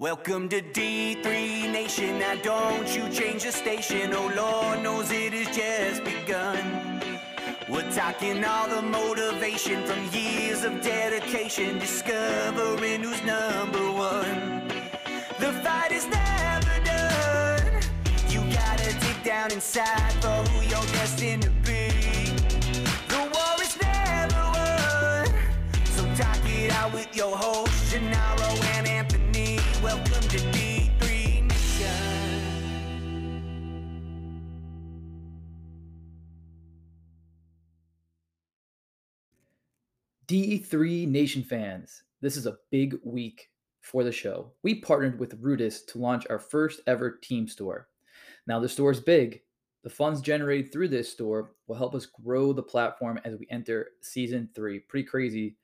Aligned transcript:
Welcome 0.00 0.48
to 0.50 0.62
D3 0.62 1.72
Nation. 1.72 2.20
Now 2.20 2.36
don't 2.36 2.86
you 2.94 3.08
change 3.08 3.42
the 3.42 3.50
station. 3.50 4.14
Oh 4.14 4.30
Lord 4.32 4.80
knows 4.80 5.10
it 5.10 5.32
has 5.32 5.48
just 5.48 6.04
begun. 6.04 7.02
We're 7.68 7.90
talking 7.90 8.44
all 8.44 8.68
the 8.68 8.80
motivation 8.80 9.84
from 9.86 9.98
years 10.12 10.62
of 10.62 10.82
dedication, 10.82 11.80
discovering 11.80 13.02
who's 13.02 13.20
number 13.24 13.90
one. 13.90 14.68
The 15.40 15.52
fight 15.64 15.90
is 15.90 16.06
never 16.06 16.78
done. 16.84 17.82
You 18.28 18.38
gotta 18.54 18.92
dig 19.00 19.24
down 19.24 19.50
inside 19.50 20.12
for 20.22 20.48
who 20.50 20.60
you're 20.62 20.92
destined 20.92 21.42
to 21.42 21.50
be. 21.66 21.90
The 23.08 23.28
war 23.34 23.54
is 23.60 23.76
never 23.82 24.44
won. 24.54 25.26
So 25.86 26.04
talk 26.14 26.38
it 26.44 26.70
out 26.70 26.92
with 26.92 27.16
your 27.16 27.36
hosts, 27.36 27.90
Gennaro 27.90 28.77
D3 40.28 41.08
Nation 41.08 41.42
fans, 41.42 42.02
this 42.20 42.36
is 42.36 42.44
a 42.44 42.58
big 42.70 42.98
week 43.02 43.48
for 43.80 44.04
the 44.04 44.12
show. 44.12 44.52
We 44.62 44.74
partnered 44.74 45.18
with 45.18 45.40
Rudis 45.42 45.86
to 45.86 45.98
launch 45.98 46.26
our 46.28 46.38
first 46.38 46.82
ever 46.86 47.12
team 47.22 47.48
store. 47.48 47.88
Now, 48.46 48.60
the 48.60 48.68
store 48.68 48.90
is 48.90 49.00
big. 49.00 49.40
The 49.84 49.88
funds 49.88 50.20
generated 50.20 50.70
through 50.70 50.88
this 50.88 51.10
store 51.10 51.54
will 51.66 51.76
help 51.76 51.94
us 51.94 52.04
grow 52.04 52.52
the 52.52 52.62
platform 52.62 53.18
as 53.24 53.38
we 53.38 53.46
enter 53.48 53.92
season 54.02 54.50
three. 54.54 54.80
Pretty 54.80 55.08
crazy 55.08 55.56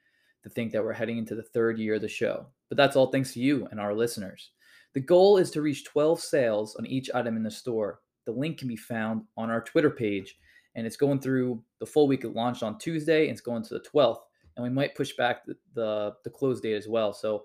to 0.43 0.49
think 0.49 0.73
that 0.73 0.83
we're 0.83 0.95
heading 0.95 1.19
into 1.19 1.35
the 1.35 1.43
third 1.43 1.79
year 1.79 1.97
of 1.97 2.01
the 2.01 2.09
show, 2.09 2.47
but 2.71 2.79
that's 2.79 2.97
all 2.97 3.09
thanks 3.09 3.35
to 3.35 3.41
you 3.41 3.69
and 3.71 3.79
our 3.79 3.93
listeners. 3.93 4.53
The 4.95 5.01
goal 5.01 5.37
is 5.37 5.51
to 5.51 5.61
reach 5.61 5.85
12 5.85 6.21
sales 6.21 6.75
on 6.77 6.87
each 6.87 7.11
item 7.15 7.37
in 7.37 7.43
the 7.43 7.51
store. 7.51 8.01
The 8.25 8.33
link 8.33 8.61
can 8.61 8.69
be 8.69 8.77
found 8.77 9.25
on 9.37 9.51
our 9.51 9.61
Twitter 9.61 9.91
page, 9.91 10.39
and 10.75 10.87
it's 10.87 10.97
going 10.97 11.21
through 11.21 11.63
the 11.81 11.87
full 11.87 12.07
week. 12.07 12.25
It 12.25 12.35
launched 12.35 12.63
on 12.63 12.79
Tuesday, 12.79 13.25
and 13.25 13.33
it's 13.33 13.43
going 13.43 13.63
to 13.65 13.75
the 13.75 13.85
12th 13.95 14.21
and 14.57 14.65
we 14.65 14.71
might 14.71 14.95
push 14.95 15.13
back 15.17 15.45
the, 15.47 15.57
the, 15.75 16.15
the 16.25 16.31
close 16.31 16.61
date 16.61 16.75
as 16.75 16.89
well. 16.89 17.13
So 17.13 17.45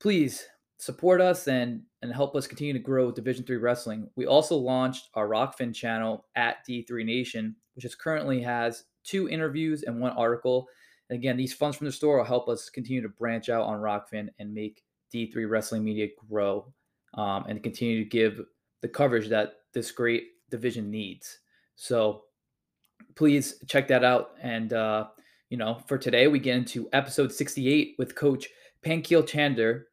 please 0.00 0.44
support 0.78 1.20
us 1.20 1.48
and 1.48 1.82
and 2.02 2.12
help 2.12 2.36
us 2.36 2.46
continue 2.46 2.72
to 2.72 2.78
grow 2.78 3.10
Division 3.10 3.44
Three 3.44 3.56
wrestling. 3.56 4.08
We 4.16 4.26
also 4.26 4.56
launched 4.56 5.08
our 5.14 5.28
Rokfin 5.28 5.74
channel 5.74 6.26
at 6.36 6.58
D3 6.68 7.04
Nation, 7.04 7.56
which 7.74 7.84
is 7.84 7.94
currently 7.94 8.42
has 8.42 8.84
two 9.04 9.28
interviews 9.28 9.84
and 9.84 10.00
one 10.00 10.12
article. 10.12 10.68
And 11.08 11.18
again, 11.18 11.36
these 11.36 11.54
funds 11.54 11.76
from 11.76 11.86
the 11.86 11.92
store 11.92 12.18
will 12.18 12.24
help 12.24 12.48
us 12.48 12.68
continue 12.68 13.02
to 13.02 13.08
branch 13.08 13.48
out 13.48 13.64
on 13.64 13.80
Rokfin 13.80 14.28
and 14.38 14.52
make 14.52 14.82
D3 15.14 15.48
wrestling 15.48 15.84
media 15.84 16.08
grow 16.28 16.72
um, 17.14 17.44
and 17.48 17.62
continue 17.62 18.02
to 18.02 18.08
give 18.08 18.40
the 18.82 18.88
coverage 18.88 19.28
that 19.28 19.54
this 19.72 19.90
great 19.90 20.24
division 20.50 20.90
needs. 20.90 21.38
So 21.76 22.24
please 23.14 23.62
check 23.66 23.88
that 23.88 24.04
out 24.04 24.32
and. 24.42 24.72
Uh, 24.72 25.06
you 25.54 25.58
know, 25.58 25.78
for 25.86 25.96
today, 25.96 26.26
we 26.26 26.40
get 26.40 26.56
into 26.56 26.88
episode 26.92 27.32
68 27.32 27.94
with 27.96 28.16
Coach 28.16 28.48
Pankil 28.84 29.22
Chander 29.22 29.84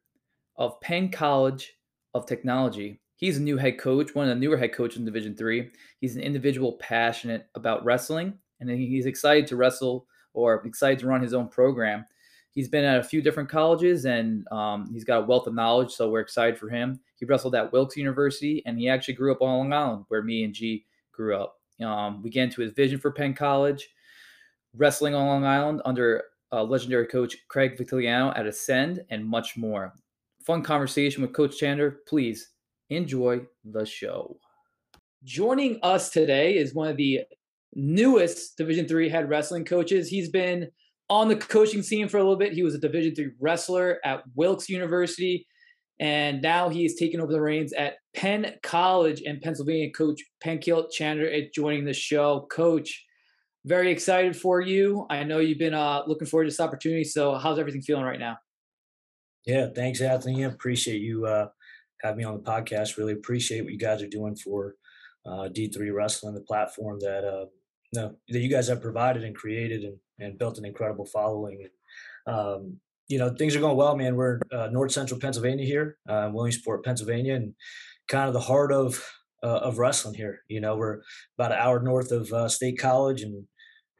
of 0.56 0.80
Penn 0.80 1.08
College 1.08 1.74
of 2.14 2.26
Technology. 2.26 3.00
He's 3.14 3.36
a 3.36 3.40
new 3.40 3.56
head 3.56 3.78
coach, 3.78 4.12
one 4.12 4.28
of 4.28 4.30
the 4.30 4.40
newer 4.40 4.56
head 4.56 4.72
coaches 4.72 4.98
in 4.98 5.04
Division 5.04 5.36
Three. 5.36 5.70
He's 6.00 6.16
an 6.16 6.22
individual 6.22 6.72
passionate 6.80 7.46
about 7.54 7.84
wrestling, 7.84 8.36
and 8.58 8.68
he's 8.70 9.06
excited 9.06 9.46
to 9.46 9.56
wrestle 9.56 10.08
or 10.34 10.66
excited 10.66 10.98
to 10.98 11.06
run 11.06 11.22
his 11.22 11.32
own 11.32 11.46
program. 11.46 12.06
He's 12.50 12.68
been 12.68 12.84
at 12.84 12.98
a 12.98 13.04
few 13.04 13.22
different 13.22 13.48
colleges, 13.48 14.04
and 14.04 14.44
um, 14.50 14.90
he's 14.92 15.04
got 15.04 15.22
a 15.22 15.26
wealth 15.26 15.46
of 15.46 15.54
knowledge. 15.54 15.92
So 15.92 16.10
we're 16.10 16.18
excited 16.18 16.58
for 16.58 16.70
him. 16.70 16.98
He 17.14 17.24
wrestled 17.24 17.54
at 17.54 17.72
Wilkes 17.72 17.96
University, 17.96 18.64
and 18.66 18.76
he 18.80 18.88
actually 18.88 19.14
grew 19.14 19.30
up 19.30 19.42
on 19.42 19.58
Long 19.58 19.72
Island, 19.72 20.06
where 20.08 20.24
me 20.24 20.42
and 20.42 20.52
G 20.52 20.86
grew 21.12 21.36
up. 21.36 21.60
Um, 21.80 22.20
we 22.20 22.30
get 22.30 22.42
into 22.42 22.62
his 22.62 22.72
vision 22.72 22.98
for 22.98 23.12
Penn 23.12 23.34
College 23.34 23.88
wrestling 24.76 25.14
on 25.14 25.26
Long 25.26 25.44
Island 25.44 25.82
under 25.84 26.22
uh, 26.52 26.62
legendary 26.62 27.06
coach 27.06 27.36
Craig 27.48 27.76
Vitigliano 27.76 28.36
at 28.38 28.46
Ascend, 28.46 29.00
and 29.10 29.24
much 29.24 29.56
more. 29.56 29.92
Fun 30.44 30.62
conversation 30.62 31.22
with 31.22 31.32
Coach 31.32 31.60
Chander. 31.60 31.96
Please 32.06 32.50
enjoy 32.90 33.40
the 33.64 33.86
show. 33.86 34.36
Joining 35.24 35.78
us 35.82 36.10
today 36.10 36.56
is 36.56 36.74
one 36.74 36.88
of 36.88 36.96
the 36.96 37.20
newest 37.74 38.56
Division 38.56 38.86
Three 38.86 39.08
head 39.08 39.28
wrestling 39.28 39.64
coaches. 39.64 40.08
He's 40.08 40.28
been 40.28 40.68
on 41.08 41.28
the 41.28 41.36
coaching 41.36 41.82
scene 41.82 42.08
for 42.08 42.18
a 42.18 42.22
little 42.22 42.36
bit. 42.36 42.52
He 42.52 42.62
was 42.62 42.74
a 42.74 42.78
Division 42.78 43.14
Three 43.14 43.30
wrestler 43.40 43.98
at 44.04 44.24
Wilkes 44.34 44.68
University, 44.68 45.46
and 46.00 46.42
now 46.42 46.68
he's 46.68 46.98
taken 46.98 47.20
over 47.20 47.32
the 47.32 47.40
reins 47.40 47.72
at 47.72 47.94
Penn 48.14 48.54
College 48.62 49.20
in 49.20 49.40
Pennsylvania. 49.40 49.90
Coach 49.92 50.20
Pankil 50.44 50.86
Chander 50.98 51.32
is 51.32 51.50
joining 51.54 51.84
the 51.84 51.94
show. 51.94 52.46
Coach, 52.50 53.06
very 53.64 53.90
excited 53.90 54.36
for 54.36 54.60
you. 54.60 55.06
I 55.10 55.24
know 55.24 55.38
you've 55.38 55.58
been 55.58 55.74
uh, 55.74 56.02
looking 56.06 56.26
forward 56.26 56.44
to 56.44 56.50
this 56.50 56.60
opportunity. 56.60 57.04
So, 57.04 57.34
how's 57.34 57.58
everything 57.58 57.82
feeling 57.82 58.04
right 58.04 58.18
now? 58.18 58.38
Yeah, 59.46 59.68
thanks, 59.74 60.00
Anthony. 60.00 60.44
I 60.44 60.48
appreciate 60.48 61.00
you 61.00 61.26
uh, 61.26 61.48
having 62.00 62.18
me 62.18 62.24
on 62.24 62.34
the 62.34 62.42
podcast. 62.42 62.96
Really 62.96 63.12
appreciate 63.12 63.62
what 63.62 63.72
you 63.72 63.78
guys 63.78 64.02
are 64.02 64.08
doing 64.08 64.36
for 64.36 64.74
uh, 65.26 65.48
D3 65.48 65.92
Wrestling, 65.92 66.34
the 66.34 66.40
platform 66.40 66.98
that 67.00 67.24
uh, 67.24 67.46
that 67.92 68.14
you 68.28 68.48
guys 68.48 68.68
have 68.68 68.80
provided 68.80 69.24
and 69.24 69.34
created 69.34 69.82
and, 69.82 69.96
and 70.18 70.38
built 70.38 70.58
an 70.58 70.64
incredible 70.64 71.04
following. 71.04 71.68
Um, 72.26 72.78
you 73.08 73.18
know, 73.18 73.30
things 73.30 73.54
are 73.54 73.60
going 73.60 73.76
well, 73.76 73.96
man. 73.96 74.16
We're 74.16 74.40
uh, 74.50 74.68
North 74.72 74.92
Central 74.92 75.20
Pennsylvania 75.20 75.66
here, 75.66 75.98
uh, 76.08 76.30
Williamsport, 76.32 76.84
Pennsylvania, 76.84 77.34
and 77.34 77.54
kind 78.08 78.28
of 78.28 78.32
the 78.32 78.40
heart 78.40 78.72
of 78.72 79.04
uh, 79.42 79.58
of 79.58 79.78
wrestling 79.78 80.14
here. 80.14 80.40
You 80.48 80.60
know, 80.60 80.76
we're 80.76 81.02
about 81.38 81.52
an 81.52 81.58
hour 81.58 81.80
north 81.80 82.12
of 82.12 82.32
uh, 82.32 82.48
State 82.48 82.78
College 82.78 83.22
and 83.22 83.44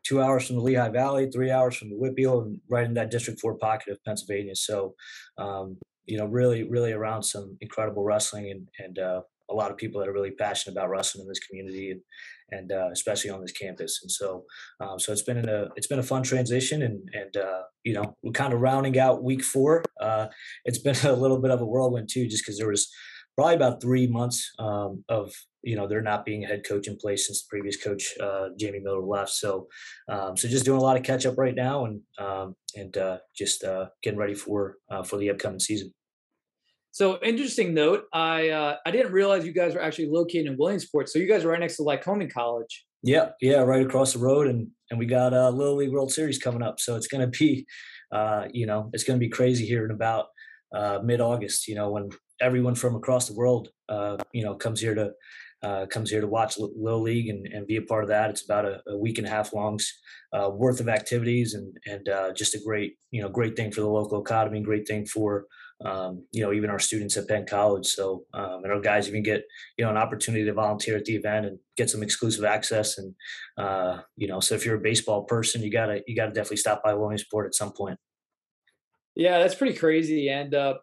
two 0.05 0.23
hours 0.23 0.47
from 0.47 0.57
the 0.57 0.63
Lehigh 0.63 0.89
Valley, 0.89 1.31
three 1.31 1.51
hours 1.51 1.77
from 1.77 1.91
the 1.91 1.97
Whitfield, 1.97 2.47
and 2.47 2.61
right 2.69 2.87
in 2.87 2.95
that 2.95 3.11
District 3.11 3.41
Four 3.41 3.57
pocket 3.59 3.93
of 3.93 4.05
Pennsylvania. 4.05 4.55
So, 4.55 4.95
um, 5.39 5.79
you 6.07 6.19
know, 6.19 6.27
really, 6.27 6.65
really 6.65 6.93
around 6.93 7.23
some 7.23 7.57
incredible 7.61 8.05
wrestling 8.05 8.51
and 8.51 8.69
and 8.79 8.99
uh, 8.99 9.21
a 9.51 9.55
lot 9.55 9.71
of 9.71 9.77
people 9.77 10.01
that 10.01 10.09
are 10.09 10.13
really 10.13 10.31
passionate 10.31 10.77
about 10.77 10.89
wrestling 10.89 11.23
in 11.23 11.29
this 11.29 11.39
community 11.39 11.91
and 11.91 12.01
and 12.53 12.71
uh, 12.71 12.89
especially 12.93 13.31
on 13.31 13.41
this 13.41 13.53
campus. 13.53 14.01
And 14.03 14.11
so, 14.11 14.45
um, 14.81 14.99
so 14.99 15.11
it's 15.11 15.23
been 15.23 15.49
a 15.49 15.69
it's 15.75 15.87
been 15.87 15.99
a 15.99 16.05
fun 16.05 16.23
transition, 16.23 16.83
and 16.83 17.09
and 17.15 17.37
uh, 17.37 17.63
you 17.85 17.95
know, 17.95 18.17
we're 18.23 18.33
kind 18.33 18.53
of 18.53 18.61
rounding 18.61 18.99
out 18.99 19.25
week 19.25 19.43
four. 19.43 19.83
Uh, 20.01 20.29
it's 20.65 20.79
been 20.79 20.97
a 21.05 21.13
little 21.13 21.41
bit 21.41 21.51
of 21.51 21.61
a 21.61 21.67
whirlwind 21.67 22.09
too, 22.11 22.29
just 22.29 22.45
because 22.45 22.59
there 22.59 22.69
was 22.69 22.89
probably 23.37 23.55
about 23.55 23.81
three 23.81 24.07
months 24.07 24.53
um, 24.59 25.05
of 25.09 25.33
you 25.63 25.77
know 25.77 25.87
they're 25.87 26.03
not 26.03 26.25
being 26.25 26.45
a 26.45 26.47
head 26.47 26.65
coach 26.67 26.89
in 26.89 26.97
place 26.97 27.27
since 27.27 27.43
the 27.43 27.49
previous 27.49 27.83
coach 27.83 28.15
uh, 28.21 28.49
Jamie 28.59 28.81
Miller 28.81 29.01
left. 29.01 29.31
So 29.31 29.69
um, 30.09 30.37
so 30.37 30.49
just 30.49 30.65
doing 30.65 30.79
a 30.79 30.83
lot 30.83 30.97
of 30.97 31.03
catch 31.03 31.27
up 31.27 31.39
right 31.39 31.55
now 31.55 31.87
and 31.87 32.01
um, 32.19 32.57
and 32.77 32.97
uh, 32.97 33.19
just 33.37 33.65
uh, 33.65 33.87
getting 34.03 34.19
ready 34.19 34.35
for 34.35 34.77
uh, 34.91 35.03
for 35.03 35.17
the 35.17 35.31
upcoming 35.31 35.61
season. 35.61 35.93
So 36.91 37.19
interesting 37.23 37.73
note. 37.75 38.05
I 38.13 38.51
uh, 38.51 38.77
I 38.85 38.91
didn't 38.91 39.13
realize 39.13 39.47
you 39.47 39.53
guys 39.53 39.75
were 39.75 39.83
actually 39.83 40.09
located 40.09 40.47
in 40.47 40.57
Williamsport. 40.59 41.09
So 41.09 41.19
you 41.19 41.29
guys 41.29 41.45
are 41.45 41.49
right 41.49 41.61
next 41.61 41.77
to 41.77 41.83
Lycoming 41.83 42.33
College. 42.33 42.85
Yeah, 43.05 43.31
yeah, 43.41 43.59
right 43.59 43.85
across 43.85 44.13
the 44.13 44.19
road, 44.19 44.47
and 44.47 44.69
and 44.91 44.99
we 44.99 45.07
got 45.07 45.33
a 45.33 45.51
Little 45.51 45.77
League 45.77 45.93
World 45.93 46.13
Series 46.13 46.39
coming 46.39 46.63
up. 46.63 46.79
So 46.79 46.95
it's 46.97 47.09
going 47.09 47.31
to 47.31 47.39
be, 47.39 47.67
uh, 48.13 48.47
you 48.53 48.67
know, 48.67 48.91
it's 48.93 49.05
going 49.05 49.19
to 49.19 49.25
be 49.25 49.31
crazy 49.31 49.67
here 49.67 49.85
in 49.85 49.91
about 49.91 50.27
mid 51.03 51.21
August. 51.21 51.67
You 51.67 51.77
know, 51.77 51.91
when 51.91 52.11
everyone 52.43 52.75
from 52.75 52.97
across 52.97 53.29
the 53.29 53.35
world, 53.35 53.69
uh, 53.89 54.19
you 54.33 54.45
know, 54.45 54.55
comes 54.55 54.81
here 54.81 54.95
to 54.95 55.13
uh, 55.63 55.87
comes 55.87 56.11
here 56.11 56.21
to 56.21 56.27
watch 56.27 56.59
Little 56.59 57.03
League 57.03 57.29
and, 57.29 57.47
and 57.47 57.67
be 57.67 57.77
a 57.77 57.83
part 57.83 58.03
of 58.03 58.09
that. 58.09 58.31
It's 58.31 58.45
about 58.45 58.65
a, 58.65 58.81
a 58.89 58.99
week 58.99 59.19
and 59.19 59.27
a 59.27 59.31
half 59.31 59.53
long's 59.53 59.93
uh, 60.33 60.51
worth 60.51 60.81
of 60.81 60.89
activities 60.89 61.55
and 61.55 61.77
and 61.87 62.09
uh, 62.09 62.33
just 62.33 62.55
a 62.55 62.61
great 62.65 62.95
you 63.11 63.23
know 63.23 63.29
great 63.29 63.57
thing 63.57 63.71
for 63.71 63.81
the 63.81 63.89
local 63.89 64.21
economy, 64.21 64.61
great 64.61 64.87
thing 64.89 65.07
for 65.07 65.47
um, 65.85 66.27
you 66.33 66.43
know 66.43 66.53
even 66.53 66.71
our 66.71 66.79
students 66.79 67.17
at 67.17 67.29
Penn 67.29 67.47
College. 67.47 67.87
So 67.87 68.25
um, 68.35 68.61
and 68.65 68.73
our 68.73 68.81
guys 68.81 69.09
even 69.09 69.23
get 69.23 69.45
you 69.79 69.85
know 69.85 69.91
an 69.91 69.97
opportunity 69.97 70.45
to 70.45 70.53
volunteer 70.53 70.97
at 70.97 71.05
the 71.05 71.17
event 71.17 71.47
and 71.47 71.59
get 71.77 71.91
some 71.91 72.03
exclusive 72.03 72.45
access. 72.45 72.99
And 72.99 73.15
uh, 73.57 73.99
you 74.17 74.29
know, 74.29 74.41
so 74.41 74.55
if 74.55 74.65
you're 74.65 74.77
a 74.77 74.81
baseball 74.81 75.25
person, 75.25 75.63
you 75.63 75.71
gotta 75.71 76.03
you 76.07 76.17
gotta 76.17 76.33
definitely 76.33 76.57
stop 76.59 76.83
by 76.83 76.95
Williamsport 76.95 77.47
at 77.47 77.55
some 77.55 77.73
point. 77.73 77.99
Yeah, 79.15 79.39
that's 79.39 79.55
pretty 79.55 79.77
crazy. 79.77 80.29
And 80.29 80.55
uh, 80.55 80.75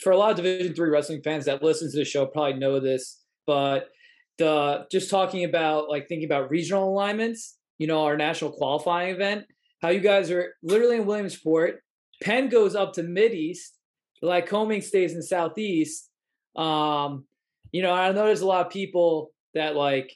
for 0.00 0.12
a 0.12 0.16
lot 0.16 0.30
of 0.30 0.36
Division 0.36 0.74
three 0.74 0.90
wrestling 0.90 1.22
fans 1.22 1.44
that 1.46 1.62
listen 1.62 1.90
to 1.90 1.96
the 1.96 2.04
show, 2.04 2.26
probably 2.26 2.54
know 2.54 2.80
this, 2.80 3.21
but 3.46 3.88
the 4.38 4.86
just 4.90 5.10
talking 5.10 5.44
about 5.44 5.88
like 5.88 6.08
thinking 6.08 6.26
about 6.26 6.50
regional 6.50 6.88
alignments, 6.88 7.58
you 7.78 7.86
know, 7.86 8.04
our 8.04 8.16
national 8.16 8.52
qualifying 8.52 9.14
event, 9.14 9.44
how 9.80 9.88
you 9.90 10.00
guys 10.00 10.30
are 10.30 10.54
literally 10.62 10.96
in 10.96 11.06
Williamsport. 11.06 11.82
Penn 12.22 12.48
goes 12.48 12.74
up 12.74 12.92
to 12.94 13.02
Mid 13.02 13.32
East, 13.32 13.76
Lycoming 14.22 14.82
stays 14.82 15.14
in 15.14 15.22
Southeast. 15.22 16.08
Um, 16.56 17.24
you 17.72 17.82
know, 17.82 17.92
I 17.92 18.12
know 18.12 18.26
there's 18.26 18.42
a 18.42 18.46
lot 18.46 18.66
of 18.66 18.72
people 18.72 19.32
that 19.54 19.74
like 19.76 20.12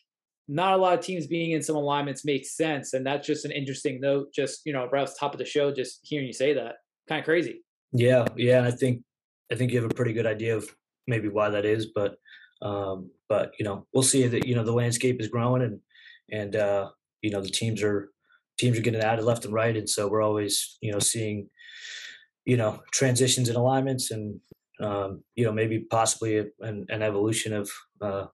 not 0.48 0.74
a 0.74 0.76
lot 0.76 0.98
of 0.98 1.04
teams 1.04 1.26
being 1.26 1.50
in 1.52 1.62
some 1.62 1.76
alignments 1.76 2.24
makes 2.24 2.56
sense, 2.56 2.92
and 2.92 3.04
that's 3.04 3.26
just 3.26 3.44
an 3.44 3.50
interesting 3.50 4.00
note. 4.00 4.32
Just 4.32 4.62
you 4.64 4.72
know, 4.72 4.88
right 4.92 5.02
off 5.02 5.14
the 5.14 5.16
top 5.18 5.32
of 5.32 5.38
the 5.38 5.44
show, 5.44 5.72
just 5.72 6.00
hearing 6.02 6.26
you 6.26 6.32
say 6.32 6.52
that, 6.54 6.76
kind 7.08 7.18
of 7.18 7.24
crazy. 7.24 7.62
Yeah, 7.92 8.26
yeah, 8.36 8.64
I 8.64 8.70
think 8.70 9.02
I 9.50 9.56
think 9.56 9.72
you 9.72 9.80
have 9.80 9.90
a 9.90 9.94
pretty 9.94 10.12
good 10.12 10.26
idea 10.26 10.56
of 10.56 10.68
maybe 11.06 11.28
why 11.28 11.48
that 11.50 11.64
is, 11.64 11.86
but 11.86 12.16
um, 12.62 13.10
but 13.28 13.52
you 13.58 13.64
know 13.64 13.86
we'll 13.92 14.02
see 14.02 14.26
that 14.26 14.46
you 14.46 14.54
know 14.54 14.64
the 14.64 14.72
landscape 14.72 15.20
is 15.20 15.28
growing 15.28 15.62
and 15.62 15.80
and 16.30 16.56
uh, 16.56 16.88
you 17.22 17.30
know 17.30 17.40
the 17.40 17.48
teams 17.48 17.82
are 17.82 18.10
teams 18.58 18.78
are 18.78 18.82
getting 18.82 19.00
added 19.00 19.24
left 19.24 19.44
and 19.44 19.54
right, 19.54 19.76
and 19.76 19.88
so 19.88 20.08
we're 20.08 20.22
always 20.22 20.78
you 20.80 20.92
know 20.92 20.98
seeing 20.98 21.48
you 22.44 22.56
know 22.56 22.80
transitions 22.92 23.48
and 23.48 23.58
alignments 23.58 24.10
and 24.10 24.40
um, 24.80 25.22
you 25.34 25.44
know 25.44 25.52
maybe 25.52 25.80
possibly 25.90 26.38
a, 26.38 26.46
an, 26.60 26.86
an, 26.88 27.02
evolution 27.02 27.52
of 27.52 27.70
uh, 28.00 28.26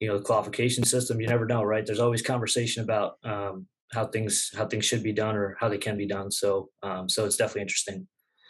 you 0.00 0.08
know 0.08 0.18
the 0.18 0.24
qualification 0.24 0.84
system. 0.84 1.20
You 1.20 1.28
never 1.28 1.46
know, 1.46 1.62
right? 1.62 1.84
There's 1.84 2.00
always 2.00 2.22
conversation 2.22 2.82
about 2.82 3.14
um, 3.24 3.66
how 3.92 4.06
things 4.06 4.50
how 4.56 4.66
things 4.66 4.84
should 4.84 5.02
be 5.02 5.12
done 5.12 5.36
or 5.36 5.56
how 5.60 5.68
they 5.68 5.78
can 5.78 5.96
be 5.96 6.06
done. 6.06 6.30
So 6.30 6.70
um, 6.82 7.08
so 7.08 7.24
it's 7.24 7.36
definitely 7.36 7.62
interesting. 7.62 8.06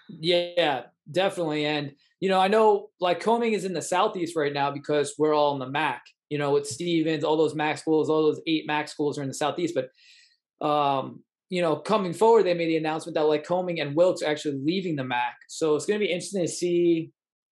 Yeah, 0.08 0.82
definitely. 1.10 1.66
And 1.66 1.92
you 2.20 2.28
know, 2.28 2.40
I 2.40 2.48
know 2.48 2.88
Lycoming 3.02 3.52
is 3.52 3.64
in 3.64 3.72
the 3.72 3.82
southeast 3.82 4.36
right 4.36 4.52
now 4.52 4.70
because 4.70 5.14
we're 5.18 5.34
all 5.34 5.52
in 5.54 5.58
the 5.58 5.68
MAC. 5.68 6.02
You 6.30 6.38
know, 6.38 6.52
with 6.52 6.66
Stevens, 6.66 7.22
all 7.22 7.36
those 7.36 7.54
MAC 7.54 7.78
schools, 7.78 8.10
all 8.10 8.22
those 8.22 8.40
eight 8.46 8.66
MAC 8.66 8.88
schools 8.88 9.18
are 9.18 9.22
in 9.22 9.28
the 9.28 9.34
southeast. 9.34 9.74
But 9.74 10.66
um, 10.66 11.22
you 11.50 11.62
know, 11.62 11.76
coming 11.76 12.12
forward, 12.12 12.44
they 12.44 12.54
made 12.54 12.68
the 12.68 12.76
announcement 12.76 13.14
that 13.14 13.24
Lycoming 13.24 13.80
and 13.80 13.94
Wilkes 13.94 14.22
are 14.22 14.26
actually 14.26 14.58
leaving 14.64 14.96
the 14.96 15.04
MAC. 15.04 15.34
So 15.48 15.76
it's 15.76 15.86
going 15.86 16.00
to 16.00 16.04
be 16.04 16.10
interesting 16.10 16.42
to 16.42 16.48
see, 16.48 17.12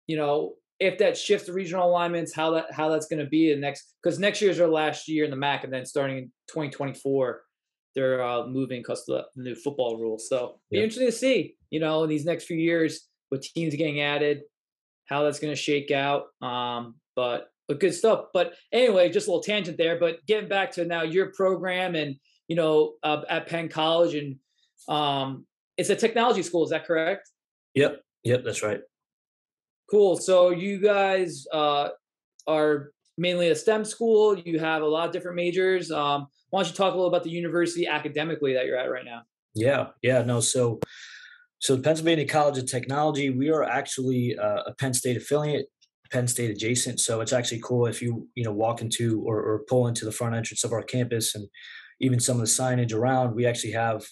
you 0.05 0.17
know, 0.17 0.53
if 0.79 0.99
that 0.99 1.17
shifts 1.17 1.47
the 1.47 1.53
regional 1.53 1.89
alignments, 1.89 2.33
how 2.33 2.51
that 2.51 2.71
how 2.71 2.89
that's 2.89 3.07
going 3.07 3.23
to 3.23 3.29
be 3.29 3.53
the 3.53 3.59
next 3.59 3.93
because 4.01 4.19
next 4.19 4.41
year 4.41 4.51
is 4.51 4.59
our 4.59 4.67
last 4.67 5.07
year 5.07 5.25
in 5.25 5.31
the 5.31 5.37
MAC, 5.37 5.63
and 5.63 5.73
then 5.73 5.85
starting 5.85 6.17
in 6.17 6.23
2024, 6.49 7.41
they're 7.95 8.23
uh, 8.23 8.45
moving 8.45 8.81
because 8.81 9.03
of 9.09 9.23
the 9.35 9.43
new 9.43 9.55
football 9.55 9.97
rules. 9.97 10.29
So 10.29 10.59
be 10.69 10.77
interesting 10.77 11.07
to 11.07 11.11
see, 11.11 11.55
you 11.69 11.79
know, 11.79 12.03
in 12.03 12.09
these 12.09 12.25
next 12.25 12.45
few 12.45 12.57
years 12.57 13.08
with 13.31 13.43
teams 13.43 13.75
getting 13.75 14.01
added, 14.01 14.41
how 15.05 15.23
that's 15.23 15.39
going 15.39 15.53
to 15.53 15.59
shake 15.59 15.91
out. 15.91 16.25
Um, 16.41 16.95
but 17.15 17.51
but 17.67 17.79
good 17.79 17.93
stuff. 17.93 18.25
But 18.33 18.53
anyway, 18.71 19.09
just 19.09 19.27
a 19.27 19.31
little 19.31 19.43
tangent 19.43 19.77
there. 19.77 19.99
But 19.99 20.25
getting 20.25 20.49
back 20.49 20.71
to 20.73 20.85
now 20.85 21.03
your 21.03 21.31
program 21.33 21.95
and 21.95 22.15
you 22.47 22.55
know 22.55 22.93
uh, 23.03 23.21
at 23.29 23.47
Penn 23.47 23.69
College 23.69 24.15
and 24.15 24.37
um, 24.87 25.45
it's 25.77 25.89
a 25.89 25.95
technology 25.95 26.43
school. 26.43 26.63
Is 26.63 26.71
that 26.71 26.85
correct? 26.85 27.29
Yep. 27.75 28.01
Yep. 28.23 28.43
That's 28.43 28.63
right. 28.63 28.81
Cool. 29.89 30.17
So 30.17 30.49
you 30.49 30.79
guys 30.79 31.45
uh, 31.53 31.89
are 32.47 32.91
mainly 33.17 33.49
a 33.49 33.55
STEM 33.55 33.85
school. 33.85 34.37
You 34.37 34.59
have 34.59 34.81
a 34.81 34.87
lot 34.87 35.07
of 35.07 35.13
different 35.13 35.37
majors. 35.37 35.91
Um, 35.91 36.27
why 36.49 36.61
don't 36.61 36.69
you 36.69 36.75
talk 36.75 36.93
a 36.93 36.95
little 36.95 37.07
about 37.07 37.23
the 37.23 37.29
university 37.29 37.87
academically 37.87 38.53
that 38.53 38.65
you're 38.65 38.77
at 38.77 38.91
right 38.91 39.05
now? 39.05 39.21
Yeah. 39.53 39.87
Yeah. 40.01 40.23
No. 40.23 40.39
So 40.39 40.79
so 41.59 41.77
Pennsylvania 41.77 42.25
College 42.25 42.57
of 42.57 42.65
Technology, 42.65 43.29
we 43.29 43.49
are 43.49 43.63
actually 43.63 44.37
uh, 44.37 44.63
a 44.67 44.73
Penn 44.73 44.93
State 44.93 45.17
affiliate, 45.17 45.67
Penn 46.09 46.27
State 46.27 46.51
adjacent. 46.51 47.01
So 47.01 47.19
it's 47.19 47.33
actually 47.33 47.59
cool 47.63 47.85
if 47.85 48.01
you 48.01 48.27
you 48.35 48.43
know 48.45 48.53
walk 48.53 48.81
into 48.81 49.21
or, 49.25 49.37
or 49.41 49.63
pull 49.67 49.87
into 49.87 50.05
the 50.05 50.11
front 50.11 50.35
entrance 50.35 50.63
of 50.63 50.71
our 50.71 50.81
campus 50.81 51.35
and 51.35 51.47
even 51.99 52.19
some 52.19 52.37
of 52.37 52.41
the 52.41 52.47
signage 52.47 52.93
around. 52.93 53.35
We 53.35 53.45
actually 53.45 53.73
have 53.73 54.05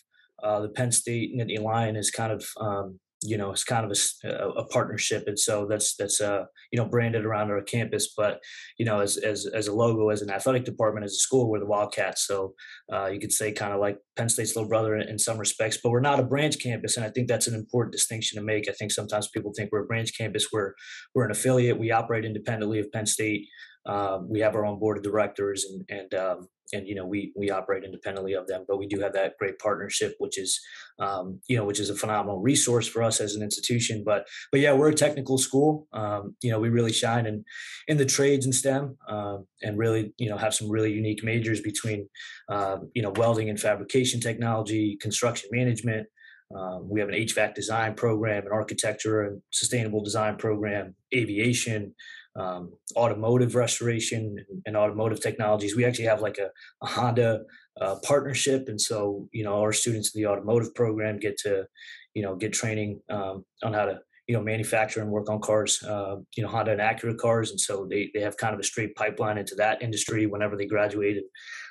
uh, 0.44 0.60
the 0.60 0.70
Penn 0.70 0.92
State 0.92 1.36
Nittany 1.36 1.62
Lion 1.62 1.96
is 1.96 2.12
kind 2.12 2.34
of 2.34 2.46
um, 2.60 3.00
you 3.24 3.38
know 3.38 3.52
it's 3.52 3.64
kind 3.64 3.90
of 3.90 3.98
a, 4.24 4.50
a, 4.60 4.68
partnership 4.68 5.24
and 5.26 5.40
so 5.40 5.66
that's 5.66 5.96
that's 5.96 6.22
uh 6.22 6.44
you 6.72 6.78
know 6.78 6.88
branded 6.88 7.26
around 7.26 7.50
our 7.50 7.62
campus 7.64 8.14
but 8.16 8.40
you 8.78 8.86
know 8.86 9.00
as 9.00 9.18
as, 9.18 9.48
as 9.48 9.68
a 9.68 9.74
logo 9.74 10.10
as 10.10 10.22
an 10.22 10.30
athletic 10.30 10.64
department 10.64 11.04
as 11.04 11.14
a 11.14 11.16
school 11.16 11.50
we're 11.50 11.60
the 11.60 11.66
wildcats 11.66 12.28
so 12.28 12.54
uh, 12.94 13.08
you 13.08 13.20
could 13.20 13.32
say 13.32 13.52
kind 13.52 13.74
of 13.74 13.80
like 13.80 13.98
penn 14.16 14.30
state's 14.30 14.56
little 14.56 14.70
brother 14.70 14.96
in, 14.96 15.10
in, 15.10 15.18
some 15.18 15.40
respects 15.40 15.80
but 15.82 15.90
we're 15.90 16.00
not 16.00 16.20
a 16.20 16.24
branch 16.24 16.60
campus 16.60 16.96
and 16.96 17.06
i 17.06 17.10
think 17.10 17.28
that's 17.28 17.48
an 17.48 17.56
important 17.56 17.92
distinction 17.92 18.38
to 18.38 18.46
make. 18.46 18.70
I 18.70 18.74
think 18.74 18.92
sometimes 18.92 19.28
people 19.30 19.52
think 19.56 19.72
we're 19.72 19.84
a 19.84 19.88
branch 19.88 20.16
campus 20.18 20.48
where 20.52 20.76
we're 21.16 21.26
an 21.26 21.32
affiliate 21.32 21.80
we 21.80 21.92
operate 21.92 22.24
independently 22.24 22.80
of 22.80 22.92
penn 22.92 23.06
state 23.06 23.48
um, 23.88 24.30
we 24.30 24.42
have 24.42 24.56
our 24.56 24.66
own 24.66 24.80
board 24.80 24.98
of 24.98 25.04
directors 25.04 25.66
and 25.66 25.86
and 25.90 26.14
um, 26.14 26.48
and 26.74 26.88
you 26.88 26.96
know 26.96 27.06
we 27.06 27.32
we 27.36 27.50
operate 27.50 27.84
independently 27.84 28.34
of 28.34 28.48
them 28.48 28.66
but 28.68 28.78
we 28.78 28.88
do 28.88 29.00
have 29.00 29.14
that 29.14 29.38
great 29.40 29.58
partnership 29.60 30.16
which 30.20 30.38
is 30.38 30.60
um, 31.00 31.40
you 31.48 31.58
know 31.58 31.66
which 31.66 31.80
is 31.80 31.90
a 31.90 31.96
phenomenal 31.96 32.40
resource 32.40 32.88
for 32.88 33.04
us 33.04 33.22
as 33.22 33.36
an 33.36 33.44
institution. 33.44 34.04
But 34.06 34.28
but 34.52 34.62
yeah 34.62 34.74
we're 34.74 34.90
a 34.90 34.96
technical 34.96 35.38
school. 35.38 35.88
Um, 35.94 36.36
you 36.42 36.52
know 36.52 36.60
we 36.60 36.70
really 36.70 36.94
shine 36.94 37.26
in 37.26 37.44
in 37.88 37.98
the 37.98 38.06
trades 38.06 38.46
and 38.46 38.56
stem 38.56 38.98
uh, 39.08 39.38
and 39.62 39.78
really 39.78 40.14
you 40.18 40.30
know 40.30 40.38
have 40.38 40.54
some 40.54 40.70
really 40.70 40.92
unique 40.92 41.24
majors 41.24 41.62
between 41.62 42.08
uh, 42.50 42.78
you 42.94 43.02
know 43.02 43.12
welding 43.12 43.50
and 43.50 43.60
fabrication 43.60 44.20
technology 44.20 44.98
construction 45.02 45.50
management. 45.52 46.08
Um, 46.56 46.88
we 46.90 47.02
have 47.02 47.10
an 47.10 47.16
HVAC 47.16 47.56
design 47.56 47.94
program, 47.94 48.46
an 48.46 48.54
architecture 48.54 49.24
and 49.24 49.42
sustainable 49.52 50.02
design 50.02 50.38
program, 50.38 50.96
aviation, 51.14 51.94
um, 52.38 52.74
automotive 52.96 53.56
restoration 53.56 54.38
and 54.66 54.78
automotive 54.78 55.22
technologies. 55.22 55.76
We 55.76 55.86
actually 55.86 56.06
have 56.06 56.22
like 56.22 56.38
a, 56.38 56.50
a 56.82 56.88
Honda 56.88 57.42
uh, 57.82 57.96
partnership, 58.04 58.68
and 58.68 58.80
so 58.80 59.28
you 59.32 59.44
know 59.44 59.60
our 59.60 59.74
students 59.74 60.14
in 60.14 60.22
the 60.22 60.28
automotive 60.28 60.74
program 60.76 61.20
get 61.20 61.38
to 61.40 61.66
you 62.14 62.24
know 62.24 62.36
get 62.36 62.54
training 62.54 63.02
um, 63.10 63.46
on 63.64 63.74
how 63.74 63.86
to 63.86 64.00
you 64.28 64.36
know 64.36 64.42
manufacture 64.42 65.02
and 65.02 65.10
work 65.10 65.30
on 65.30 65.40
cars, 65.40 65.82
uh, 65.84 66.18
you 66.36 66.44
know 66.44 66.50
Honda 66.50 66.72
and 66.72 66.82
Acura 66.82 67.18
cars, 67.18 67.50
and 67.50 67.60
so 67.60 67.88
they 67.90 68.12
they 68.14 68.22
have 68.22 68.38
kind 68.38 68.54
of 68.54 68.60
a 68.60 68.64
straight 68.64 68.96
pipeline 68.96 69.38
into 69.38 69.56
that 69.56 69.82
industry 69.82 70.26
whenever 70.26 70.56
they 70.56 70.66
graduated. 70.66 71.24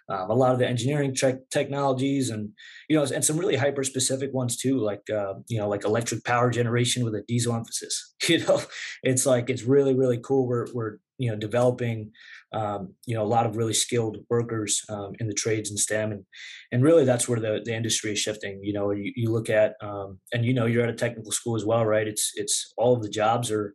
Um, 0.08 0.30
a 0.30 0.34
lot 0.34 0.52
of 0.52 0.60
the 0.60 0.68
engineering 0.68 1.14
te- 1.14 1.42
technologies 1.50 2.30
and 2.30 2.50
you 2.88 2.96
know 2.96 3.04
and 3.12 3.24
some 3.24 3.36
really 3.36 3.56
hyper 3.56 3.82
specific 3.82 4.32
ones 4.32 4.56
too 4.56 4.78
like 4.78 5.02
uh, 5.10 5.34
you 5.48 5.58
know 5.58 5.68
like 5.68 5.84
electric 5.84 6.24
power 6.24 6.48
generation 6.48 7.04
with 7.04 7.14
a 7.14 7.22
diesel 7.28 7.54
emphasis. 7.54 8.14
You 8.28 8.44
know 8.44 8.60
it's 9.02 9.26
like 9.26 9.50
it's 9.50 9.62
really 9.62 9.94
really 9.94 10.18
cool. 10.18 10.46
We're, 10.46 10.66
we're 10.72 10.96
you 11.18 11.30
know 11.30 11.36
developing 11.36 12.10
um, 12.52 12.94
you 13.06 13.14
know 13.14 13.22
a 13.22 13.26
lot 13.26 13.46
of 13.46 13.56
really 13.56 13.74
skilled 13.74 14.18
workers 14.28 14.82
um, 14.88 15.12
in 15.18 15.26
the 15.26 15.34
trades 15.34 15.70
and 15.70 15.78
stem 15.78 16.12
and 16.12 16.24
and 16.72 16.82
really 16.82 17.04
that's 17.04 17.28
where 17.28 17.40
the, 17.40 17.60
the 17.64 17.74
industry 17.74 18.12
is 18.12 18.18
shifting. 18.18 18.60
You 18.62 18.72
know 18.72 18.90
you, 18.90 19.12
you 19.16 19.30
look 19.30 19.50
at 19.50 19.74
um, 19.80 20.18
and 20.32 20.44
you 20.44 20.54
know 20.54 20.66
you're 20.66 20.84
at 20.84 20.90
a 20.90 20.94
technical 20.94 21.32
school 21.32 21.56
as 21.56 21.64
well 21.64 21.84
right? 21.84 22.06
It's 22.06 22.32
it's 22.34 22.72
all 22.76 22.94
of 22.94 23.02
the 23.02 23.08
jobs 23.08 23.50
are 23.50 23.74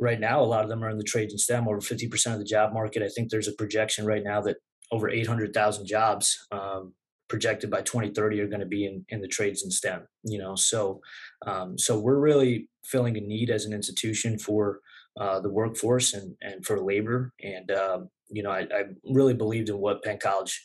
right 0.00 0.20
now 0.20 0.40
a 0.40 0.44
lot 0.44 0.64
of 0.64 0.68
them 0.68 0.82
are 0.82 0.90
in 0.90 0.98
the 0.98 1.04
trades 1.04 1.32
and 1.32 1.40
stem 1.40 1.68
over 1.68 1.78
50% 1.78 2.32
of 2.32 2.38
the 2.38 2.44
job 2.44 2.72
market. 2.72 3.02
I 3.02 3.08
think 3.08 3.30
there's 3.30 3.48
a 3.48 3.52
projection 3.52 4.04
right 4.04 4.24
now 4.24 4.40
that 4.42 4.56
over 4.90 5.08
800,000 5.08 5.86
jobs 5.86 6.46
um, 6.50 6.92
projected 7.28 7.70
by 7.70 7.80
2030 7.80 8.40
are 8.40 8.46
going 8.46 8.60
to 8.60 8.66
be 8.66 8.84
in, 8.84 9.04
in 9.08 9.22
the 9.22 9.28
trades 9.28 9.62
and 9.62 9.72
STEM. 9.72 10.06
You 10.24 10.38
know, 10.38 10.54
so 10.54 11.00
um, 11.46 11.78
so 11.78 11.98
we're 11.98 12.18
really 12.18 12.68
filling 12.84 13.16
a 13.16 13.20
need 13.20 13.48
as 13.48 13.64
an 13.64 13.72
institution 13.72 14.38
for 14.38 14.80
uh, 15.20 15.40
the 15.40 15.50
workforce 15.50 16.14
and 16.14 16.34
and 16.40 16.64
for 16.64 16.80
labor. 16.80 17.32
And 17.42 17.70
um, 17.70 18.08
you 18.30 18.42
know, 18.42 18.50
I, 18.50 18.60
I, 18.60 18.84
really 19.04 19.34
believed 19.34 19.68
in 19.68 19.76
what 19.76 20.02
Penn 20.02 20.18
College 20.18 20.58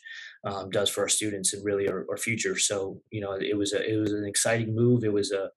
um, 0.44 0.70
does 0.70 0.88
for 0.88 1.02
our 1.02 1.08
students 1.08 1.52
and 1.52 1.62
really 1.62 1.86
our, 1.86 2.06
our, 2.10 2.16
future. 2.16 2.58
So 2.58 3.02
you 3.10 3.20
know, 3.20 3.32
it 3.32 3.58
was 3.58 3.74
a 3.74 3.84
it 3.86 3.96
was 3.96 4.12
an 4.12 4.24
exciting 4.24 4.74
move. 4.74 5.04
It 5.04 5.12
was 5.12 5.32
a 5.32 5.50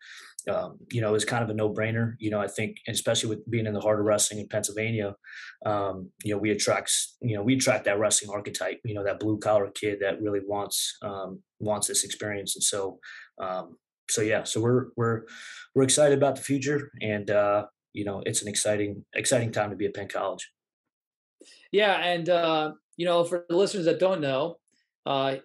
um, 0.50 0.80
you 0.92 1.02
know, 1.02 1.10
it 1.10 1.14
was 1.14 1.26
kind 1.26 1.44
of 1.44 1.50
a 1.50 1.54
no-brainer. 1.54 2.16
You 2.20 2.32
know, 2.32 2.40
I 2.40 2.48
think, 2.48 2.78
especially 2.88 3.30
with 3.30 3.50
being 3.50 3.68
in 3.68 3.74
the 3.74 3.80
heart 3.80 4.00
of 4.00 4.06
wrestling 4.06 4.40
in 4.40 4.48
Pennsylvania, 4.48 5.16
um, 5.66 6.10
you 6.24 6.34
know, 6.34 6.40
we 6.40 6.52
attract, 6.52 6.92
you 7.22 7.36
know, 7.36 7.44
we 7.44 7.56
attract 7.56 7.86
that 7.86 8.00
wrestling 8.00 8.32
archetype. 8.32 8.80
You 8.84 8.96
know, 8.96 9.04
that 9.04 9.20
blue-collar 9.20 9.72
kid 9.72 10.00
that 10.02 10.22
really 10.22 10.40
wants 10.46 10.98
um, 11.04 11.42
wants 11.60 11.88
this 11.88 12.04
experience, 12.04 12.56
and 12.56 12.64
so, 12.64 13.00
um, 13.40 13.78
so 14.10 14.22
yeah, 14.22 14.44
so 14.44 14.62
we're 14.62 14.88
we're 14.96 15.24
we're 15.76 15.84
excited 15.84 16.18
about 16.18 16.36
the 16.36 16.42
future, 16.42 16.92
and 17.02 17.30
uh, 17.30 17.66
you 17.94 18.06
know, 18.06 18.24
it's 18.26 18.42
an 18.42 18.48
exciting 18.48 19.06
exciting 19.14 19.52
time 19.52 19.70
to 19.70 19.76
be 19.76 19.86
at 19.86 19.94
Penn 19.94 20.08
College. 20.08 20.50
Yeah, 21.72 21.96
and 21.98 22.30
uh, 22.30 22.72
you 22.98 23.06
know, 23.06 23.24
for 23.24 23.46
the 23.50 23.56
listeners 23.56 23.86
that 23.86 24.00
don't 24.00 24.22
know, 24.22 24.58
uh, 25.06 25.36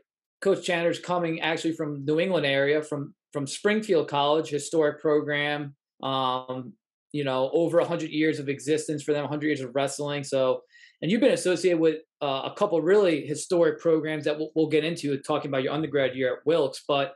Coach 0.41 0.65
Chandler's 0.65 0.99
coming 0.99 1.41
actually 1.41 1.73
from 1.73 2.05
New 2.05 2.21
England 2.21 2.47
area, 2.47 2.83
from 2.83 3.15
from 3.33 3.47
Springfield 3.47 4.09
College, 4.09 4.49
historic 4.49 5.01
program. 5.01 5.75
Um, 6.03 6.75
you 7.13 7.25
know, 7.25 7.51
over 7.55 7.79
100 7.79 8.11
years 8.11 8.39
of 8.39 8.51
existence 8.51 9.03
for 9.03 9.13
them, 9.13 9.23
100 9.23 9.47
years 9.47 9.61
of 9.63 9.75
wrestling. 9.75 10.23
So, 10.23 10.61
and 11.01 11.11
you've 11.11 11.21
been 11.21 11.33
associated 11.33 11.81
with 11.81 12.01
uh, 12.21 12.43
a 12.45 12.55
couple 12.55 12.81
really 12.83 13.27
historic 13.27 13.81
programs 13.81 14.25
that 14.25 14.37
we'll, 14.37 14.51
we'll, 14.55 14.69
get 14.69 14.85
into 14.85 15.17
talking 15.19 15.51
about 15.51 15.63
your 15.63 15.73
undergrad 15.73 16.15
year 16.15 16.35
at 16.35 16.47
Wilkes. 16.47 16.83
But 16.87 17.15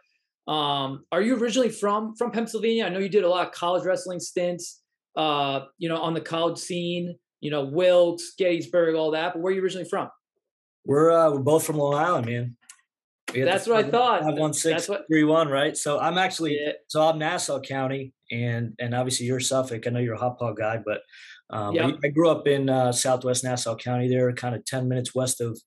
um, 0.49 1.05
are 1.13 1.21
you 1.21 1.37
originally 1.37 1.69
from 1.69 2.15
from 2.17 2.31
Pennsylvania? 2.31 2.87
I 2.87 2.89
know 2.89 2.99
you 2.99 3.09
did 3.09 3.25
a 3.25 3.29
lot 3.29 3.47
of 3.47 3.53
college 3.53 3.85
wrestling 3.85 4.21
stints. 4.21 4.80
Uh, 5.17 5.67
you 5.79 5.89
know, 5.89 6.01
on 6.01 6.15
the 6.15 6.21
college 6.21 6.59
scene. 6.59 7.17
You 7.41 7.51
know, 7.51 7.65
Wilkes, 7.65 8.35
Gettysburg, 8.37 8.95
all 8.95 9.13
that. 9.13 9.33
But 9.33 9.41
where 9.41 9.51
are 9.51 9.57
you 9.57 9.63
originally 9.63 9.89
from? 9.89 10.11
We're 10.85 11.11
uh, 11.11 11.31
we're 11.31 11.39
both 11.39 11.65
from 11.65 11.79
Long 11.79 11.95
Island, 11.95 12.27
man. 12.27 12.57
That's 13.35 13.67
what 13.67 13.85
I 13.85 13.89
thought. 13.89 14.23
Five 14.23 14.39
one 14.39 14.53
six 14.53 14.89
three 15.09 15.25
one, 15.25 15.49
right? 15.49 15.77
So 15.77 15.99
I'm 15.99 16.19
actually 16.19 16.59
yeah. 16.61 16.73
so 16.89 17.07
I'm 17.07 17.19
Nassau 17.19 17.61
County, 17.61 18.13
and 18.31 18.75
and 18.79 18.95
obviously 18.95 19.27
you're 19.27 19.41
Suffolk. 19.41 19.87
I 19.87 19.91
know 19.91 20.01
you're 20.01 20.15
a 20.15 20.19
Hauppauge 20.19 20.57
guy, 20.57 20.79
but 20.85 21.01
um, 21.51 21.75
yep. 21.75 21.99
I, 22.03 22.07
I, 22.07 22.11
grew 22.11 22.29
up 22.29 22.47
in 22.47 22.69
uh, 22.69 22.93
Southwest 22.93 23.45
Nassau 23.45 23.77
County. 23.77 24.09
There, 24.09 24.33
kind 24.33 24.55
of 24.55 24.65
ten 24.65 24.89
minutes 24.89 25.15
west 25.15 25.41
of 25.41 25.61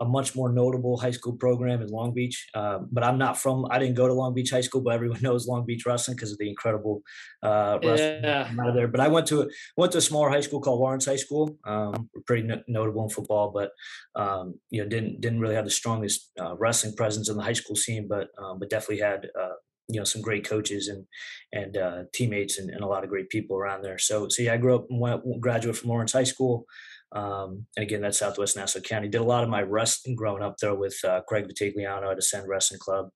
a 0.00 0.04
much 0.04 0.34
more 0.34 0.50
notable 0.50 0.96
high 0.96 1.10
school 1.10 1.34
program 1.34 1.82
in 1.82 1.88
Long 1.88 2.14
Beach. 2.14 2.48
Um, 2.54 2.88
but 2.90 3.04
I'm 3.04 3.18
not 3.18 3.36
from. 3.38 3.66
I 3.70 3.78
didn't 3.78 3.96
go 3.96 4.08
to 4.08 4.14
Long 4.14 4.34
Beach 4.34 4.50
High 4.50 4.62
School, 4.62 4.80
but 4.80 4.94
everyone 4.94 5.20
knows 5.22 5.46
Long 5.46 5.66
Beach 5.66 5.84
wrestling 5.86 6.16
because 6.16 6.32
of 6.32 6.38
the 6.38 6.48
incredible 6.48 7.02
uh, 7.42 7.78
wrestling 7.84 8.24
Yeah. 8.24 8.50
out 8.60 8.68
of 8.68 8.74
there. 8.74 8.88
But 8.88 9.00
I 9.00 9.08
went 9.08 9.26
to 9.28 9.50
went 9.76 9.92
to 9.92 9.98
a 9.98 10.00
smaller 10.00 10.30
high 10.30 10.40
school 10.40 10.60
called 10.60 10.80
Lawrence 10.80 11.06
High 11.06 11.16
School. 11.16 11.58
Um, 11.66 12.08
we're 12.14 12.22
pretty 12.26 12.42
no- 12.46 12.62
notable 12.66 13.02
in 13.04 13.10
football, 13.10 13.50
but 13.50 13.72
um, 14.16 14.58
you 14.70 14.82
know 14.82 14.88
didn't 14.88 15.20
didn't 15.20 15.40
really 15.40 15.54
have 15.54 15.66
the 15.66 15.70
strongest 15.70 16.32
uh, 16.40 16.56
wrestling 16.56 16.94
presence 16.96 17.28
in 17.28 17.36
the 17.36 17.42
high 17.42 17.52
school 17.52 17.76
scene, 17.76 18.08
but 18.08 18.28
um, 18.42 18.58
but 18.58 18.70
definitely 18.70 19.02
had 19.04 19.28
uh, 19.38 19.54
you 19.88 19.98
know 20.00 20.04
some 20.04 20.22
great 20.22 20.48
coaches 20.48 20.88
and 20.88 21.04
and 21.52 21.76
uh, 21.76 22.02
teammates 22.14 22.58
and, 22.58 22.70
and 22.70 22.82
a 22.82 22.86
lot 22.86 23.04
of 23.04 23.10
great 23.10 23.28
people 23.28 23.56
around 23.56 23.82
there. 23.82 23.98
So 23.98 24.28
so 24.28 24.42
yeah, 24.42 24.54
I 24.54 24.56
grew 24.56 24.76
up 24.76 24.86
and 24.88 25.00
went 25.00 25.40
graduate 25.40 25.76
from 25.76 25.90
Lawrence 25.90 26.12
High 26.12 26.24
School. 26.24 26.64
Um, 27.12 27.66
and 27.76 27.82
again, 27.82 28.00
that's 28.02 28.18
Southwest 28.18 28.56
Nassau 28.56 28.80
County. 28.80 29.08
Did 29.08 29.20
a 29.20 29.24
lot 29.24 29.42
of 29.42 29.50
my 29.50 29.62
wrestling 29.62 30.14
growing 30.16 30.42
up 30.42 30.56
there 30.58 30.74
with 30.74 30.96
uh, 31.04 31.20
Craig 31.28 31.46
Vitigliano 31.48 32.10
at 32.10 32.18
Ascend 32.18 32.48
Wrestling 32.48 32.80
Club. 32.80 33.08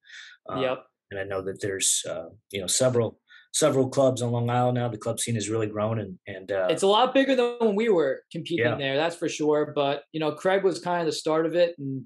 Um, 0.49 0.63
Yep. 0.63 0.85
and 1.11 1.21
I 1.21 1.25
know 1.25 1.43
that 1.43 1.61
there's 1.61 2.03
uh, 2.09 2.27
you 2.51 2.61
know 2.61 2.67
several 2.67 3.21
several 3.53 3.89
clubs 3.89 4.21
on 4.21 4.33
Long 4.33 4.51
Island 4.51 4.75
now. 4.77 4.89
The 4.89 4.99
club 4.99 5.21
scene 5.21 5.37
has 5.37 5.49
really 5.49 5.69
grown, 5.69 6.01
and 6.01 6.19
and 6.27 6.51
uh, 6.51 6.67
It's 6.71 6.83
a 6.83 6.89
lot 6.89 7.15
bigger 7.15 7.37
than 7.37 7.57
when 7.61 7.77
we 7.77 7.89
were 7.89 8.23
competing 8.33 8.67
Yeah. 8.67 8.77
there, 8.77 8.97
that's 8.97 9.17
for 9.17 9.29
sure. 9.29 9.73
But 9.75 10.03
you 10.13 10.21
know, 10.21 10.33
Craig 10.33 10.65
was 10.65 10.81
kind 10.81 11.01
of 11.01 11.07
the 11.07 11.13
start 11.13 11.47
of 11.47 11.55
it, 11.55 11.75
and 11.79 12.05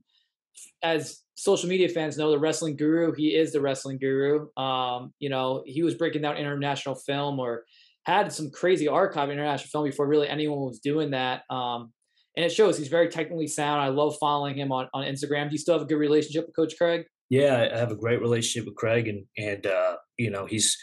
as 0.83 1.21
social 1.37 1.69
media 1.69 1.89
fans 1.89 2.19
know, 2.19 2.31
the 2.31 2.39
wrestling 2.39 2.77
guru, 2.77 3.13
he 3.15 3.35
is 3.35 3.53
the 3.53 3.61
wrestling 3.61 3.99
guru. 3.99 4.49
Um, 4.57 5.15
you 5.21 5.29
know, 5.31 5.63
he 5.67 5.83
was 5.83 5.95
breaking 5.95 6.23
down 6.23 6.37
international 6.37 6.97
film 6.97 7.39
or 7.39 7.65
had 8.13 8.33
some 8.33 8.51
crazy 8.51 8.89
archive 8.89 9.31
international 9.31 9.69
film 9.69 9.85
before 9.85 10.07
really 10.07 10.29
anyone 10.29 10.61
was 10.61 10.81
doing 10.81 11.11
that. 11.11 11.43
Um, 11.51 11.93
and 12.37 12.47
it 12.47 12.53
shows 12.53 12.79
he's 12.79 12.89
very 12.89 13.09
technically 13.09 13.49
sound. 13.49 13.81
I 13.81 13.89
love 13.89 14.17
following 14.21 14.57
him 14.57 14.73
on, 14.73 14.89
on 14.95 15.05
Instagram. 15.05 15.49
Do 15.49 15.53
you 15.53 15.59
still 15.59 15.75
have 15.75 15.83
a 15.83 15.87
good 15.87 15.97
relationship 15.97 16.47
with 16.47 16.57
Coach 16.57 16.75
Craig? 16.79 17.05
yeah, 17.31 17.69
I 17.73 17.79
have 17.79 17.91
a 17.91 17.97
great 17.97 18.21
relationship 18.21 18.67
with 18.67 18.77
Craig, 18.77 19.09
and 19.09 19.25
and 19.37 19.67
uh, 19.67 19.97
you 20.17 20.31
know 20.31 20.47
he's 20.47 20.77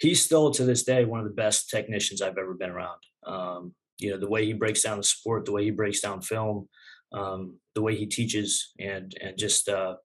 he's 0.00 0.22
still 0.22 0.50
to 0.52 0.64
this 0.64 0.82
day 0.84 1.04
one 1.04 1.20
of 1.20 1.26
the 1.26 1.34
best 1.34 1.70
technicians 1.70 2.20
I've 2.20 2.38
ever 2.38 2.54
been 2.54 2.70
around. 2.70 2.98
Um, 3.26 3.74
you 3.98 4.10
know 4.10 4.18
the 4.18 4.28
way 4.28 4.44
he 4.44 4.52
breaks 4.52 4.82
down 4.82 4.98
the 4.98 5.04
sport, 5.04 5.44
the 5.44 5.52
way 5.52 5.64
he 5.64 5.70
breaks 5.70 6.00
down 6.00 6.20
film, 6.20 6.68
um, 7.12 7.58
the 7.74 7.82
way 7.82 7.94
he 7.96 8.06
teaches, 8.06 8.72
and 8.80 9.14
and 9.20 9.38
just 9.38 9.68
uh, 9.68 9.96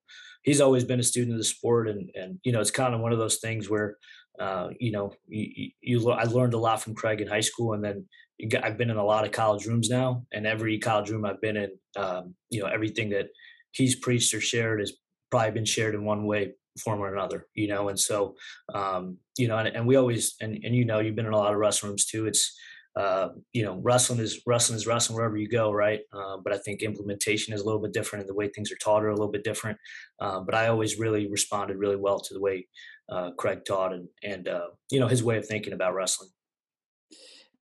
he's 0.44 0.60
always 0.60 0.84
been 0.84 1.00
a 1.00 1.04
student 1.04 1.32
of 1.32 1.38
the 1.38 1.44
sport, 1.44 1.88
and 1.88 2.10
and 2.14 2.38
you 2.44 2.52
know 2.52 2.60
it's 2.60 2.70
kind 2.70 2.94
of 2.94 3.00
one 3.00 3.12
of 3.12 3.18
those 3.18 3.38
things 3.38 3.68
where 3.68 3.96
uh, 4.40 4.68
you 4.78 4.92
know 4.92 5.12
you, 5.26 5.70
you, 5.80 6.10
I 6.10 6.24
learned 6.24 6.54
a 6.54 6.58
lot 6.58 6.82
from 6.82 6.94
Craig 6.94 7.20
in 7.20 7.28
high 7.28 7.40
school, 7.40 7.74
and 7.74 7.84
then 7.84 8.06
got, 8.50 8.64
I've 8.64 8.78
been 8.78 8.90
in 8.90 8.96
a 8.96 9.04
lot 9.04 9.24
of 9.24 9.32
college 9.32 9.66
rooms 9.66 9.88
now, 9.88 10.24
and 10.32 10.46
every 10.46 10.78
college 10.78 11.10
room 11.10 11.24
I've 11.24 11.40
been 11.40 11.56
in, 11.56 11.70
um, 11.96 12.34
you 12.50 12.60
know 12.60 12.68
everything 12.68 13.10
that 13.10 13.28
he's 13.72 13.94
preached 13.94 14.34
or 14.34 14.40
shared 14.40 14.80
has 14.80 14.92
probably 15.30 15.52
been 15.52 15.64
shared 15.64 15.94
in 15.94 16.04
one 16.04 16.26
way 16.26 16.52
form 16.78 17.00
or 17.00 17.12
another 17.12 17.46
you 17.54 17.68
know 17.68 17.88
and 17.88 17.98
so 17.98 18.34
um 18.74 19.18
you 19.36 19.48
know 19.48 19.58
and, 19.58 19.68
and 19.68 19.86
we 19.86 19.96
always 19.96 20.36
and, 20.40 20.58
and 20.64 20.74
you 20.74 20.84
know 20.84 21.00
you've 21.00 21.16
been 21.16 21.26
in 21.26 21.32
a 21.32 21.36
lot 21.36 21.52
of 21.52 21.58
wrestling 21.58 21.90
rooms 21.90 22.06
too 22.06 22.26
it's 22.26 22.56
uh 22.96 23.28
you 23.52 23.64
know 23.64 23.80
wrestling 23.82 24.20
is 24.20 24.40
wrestling 24.46 24.76
is 24.76 24.86
wrestling 24.86 25.16
wherever 25.16 25.36
you 25.36 25.48
go 25.48 25.72
right? 25.72 26.00
Uh, 26.12 26.36
but 26.42 26.52
i 26.52 26.58
think 26.58 26.82
implementation 26.82 27.52
is 27.52 27.60
a 27.60 27.64
little 27.64 27.80
bit 27.80 27.92
different 27.92 28.22
and 28.22 28.28
the 28.28 28.34
way 28.34 28.48
things 28.48 28.70
are 28.72 28.76
taught 28.76 29.02
are 29.02 29.08
a 29.08 29.14
little 29.14 29.32
bit 29.32 29.44
different 29.44 29.76
um, 30.20 30.46
but 30.46 30.54
i 30.54 30.68
always 30.68 30.98
really 30.98 31.28
responded 31.28 31.76
really 31.76 31.96
well 31.96 32.20
to 32.20 32.34
the 32.34 32.40
way 32.40 32.66
uh, 33.08 33.30
craig 33.32 33.64
taught 33.66 33.92
and 33.92 34.08
and 34.22 34.48
uh, 34.48 34.68
you 34.90 35.00
know 35.00 35.08
his 35.08 35.22
way 35.22 35.38
of 35.38 35.46
thinking 35.46 35.72
about 35.72 35.94
wrestling 35.94 36.30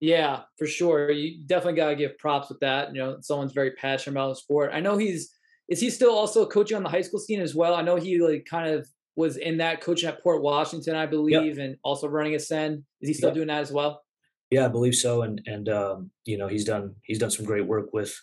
Yeah, 0.00 0.43
for 0.59 0.67
sure. 0.67 1.11
You 1.11 1.43
definitely 1.47 1.76
got 1.76 1.91
to 1.91 1.97
give 1.97 2.19
props 2.19 2.49
with 2.49 2.61
that. 2.61 2.95
You 2.95 3.00
know, 3.03 3.19
someone's 3.21 3.53
very 3.53 3.73
passionate 3.73 4.12
about 4.15 4.29
the 4.31 4.37
sport. 4.37 4.71
I 4.75 4.81
know 4.81 4.99
he's 4.99 5.33
is 5.69 5.81
he 5.81 5.91
still 5.91 6.15
also 6.15 6.47
coaching 6.47 6.76
on 6.76 6.83
the 6.83 6.88
high 6.88 7.00
school 7.00 7.19
scene 7.19 7.41
as 7.41 7.55
well? 7.55 7.75
I 7.75 7.83
know 7.83 7.97
he 7.97 8.19
like 8.21 8.47
kind 8.49 8.69
of 8.73 8.88
was 9.17 9.37
in 9.37 9.57
that 9.59 9.81
coaching 9.81 10.09
at 10.09 10.23
Port 10.23 10.43
Washington, 10.43 10.95
I 10.95 11.07
believe, 11.07 11.59
and 11.59 11.76
also 11.83 12.09
running 12.09 12.35
Ascend. 12.35 12.85
Is 13.00 13.09
he 13.09 13.15
still 13.15 13.31
Yep. 13.31 13.35
doing 13.35 13.49
that 13.49 13.61
as 13.62 13.73
well? 13.73 14.03
Yeah, 14.50 14.67
I 14.67 14.69
believe 14.69 14.95
so, 14.95 15.23
and 15.23 15.41
and 15.47 15.69
um, 15.69 16.11
you 16.25 16.38
know 16.38 16.47
he's 16.47 16.65
done 16.65 16.97
he's 17.05 17.19
done 17.19 17.31
some 17.31 17.45
great 17.45 17.67
work 17.67 17.93
with 17.93 18.17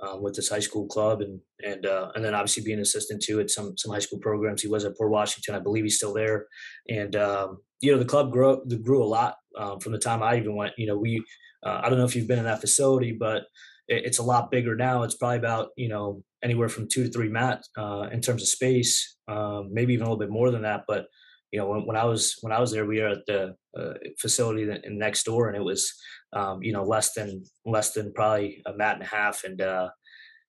um, 0.00 0.22
with 0.22 0.34
this 0.34 0.48
high 0.48 0.60
school 0.60 0.86
club, 0.86 1.20
and 1.20 1.40
and 1.64 1.86
uh, 1.86 2.10
and 2.14 2.24
then 2.24 2.34
obviously 2.34 2.62
being 2.62 2.78
an 2.78 2.82
assistant 2.82 3.22
too 3.22 3.40
at 3.40 3.50
some 3.50 3.76
some 3.76 3.92
high 3.92 4.00
school 4.00 4.18
programs. 4.18 4.62
He 4.62 4.68
was 4.68 4.84
at 4.84 4.96
Port 4.96 5.10
Washington, 5.10 5.54
I 5.54 5.60
believe 5.60 5.84
he's 5.84 5.96
still 5.96 6.14
there, 6.14 6.46
and 6.88 7.14
um, 7.16 7.58
you 7.80 7.92
know 7.92 7.98
the 7.98 8.04
club 8.04 8.32
grew 8.32 8.62
the 8.66 8.76
grew 8.76 9.02
a 9.02 9.06
lot 9.06 9.36
um, 9.58 9.80
from 9.80 9.92
the 9.92 9.98
time 9.98 10.22
I 10.22 10.36
even 10.36 10.56
went. 10.56 10.74
You 10.78 10.86
know 10.86 10.96
we 10.96 11.22
uh, 11.64 11.80
I 11.82 11.88
don't 11.88 11.98
know 11.98 12.04
if 12.04 12.16
you've 12.16 12.28
been 12.28 12.38
in 12.38 12.44
that 12.44 12.60
facility, 12.60 13.12
but 13.12 13.42
it, 13.88 14.04
it's 14.06 14.18
a 14.18 14.22
lot 14.22 14.50
bigger 14.50 14.76
now. 14.76 15.02
It's 15.02 15.16
probably 15.16 15.38
about 15.38 15.68
you 15.76 15.88
know 15.88 16.22
anywhere 16.42 16.68
from 16.68 16.88
two 16.88 17.04
to 17.04 17.10
three 17.10 17.28
mats 17.28 17.68
uh, 17.78 18.08
in 18.12 18.20
terms 18.20 18.42
of 18.42 18.48
space, 18.48 19.16
um, 19.28 19.70
maybe 19.72 19.94
even 19.94 20.06
a 20.06 20.10
little 20.10 20.18
bit 20.18 20.30
more 20.30 20.50
than 20.50 20.62
that, 20.62 20.82
but 20.86 21.06
you 21.54 21.60
know, 21.60 21.68
when, 21.68 21.86
when 21.86 21.96
I 21.96 22.04
was 22.04 22.36
when 22.40 22.52
I 22.52 22.58
was 22.58 22.72
there, 22.72 22.84
we 22.84 23.00
were 23.00 23.10
at 23.10 23.26
the 23.26 23.54
uh, 23.78 23.94
facility 24.18 24.64
that, 24.64 24.80
next 24.90 25.22
door, 25.22 25.46
and 25.46 25.56
it 25.56 25.62
was, 25.62 25.94
um, 26.34 26.62
you 26.62 26.72
know, 26.72 26.84
less 26.84 27.12
than 27.12 27.44
less 27.64 27.92
than 27.92 28.12
probably 28.12 28.62
a 28.66 28.72
mat 28.72 28.94
and 28.94 29.02
a 29.02 29.06
half, 29.06 29.44
and 29.44 29.60
uh, 29.60 29.88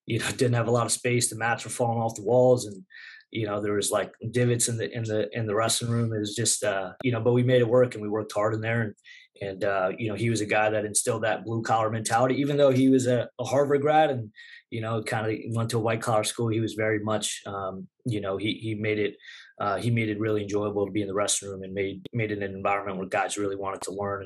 you 0.06 0.20
know, 0.20 0.30
didn't 0.32 0.54
have 0.54 0.68
a 0.68 0.72
lot 0.72 0.86
of 0.86 0.92
space. 0.92 1.30
The 1.30 1.38
mats 1.38 1.63
were 1.63 1.70
falling 1.70 2.01
off 2.01 2.15
the 2.15 2.24
walls, 2.24 2.65
and 2.65 2.84
you 3.32 3.46
know, 3.46 3.62
there 3.62 3.74
was 3.74 3.92
like 3.92 4.13
divots 4.32 4.68
in 4.68 4.77
the 4.77 4.92
in 4.96 5.04
the 5.04 5.30
in 5.38 5.46
the 5.46 5.56
wrestling 5.56 5.92
room. 5.92 6.13
It 6.13 6.20
was 6.20 6.36
just, 6.36 6.63
uh, 6.63 6.92
you 7.04 7.12
know, 7.12 7.22
but 7.22 7.34
we 7.34 7.44
made 7.44 7.62
it 7.62 7.70
work, 7.70 7.94
and 7.94 8.01
we 8.01 8.10
worked 8.10 8.34
hard 8.34 8.54
in 8.54 8.62
there, 8.62 8.82
and 8.82 8.94
and 9.42 9.63
uh, 9.63 9.92
you 9.98 10.10
know, 10.10 10.15
he 10.15 10.30
was 10.30 10.42
a 10.42 10.46
guy 10.46 10.70
that 10.70 10.86
instilled 10.86 11.24
that 11.24 11.46
blue 11.46 11.62
collar 11.62 11.89
mentality, 11.89 12.36
even 12.36 12.58
though 12.58 12.72
he 12.72 12.89
was 12.89 13.08
a, 13.08 13.30
a 13.39 13.44
Harvard 13.44 13.82
grad 13.82 14.10
and 14.10 14.32
you 14.72 14.82
know, 14.82 15.01
kind 15.01 15.25
of 15.25 15.38
went 15.56 15.70
to 15.70 15.77
a 15.77 15.82
white 15.82 16.01
collar 16.01 16.24
school. 16.24 16.50
He 16.50 16.60
was 16.60 16.74
very 16.74 17.00
much, 17.00 17.42
um, 17.46 17.88
you 18.06 18.20
know, 18.20 18.38
he 18.38 18.54
he 18.54 18.75
made 18.75 19.00
it 19.00 19.15
uh, 19.60 19.77
he 19.77 19.89
made 19.89 20.10
it 20.10 20.20
really 20.20 20.42
enjoyable 20.42 20.86
to 20.86 20.92
be 20.92 21.01
in 21.01 21.08
the 21.08 21.13
restroom 21.13 21.51
room 21.51 21.63
and 21.63 21.74
made 21.74 22.06
made 22.13 22.32
it 22.32 22.44
an 22.44 22.56
environment 22.56 22.98
where 22.98 23.08
guys 23.08 23.38
really 23.38 23.56
wanted 23.56 23.82
to 23.84 23.92
learn 23.92 24.25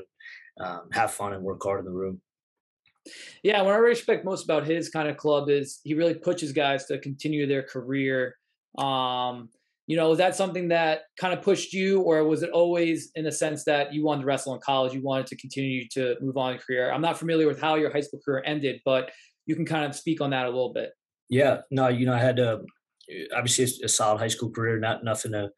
um, 0.60 0.82
have 0.92 1.12
fun 1.12 1.32
and 1.32 1.42
work 1.42 1.62
hard 1.62 1.80
in 1.80 1.86
the 1.86 1.92
room. 1.92 2.20
Yeah, 3.42 3.62
what 3.62 3.72
I 3.72 3.78
respect 3.78 4.24
most 4.24 4.44
about 4.44 4.66
his 4.66 4.90
kind 4.90 5.08
of 5.08 5.16
club 5.16 5.48
is 5.48 5.80
he 5.84 5.94
really 5.94 6.14
pushes 6.14 6.52
guys 6.52 6.84
to 6.86 6.98
continue 6.98 7.46
their 7.46 7.62
career. 7.62 8.36
Um, 8.78 9.48
you 9.86 9.96
know, 9.96 10.10
was 10.10 10.18
that 10.18 10.36
something 10.36 10.68
that 10.68 11.02
kind 11.18 11.32
of 11.32 11.42
pushed 11.42 11.72
you, 11.72 12.02
or 12.02 12.22
was 12.24 12.42
it 12.42 12.50
always 12.50 13.10
in 13.16 13.24
the 13.24 13.32
sense 13.32 13.64
that 13.64 13.92
you 13.92 14.04
wanted 14.04 14.20
to 14.20 14.26
wrestle 14.26 14.54
in 14.54 14.60
college, 14.60 14.92
you 14.92 15.02
wanted 15.02 15.26
to 15.28 15.36
continue 15.36 15.88
to 15.88 16.16
move 16.20 16.36
on 16.36 16.52
in 16.52 16.58
career? 16.58 16.92
I'm 16.92 17.00
not 17.00 17.18
familiar 17.18 17.48
with 17.48 17.60
how 17.60 17.74
your 17.74 17.90
high 17.90 18.02
school 18.02 18.20
career 18.24 18.42
ended, 18.46 18.80
but 18.84 19.10
you 19.46 19.56
can 19.56 19.64
kind 19.64 19.84
of 19.84 19.96
speak 19.96 20.20
on 20.20 20.30
that 20.30 20.44
a 20.44 20.48
little 20.48 20.72
bit. 20.72 20.92
Yeah, 21.28 21.62
no, 21.70 21.88
you 21.88 22.06
know, 22.06 22.12
I 22.12 22.18
had 22.18 22.38
uh, 22.38 22.58
obviously 23.34 23.84
a, 23.84 23.88
solid 23.88 24.18
high 24.18 24.28
school 24.28 24.50
career, 24.50 24.78
not 24.78 25.04
nothing 25.04 25.32
to, 25.32 25.50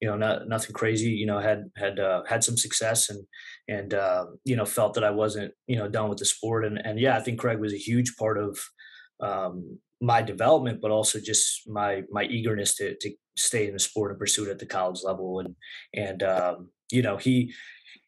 you 0.00 0.08
know, 0.08 0.16
not 0.16 0.48
nothing 0.48 0.72
crazy. 0.72 1.10
You 1.10 1.26
know, 1.26 1.38
had 1.38 1.64
had 1.76 1.98
uh, 1.98 2.22
had 2.28 2.44
some 2.44 2.56
success 2.56 3.10
and 3.10 3.24
and 3.68 3.94
uh, 3.94 4.26
you 4.44 4.56
know 4.56 4.64
felt 4.64 4.94
that 4.94 5.04
I 5.04 5.10
wasn't 5.10 5.52
you 5.66 5.76
know 5.76 5.88
done 5.88 6.08
with 6.08 6.18
the 6.18 6.24
sport 6.24 6.64
and 6.64 6.78
and 6.84 6.98
yeah, 6.98 7.16
I 7.16 7.20
think 7.20 7.38
Craig 7.38 7.58
was 7.58 7.72
a 7.72 7.78
huge 7.78 8.16
part 8.16 8.38
of 8.38 8.58
um, 9.20 9.78
my 10.00 10.22
development, 10.22 10.80
but 10.80 10.90
also 10.90 11.18
just 11.20 11.68
my 11.68 12.02
my 12.10 12.24
eagerness 12.24 12.74
to 12.76 12.96
to 13.00 13.12
stay 13.36 13.66
in 13.66 13.72
the 13.72 13.78
sport 13.78 14.10
and 14.10 14.20
pursue 14.20 14.46
it 14.46 14.50
at 14.50 14.58
the 14.58 14.66
college 14.66 15.00
level 15.02 15.40
and 15.40 15.54
and 15.94 16.22
um, 16.22 16.68
you 16.90 17.02
know 17.02 17.16
he 17.16 17.52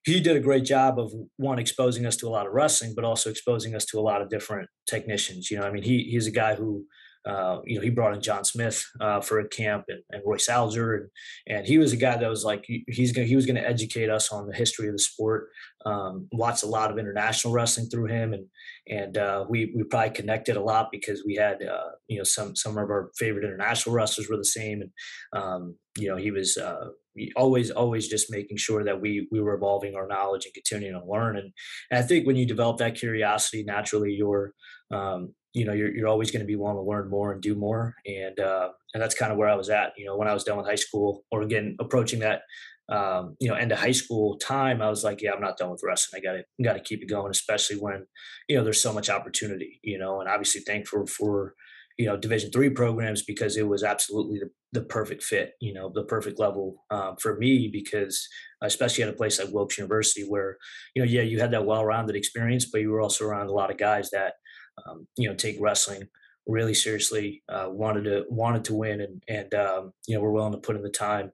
he 0.04 0.20
did 0.20 0.36
a 0.36 0.40
great 0.40 0.64
job 0.64 0.98
of 0.98 1.12
one 1.36 1.58
exposing 1.58 2.06
us 2.06 2.16
to 2.16 2.26
a 2.26 2.30
lot 2.30 2.46
of 2.46 2.52
wrestling, 2.52 2.92
but 2.94 3.04
also 3.04 3.30
exposing 3.30 3.74
us 3.74 3.84
to 3.86 3.98
a 3.98 4.02
lot 4.02 4.20
of 4.20 4.28
different 4.28 4.68
technicians. 4.86 5.50
You 5.50 5.58
know, 5.58 5.64
I 5.64 5.70
mean, 5.70 5.84
he 5.84 6.04
he's 6.04 6.26
a 6.26 6.32
guy 6.32 6.54
who, 6.54 6.84
uh, 7.24 7.60
you 7.64 7.76
know, 7.76 7.82
he 7.82 7.90
brought 7.90 8.14
in 8.14 8.20
John 8.20 8.44
Smith 8.44 8.84
uh, 9.00 9.20
for 9.20 9.38
a 9.38 9.48
camp 9.48 9.84
and, 9.88 10.02
and 10.10 10.22
Roy 10.26 10.36
Salzer, 10.36 10.96
and 10.96 11.08
and 11.46 11.66
he 11.66 11.78
was 11.78 11.92
a 11.92 11.96
guy 11.96 12.16
that 12.16 12.28
was 12.28 12.44
like 12.44 12.64
he- 12.66 12.84
he's 12.88 13.12
gonna 13.12 13.26
he 13.26 13.36
was 13.36 13.46
going 13.46 13.56
to 13.56 13.68
educate 13.68 14.10
us 14.10 14.32
on 14.32 14.48
the 14.48 14.54
history 14.54 14.88
of 14.88 14.94
the 14.94 14.98
sport. 14.98 15.48
Um, 15.86 16.28
watched 16.32 16.64
a 16.64 16.68
lot 16.68 16.90
of 16.90 16.98
international 16.98 17.54
wrestling 17.54 17.88
through 17.88 18.06
him, 18.06 18.32
and 18.32 18.46
and 18.88 19.16
uh, 19.16 19.44
we 19.48 19.72
we 19.76 19.84
probably 19.84 20.10
connected 20.10 20.56
a 20.56 20.62
lot 20.62 20.88
because 20.90 21.22
we 21.24 21.36
had 21.36 21.62
uh, 21.62 21.90
you 22.08 22.18
know 22.18 22.24
some 22.24 22.56
some 22.56 22.76
of 22.76 22.90
our 22.90 23.10
favorite 23.16 23.44
international 23.44 23.94
wrestlers 23.94 24.28
were 24.28 24.36
the 24.36 24.44
same, 24.44 24.82
and 24.82 24.90
um, 25.32 25.76
you 25.96 26.08
know 26.08 26.16
he 26.16 26.32
was 26.32 26.56
uh, 26.56 26.88
always 27.36 27.70
always 27.70 28.08
just 28.08 28.32
making 28.32 28.56
sure 28.56 28.82
that 28.82 29.00
we 29.00 29.28
we 29.30 29.40
were 29.40 29.54
evolving 29.54 29.94
our 29.94 30.08
knowledge 30.08 30.44
and 30.44 30.54
continuing 30.54 30.98
to 30.98 31.06
learn 31.06 31.36
and, 31.36 31.52
and 31.90 31.98
i 31.98 32.02
think 32.02 32.26
when 32.26 32.36
you 32.36 32.46
develop 32.46 32.78
that 32.78 32.94
curiosity 32.94 33.62
naturally 33.62 34.12
you're 34.12 34.54
um, 34.90 35.34
you 35.54 35.64
know 35.64 35.72
you're, 35.72 35.94
you're 35.94 36.08
always 36.08 36.30
going 36.30 36.40
to 36.40 36.46
be 36.46 36.56
wanting 36.56 36.82
to 36.82 36.88
learn 36.88 37.08
more 37.08 37.32
and 37.32 37.42
do 37.42 37.54
more 37.54 37.94
and 38.06 38.38
uh, 38.40 38.68
and 38.94 39.02
that's 39.02 39.14
kind 39.14 39.32
of 39.32 39.38
where 39.38 39.48
i 39.48 39.54
was 39.54 39.70
at 39.70 39.92
you 39.96 40.04
know 40.04 40.16
when 40.16 40.28
i 40.28 40.34
was 40.34 40.44
done 40.44 40.56
with 40.56 40.66
high 40.66 40.74
school 40.74 41.24
or 41.30 41.42
again 41.42 41.76
approaching 41.80 42.20
that 42.20 42.42
um, 42.88 43.36
you 43.40 43.48
know 43.48 43.54
end 43.54 43.72
of 43.72 43.78
high 43.78 43.92
school 43.92 44.36
time 44.38 44.82
i 44.82 44.88
was 44.88 45.04
like 45.04 45.22
yeah 45.22 45.32
i'm 45.32 45.40
not 45.40 45.56
done 45.56 45.70
with 45.70 45.82
wrestling 45.84 46.20
i 46.20 46.24
gotta 46.24 46.44
gotta 46.62 46.80
keep 46.80 47.02
it 47.02 47.08
going 47.08 47.30
especially 47.30 47.76
when 47.76 48.06
you 48.48 48.56
know 48.56 48.64
there's 48.64 48.82
so 48.82 48.92
much 48.92 49.10
opportunity 49.10 49.80
you 49.82 49.98
know 49.98 50.20
and 50.20 50.28
obviously 50.28 50.60
thankful 50.60 51.06
for 51.06 51.54
you 51.98 52.06
know 52.06 52.16
division 52.16 52.50
three 52.50 52.70
programs 52.70 53.22
because 53.22 53.56
it 53.56 53.68
was 53.68 53.82
absolutely 53.82 54.38
the, 54.38 54.50
the 54.72 54.84
perfect 54.86 55.22
fit 55.22 55.52
you 55.60 55.72
know 55.72 55.90
the 55.94 56.04
perfect 56.04 56.38
level 56.38 56.84
um, 56.90 57.16
for 57.20 57.36
me 57.36 57.68
because 57.68 58.26
especially 58.62 59.04
at 59.04 59.10
a 59.10 59.14
place 59.14 59.38
like 59.38 59.52
wilkes 59.52 59.78
university 59.78 60.22
where 60.22 60.56
you 60.94 61.02
know 61.02 61.08
yeah 61.08 61.22
you 61.22 61.38
had 61.38 61.50
that 61.50 61.66
well-rounded 61.66 62.16
experience 62.16 62.66
but 62.66 62.80
you 62.80 62.90
were 62.90 63.00
also 63.00 63.24
around 63.24 63.48
a 63.48 63.52
lot 63.52 63.70
of 63.70 63.76
guys 63.76 64.10
that 64.10 64.34
um, 64.86 65.06
you 65.16 65.28
know 65.28 65.34
take 65.34 65.56
wrestling 65.60 66.08
really 66.46 66.74
seriously 66.74 67.42
uh, 67.48 67.66
wanted 67.68 68.04
to 68.04 68.24
wanted 68.28 68.64
to 68.64 68.74
win 68.74 69.00
and 69.00 69.22
and 69.28 69.54
um, 69.54 69.92
you 70.06 70.14
know 70.14 70.22
we're 70.22 70.32
willing 70.32 70.52
to 70.52 70.58
put 70.58 70.76
in 70.76 70.82
the 70.82 70.90
time 70.90 71.32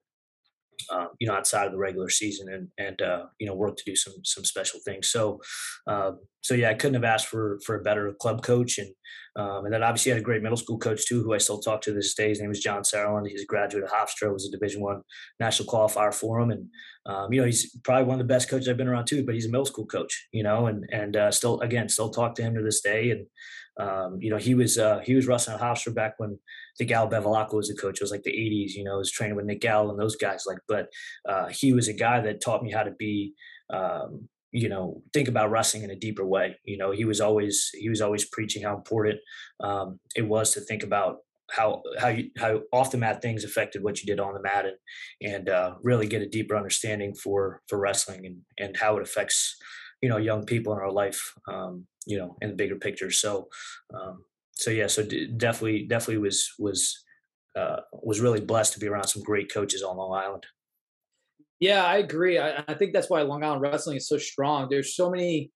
um, 0.90 1.08
you 1.18 1.26
know, 1.26 1.34
outside 1.34 1.66
of 1.66 1.72
the 1.72 1.78
regular 1.78 2.08
season 2.08 2.48
and 2.48 2.68
and 2.78 3.02
uh, 3.02 3.26
you 3.38 3.46
know 3.46 3.54
work 3.54 3.76
to 3.76 3.84
do 3.84 3.96
some 3.96 4.14
some 4.24 4.44
special 4.44 4.80
things. 4.84 5.08
So, 5.08 5.40
um, 5.86 6.20
so 6.40 6.54
yeah, 6.54 6.70
I 6.70 6.74
couldn't 6.74 6.94
have 6.94 7.04
asked 7.04 7.26
for 7.26 7.58
for 7.64 7.76
a 7.76 7.82
better 7.82 8.14
club 8.20 8.42
coach, 8.42 8.78
and 8.78 8.88
um, 9.36 9.64
and 9.64 9.72
then 9.72 9.82
obviously 9.82 10.12
I 10.12 10.14
had 10.14 10.22
a 10.22 10.24
great 10.24 10.42
middle 10.42 10.56
school 10.56 10.78
coach 10.78 11.06
too, 11.06 11.22
who 11.22 11.34
I 11.34 11.38
still 11.38 11.58
talk 11.58 11.80
to 11.82 11.92
this 11.92 12.14
day. 12.14 12.28
His 12.28 12.40
name 12.40 12.50
is 12.50 12.60
John 12.60 12.82
Saraland. 12.82 13.28
He's 13.28 13.42
a 13.42 13.46
graduate 13.46 13.84
of 13.84 13.90
Hofstra, 13.90 14.32
was 14.32 14.46
a 14.46 14.50
Division 14.50 14.80
One 14.80 15.02
national 15.40 15.68
qualifier 15.68 16.14
for 16.14 16.40
him, 16.40 16.50
and 16.50 16.68
um, 17.06 17.32
you 17.32 17.40
know 17.40 17.46
he's 17.46 17.76
probably 17.84 18.04
one 18.04 18.20
of 18.20 18.26
the 18.26 18.32
best 18.32 18.48
coaches 18.48 18.68
I've 18.68 18.76
been 18.76 18.88
around 18.88 19.06
too. 19.06 19.24
But 19.24 19.34
he's 19.34 19.46
a 19.46 19.50
middle 19.50 19.66
school 19.66 19.86
coach, 19.86 20.28
you 20.32 20.42
know, 20.42 20.66
and 20.66 20.86
and 20.92 21.16
uh, 21.16 21.30
still 21.30 21.60
again 21.60 21.88
still 21.88 22.10
talk 22.10 22.34
to 22.36 22.42
him 22.42 22.54
to 22.54 22.62
this 22.62 22.80
day, 22.80 23.10
and 23.10 23.26
um, 23.78 24.18
you 24.20 24.30
know, 24.30 24.36
he 24.36 24.54
was 24.54 24.76
uh, 24.76 24.98
he 25.04 25.14
was 25.14 25.26
wrestling 25.26 25.56
at 25.56 25.62
Hofstra 25.62 25.94
back 25.94 26.14
when 26.18 26.38
the 26.78 26.84
Gal 26.84 27.08
Bevilacqua 27.08 27.54
was 27.54 27.70
a 27.70 27.76
coach. 27.76 27.98
It 27.98 28.04
was 28.04 28.10
like 28.10 28.24
the 28.24 28.32
'80s. 28.32 28.72
You 28.74 28.84
know, 28.84 28.94
he 28.94 28.98
was 28.98 29.12
training 29.12 29.36
with 29.36 29.46
Nick 29.46 29.60
Gal 29.60 29.90
and 29.90 29.98
those 29.98 30.16
guys. 30.16 30.44
Like, 30.46 30.58
but 30.66 30.88
uh, 31.28 31.46
he 31.48 31.72
was 31.72 31.86
a 31.86 31.92
guy 31.92 32.20
that 32.20 32.40
taught 32.40 32.62
me 32.62 32.72
how 32.72 32.82
to 32.82 32.90
be, 32.90 33.34
um, 33.70 34.28
you 34.52 34.68
know, 34.68 35.02
think 35.12 35.28
about 35.28 35.50
wrestling 35.50 35.82
in 35.82 35.90
a 35.90 35.96
deeper 35.96 36.24
way. 36.24 36.56
You 36.64 36.78
know, 36.78 36.90
he 36.90 37.04
was 37.04 37.20
always 37.20 37.70
he 37.74 37.88
was 37.88 38.00
always 38.00 38.24
preaching 38.24 38.62
how 38.62 38.76
important 38.76 39.18
um, 39.60 40.00
it 40.16 40.22
was 40.22 40.52
to 40.52 40.60
think 40.60 40.82
about 40.82 41.18
how 41.50 41.82
how 41.98 42.08
you 42.08 42.30
how 42.38 42.60
off 42.72 42.90
the 42.90 42.98
mat 42.98 43.22
things 43.22 43.44
affected 43.44 43.82
what 43.82 44.00
you 44.00 44.06
did 44.06 44.20
on 44.20 44.34
the 44.34 44.42
mat 44.42 44.66
and 44.66 44.76
and 45.32 45.48
uh, 45.48 45.74
really 45.82 46.06
get 46.06 46.22
a 46.22 46.28
deeper 46.28 46.56
understanding 46.56 47.14
for 47.14 47.62
for 47.68 47.78
wrestling 47.78 48.26
and 48.26 48.38
and 48.58 48.76
how 48.76 48.96
it 48.96 49.02
affects 49.02 49.56
you 50.02 50.08
know 50.08 50.18
young 50.18 50.44
people 50.44 50.72
in 50.72 50.78
our 50.78 50.92
life 50.92 51.34
um, 51.48 51.86
you 52.06 52.18
know 52.18 52.36
in 52.42 52.50
the 52.50 52.56
bigger 52.56 52.76
picture 52.76 53.10
so 53.10 53.48
um, 53.94 54.24
so 54.52 54.70
yeah 54.70 54.86
so 54.86 55.02
d- 55.02 55.26
definitely 55.36 55.84
definitely 55.84 56.18
was 56.18 56.52
was 56.58 57.04
uh, 57.56 57.80
was 57.92 58.20
really 58.20 58.40
blessed 58.40 58.74
to 58.74 58.80
be 58.80 58.86
around 58.86 59.08
some 59.08 59.22
great 59.22 59.52
coaches 59.52 59.82
on 59.82 59.96
long 59.96 60.14
island 60.14 60.46
yeah 61.60 61.84
i 61.84 61.96
agree 61.96 62.38
I, 62.38 62.64
I 62.66 62.74
think 62.74 62.92
that's 62.92 63.10
why 63.10 63.22
long 63.22 63.42
island 63.42 63.62
wrestling 63.62 63.96
is 63.96 64.08
so 64.08 64.18
strong 64.18 64.68
there's 64.70 64.94
so 64.94 65.10
many 65.10 65.50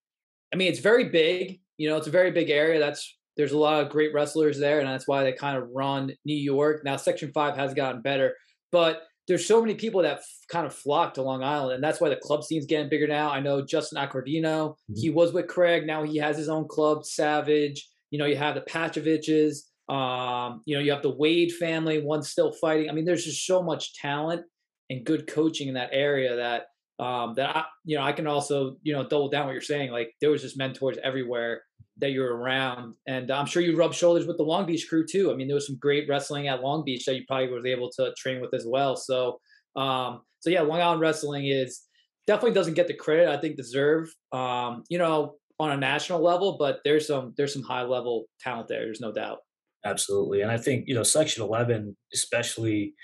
i 0.53 0.57
mean 0.57 0.69
it's 0.69 0.81
very 0.81 1.09
big 1.09 1.61
you 1.79 1.89
know 1.89 1.97
it's 1.97 2.07
a 2.07 2.11
very 2.11 2.31
big 2.31 2.51
area 2.51 2.79
that's 2.79 3.19
there's 3.37 3.53
a 3.53 3.59
lot 3.59 3.83
of 3.83 3.91
great 3.91 4.13
wrestlers 4.13 4.59
there 4.59 4.81
and 4.81 4.89
that's 4.89 5.09
why 5.09 5.23
they 5.23 5.33
kind 5.33 5.57
of 5.57 5.69
run 5.75 6.13
new 6.25 6.37
york 6.37 6.83
now 6.85 6.97
section 6.97 7.33
5 7.33 7.57
has 7.57 7.75
gotten 7.75 8.03
better 8.03 8.35
but 8.71 9.03
there's 9.29 9.47
so 9.47 9.61
many 9.61 9.75
people 9.75 10.03
that 10.03 10.19
f- 10.19 10.27
kind 10.49 10.67
of 10.67 10.75
flock 10.75 11.15
to 11.15 11.23
Long 11.23 11.43
Island, 11.45 11.77
and 11.77 11.85
that's 11.85 12.01
why 12.01 12.09
the 12.09 12.17
club 12.17 12.43
scene's 12.43 12.67
getting 12.67 12.89
bigger 12.89 13.07
now. 13.07 13.31
I 13.31 13.41
know 13.41 13.65
Justin 13.65 14.03
Accordino, 14.03 14.71
mm-hmm. 14.71 14.95
he 14.97 15.11
was 15.11 15.33
with 15.33 15.47
Craig, 15.47 15.87
now 15.87 16.03
he 16.03 16.17
has 16.19 16.37
his 16.37 16.49
own 16.49 16.67
club, 16.67 17.05
Savage. 17.05 17.89
You 18.11 18.19
know, 18.19 18.27
you 18.27 18.37
have 18.37 18.57
the 18.57 18.61
Patchoviches, 18.63 19.71
um, 19.89 20.63
you 20.67 20.77
know, 20.77 20.83
you 20.83 20.91
have 20.91 21.03
the 21.03 21.15
Wade 21.15 21.53
family, 21.53 22.03
one's 22.03 22.31
still 22.31 22.53
fighting. 22.53 22.91
I 22.91 22.93
mean, 22.93 23.05
there's 23.05 23.25
just 23.25 23.47
so 23.47 23.63
much 23.63 23.95
talent 23.95 24.43
and 24.91 25.05
good 25.05 25.27
coaching 25.27 25.69
in 25.69 25.75
that 25.75 25.91
area 25.93 26.37
that 26.37 26.67
um, 27.03 27.35
that 27.35 27.57
I, 27.57 27.65
you 27.85 27.97
know, 27.97 28.03
I 28.03 28.13
can 28.13 28.27
also, 28.27 28.77
you 28.83 28.93
know, 28.93 29.03
double 29.03 29.29
down 29.29 29.47
what 29.47 29.53
you're 29.53 29.61
saying. 29.61 29.91
Like 29.91 30.15
there 30.21 30.31
was 30.31 30.43
just 30.43 30.59
mentors 30.59 30.99
everywhere 31.03 31.63
that 31.99 32.13
you're 32.13 32.37
around. 32.37 32.95
And 33.07 33.31
I'm 33.31 33.47
sure 33.47 33.63
you 33.63 33.77
rubbed 33.77 33.95
shoulders 33.95 34.27
with 34.27 34.37
the 34.37 34.45
Long 34.45 34.67
Beach 34.67 34.87
crew 34.89 35.05
too. 35.07 35.33
I 35.33 35.35
mean, 35.35 35.49
there 35.49 35.55
was 35.55 35.67
some 35.67 35.79
great 35.81 36.09
wrestling 36.09 36.49
at 36.49 36.63
Long 36.63 36.85
Beach 36.85 37.05
that 37.07 37.17
you 37.17 37.25
probably 37.27 37.49
was 37.49 37.67
able 37.67 37.91
to 37.97 38.13
train 38.17 38.41
with 38.41 38.55
as 38.55 38.65
well. 38.67 38.97
So, 38.97 39.41
um, 39.77 40.23
so 40.41 40.51
yeah, 40.51 40.63
Long 40.63 40.81
Island 40.81 41.01
wrestling 41.01 41.47
is 41.47 41.83
definitely 42.27 42.55
doesn't 42.55 42.75
get 42.75 42.89
the 42.89 42.95
credit 42.95 43.29
I 43.29 43.37
think 43.37 43.57
deserve. 43.57 44.09
Um, 44.33 44.85
you 44.89 44.99
know, 44.99 45.35
on 45.59 45.71
a 45.71 45.77
national 45.77 46.23
level, 46.23 46.57
but 46.59 46.81
there's 46.85 47.07
some 47.07 47.35
there's 47.37 47.53
some 47.53 47.63
high 47.63 47.83
level 47.83 48.25
talent 48.41 48.69
there. 48.69 48.81
There's 48.81 49.01
no 49.01 49.13
doubt. 49.13 49.39
Absolutely, 49.85 50.43
and 50.43 50.51
I 50.51 50.59
think 50.59 50.85
you 50.87 50.95
know 50.95 51.03
Section 51.03 51.43
Eleven, 51.43 51.97
especially, 52.15 52.95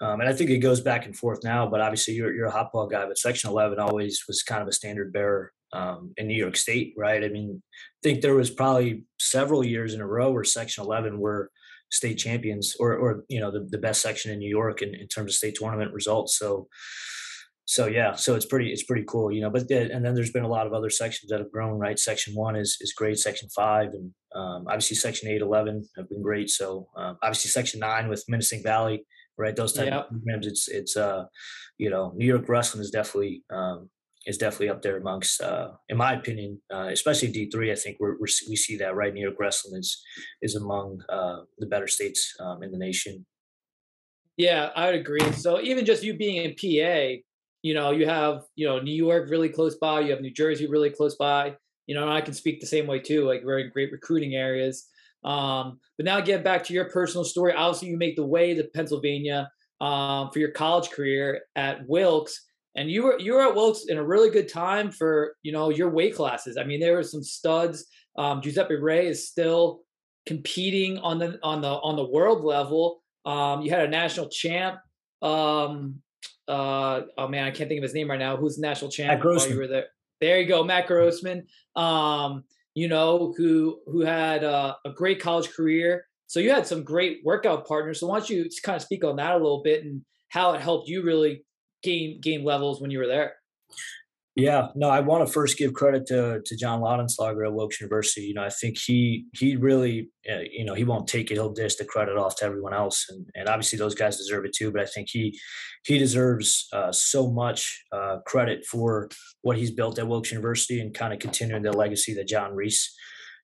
um, 0.00 0.20
and 0.20 0.28
I 0.28 0.32
think 0.32 0.50
it 0.50 0.58
goes 0.58 0.80
back 0.80 1.04
and 1.04 1.16
forth 1.16 1.40
now. 1.42 1.68
But 1.68 1.80
obviously, 1.80 2.14
you're 2.14 2.32
you're 2.32 2.46
a 2.46 2.52
Hauppauge 2.52 2.92
guy, 2.92 3.06
but 3.06 3.18
Section 3.18 3.50
Eleven 3.50 3.80
always 3.80 4.22
was 4.28 4.42
kind 4.42 4.62
of 4.62 4.68
a 4.68 4.72
standard 4.72 5.12
bearer 5.12 5.52
um, 5.72 6.12
in 6.16 6.28
New 6.28 6.36
York 6.36 6.56
State, 6.56 6.94
right? 6.96 7.24
I 7.24 7.28
mean, 7.28 7.62
I 7.74 8.00
think 8.02 8.22
there 8.22 8.34
was 8.34 8.50
probably 8.50 9.04
several 9.20 9.64
years 9.64 9.94
in 9.94 10.00
a 10.00 10.06
row 10.06 10.30
where 10.30 10.44
Section 10.44 10.84
11 10.84 11.18
were 11.18 11.50
state 11.90 12.16
champions, 12.16 12.76
or 12.78 12.94
or 12.94 13.24
you 13.28 13.40
know 13.40 13.50
the, 13.50 13.66
the 13.70 13.78
best 13.78 14.02
section 14.02 14.30
in 14.30 14.38
New 14.38 14.48
York 14.48 14.82
in, 14.82 14.94
in 14.94 15.08
terms 15.08 15.32
of 15.32 15.36
state 15.36 15.56
tournament 15.56 15.92
results. 15.92 16.38
So, 16.38 16.68
so 17.64 17.86
yeah, 17.86 18.14
so 18.14 18.34
it's 18.34 18.46
pretty 18.46 18.70
it's 18.72 18.84
pretty 18.84 19.04
cool, 19.08 19.32
you 19.32 19.40
know. 19.40 19.50
But 19.50 19.70
and 19.70 20.04
then 20.04 20.14
there's 20.14 20.32
been 20.32 20.44
a 20.44 20.48
lot 20.48 20.66
of 20.66 20.72
other 20.72 20.90
sections 20.90 21.30
that 21.30 21.40
have 21.40 21.52
grown, 21.52 21.78
right? 21.78 21.98
Section 21.98 22.34
one 22.34 22.56
is 22.56 22.76
is 22.80 22.92
great. 22.96 23.18
Section 23.18 23.48
five 23.54 23.88
and 23.88 24.12
um, 24.34 24.66
obviously 24.68 24.96
Section 24.96 25.28
eight, 25.28 25.40
11 25.40 25.88
have 25.96 26.08
been 26.08 26.22
great. 26.22 26.50
So 26.50 26.88
um, 26.96 27.18
obviously 27.22 27.50
Section 27.50 27.80
nine 27.80 28.08
with 28.08 28.24
Minisink 28.30 28.62
Valley, 28.62 29.04
right? 29.36 29.56
Those 29.56 29.72
type 29.72 29.86
yep. 29.86 30.04
of 30.04 30.10
programs, 30.10 30.46
it's 30.46 30.68
it's 30.68 30.96
uh, 30.96 31.24
you 31.78 31.90
know, 31.90 32.12
New 32.16 32.26
York 32.26 32.48
wrestling 32.48 32.82
is 32.82 32.90
definitely 32.90 33.44
um, 33.50 33.88
is 34.26 34.36
definitely 34.36 34.68
up 34.68 34.82
there 34.82 34.98
amongst, 34.98 35.40
uh, 35.40 35.70
in 35.88 35.96
my 35.96 36.12
opinion, 36.12 36.60
uh, 36.72 36.88
especially 36.92 37.28
D 37.28 37.48
three. 37.50 37.72
I 37.72 37.74
think 37.74 37.96
we're, 38.00 38.18
we're, 38.18 38.26
we 38.48 38.56
see 38.56 38.76
that 38.76 38.94
right. 38.94 39.14
New 39.14 39.22
York 39.22 39.36
wrestling 39.38 39.78
is 39.78 40.02
is 40.42 40.54
among 40.56 41.00
uh, 41.08 41.40
the 41.58 41.66
better 41.66 41.86
states 41.86 42.34
um, 42.40 42.62
in 42.62 42.70
the 42.70 42.78
nation. 42.78 43.24
Yeah, 44.36 44.70
I 44.76 44.86
would 44.86 44.94
agree. 44.94 45.32
So 45.32 45.60
even 45.60 45.84
just 45.84 46.02
you 46.02 46.14
being 46.14 46.36
in 46.36 46.50
PA, 46.52 47.20
you 47.62 47.74
know, 47.74 47.90
you 47.90 48.06
have 48.06 48.42
you 48.56 48.66
know 48.66 48.80
New 48.80 48.94
York 48.94 49.30
really 49.30 49.48
close 49.48 49.76
by. 49.76 50.00
You 50.00 50.10
have 50.10 50.20
New 50.20 50.32
Jersey 50.32 50.66
really 50.66 50.90
close 50.90 51.16
by. 51.16 51.56
You 51.88 51.96
know, 51.96 52.08
I 52.08 52.20
can 52.20 52.34
speak 52.34 52.60
the 52.60 52.66
same 52.66 52.86
way 52.86 53.00
too. 53.00 53.26
Like 53.26 53.42
we're 53.44 53.58
in 53.58 53.70
great 53.70 53.90
recruiting 53.90 54.36
areas. 54.36 54.86
Um, 55.24 55.80
but 55.96 56.04
now 56.04 56.20
get 56.20 56.44
back 56.44 56.62
to 56.64 56.72
your 56.72 56.88
personal 56.90 57.24
story. 57.24 57.52
Obviously, 57.52 57.88
you 57.88 57.96
make 57.96 58.14
the 58.14 58.24
way 58.24 58.54
to 58.54 58.62
Pennsylvania 58.72 59.50
um, 59.80 60.30
for 60.30 60.38
your 60.38 60.52
college 60.52 60.90
career 60.90 61.40
at 61.56 61.80
Wilkes 61.88 62.40
and 62.78 62.90
you 62.90 63.02
were 63.02 63.18
you 63.18 63.34
were 63.34 63.42
at 63.42 63.54
Wilkes 63.56 63.86
in 63.88 63.98
a 63.98 64.04
really 64.04 64.30
good 64.30 64.48
time 64.48 64.90
for 64.92 65.34
you 65.42 65.50
know 65.50 65.68
your 65.68 65.90
weight 65.90 66.14
classes. 66.14 66.56
I 66.56 66.64
mean, 66.64 66.78
there 66.78 66.94
were 66.94 67.02
some 67.02 67.24
studs. 67.24 67.84
Um, 68.16 68.40
Giuseppe 68.40 68.76
Rea 68.76 69.06
is 69.06 69.28
still 69.28 69.80
competing 70.26 70.98
on 70.98 71.18
the 71.18 71.38
on 71.42 71.60
the 71.60 71.68
on 71.68 71.96
the 71.96 72.08
world 72.08 72.44
level. 72.44 73.02
Um, 73.26 73.62
you 73.62 73.70
had 73.70 73.80
a 73.80 73.88
national 73.88 74.28
champ. 74.28 74.76
Um, 75.22 75.96
uh, 76.46 77.02
oh 77.18 77.28
man, 77.28 77.44
I 77.44 77.50
can't 77.50 77.68
think 77.68 77.78
of 77.78 77.82
his 77.82 77.94
name 77.94 78.08
right 78.08 78.18
now. 78.18 78.36
Who's 78.36 78.58
national 78.58 78.92
champ? 78.92 79.10
While 79.46 79.54
you 79.54 79.58
were 79.58 79.66
there. 79.66 79.86
There 80.20 80.40
you 80.40 80.46
go, 80.46 80.64
Matt 80.64 80.86
Grossman. 80.86 81.46
Um, 81.76 82.44
you 82.74 82.88
know 82.88 83.34
who 83.36 83.80
who 83.86 84.00
had 84.00 84.44
uh, 84.44 84.74
a 84.84 84.90
great 84.90 85.20
college 85.20 85.50
career. 85.50 86.06
So 86.26 86.40
you 86.40 86.50
had 86.50 86.66
some 86.66 86.84
great 86.84 87.20
workout 87.24 87.66
partners. 87.66 88.00
So 88.00 88.06
why 88.06 88.18
don't 88.18 88.30
you 88.30 88.44
just 88.44 88.62
kind 88.62 88.76
of 88.76 88.82
speak 88.82 89.02
on 89.04 89.16
that 89.16 89.32
a 89.32 89.38
little 89.38 89.62
bit 89.62 89.84
and 89.84 90.02
how 90.28 90.52
it 90.52 90.60
helped 90.60 90.88
you 90.88 91.02
really 91.02 91.44
gain 91.82 92.20
gain 92.20 92.44
levels 92.44 92.80
when 92.80 92.90
you 92.90 92.98
were 92.98 93.06
there? 93.06 93.34
Yeah, 94.38 94.68
no, 94.76 94.88
I 94.88 95.00
want 95.00 95.26
to 95.26 95.32
first 95.32 95.58
give 95.58 95.74
credit 95.74 96.06
to 96.06 96.40
to 96.46 96.56
John 96.56 96.80
Laudenslager 96.80 97.44
at 97.44 97.52
Wilkes 97.52 97.80
University. 97.80 98.20
You 98.20 98.34
know, 98.34 98.44
I 98.44 98.50
think 98.50 98.78
he 98.78 99.26
he 99.34 99.56
really, 99.56 100.10
uh, 100.30 100.42
you 100.52 100.64
know, 100.64 100.74
he 100.74 100.84
won't 100.84 101.08
take 101.08 101.32
it. 101.32 101.34
He'll 101.34 101.52
dish 101.52 101.74
the 101.74 101.84
credit 101.84 102.16
off 102.16 102.36
to 102.36 102.44
everyone 102.44 102.72
else, 102.72 103.06
and 103.08 103.26
and 103.34 103.48
obviously 103.48 103.80
those 103.80 103.96
guys 103.96 104.16
deserve 104.16 104.44
it 104.44 104.52
too. 104.52 104.70
But 104.70 104.80
I 104.80 104.86
think 104.86 105.08
he 105.10 105.36
he 105.84 105.98
deserves 105.98 106.68
uh, 106.72 106.92
so 106.92 107.28
much 107.28 107.84
uh, 107.90 108.18
credit 108.26 108.64
for 108.64 109.08
what 109.42 109.58
he's 109.58 109.72
built 109.72 109.98
at 109.98 110.06
Wilkes 110.06 110.30
University 110.30 110.80
and 110.80 110.94
kind 110.94 111.12
of 111.12 111.18
continuing 111.18 111.64
the 111.64 111.72
legacy 111.72 112.14
that 112.14 112.28
John 112.28 112.54
Reese 112.54 112.94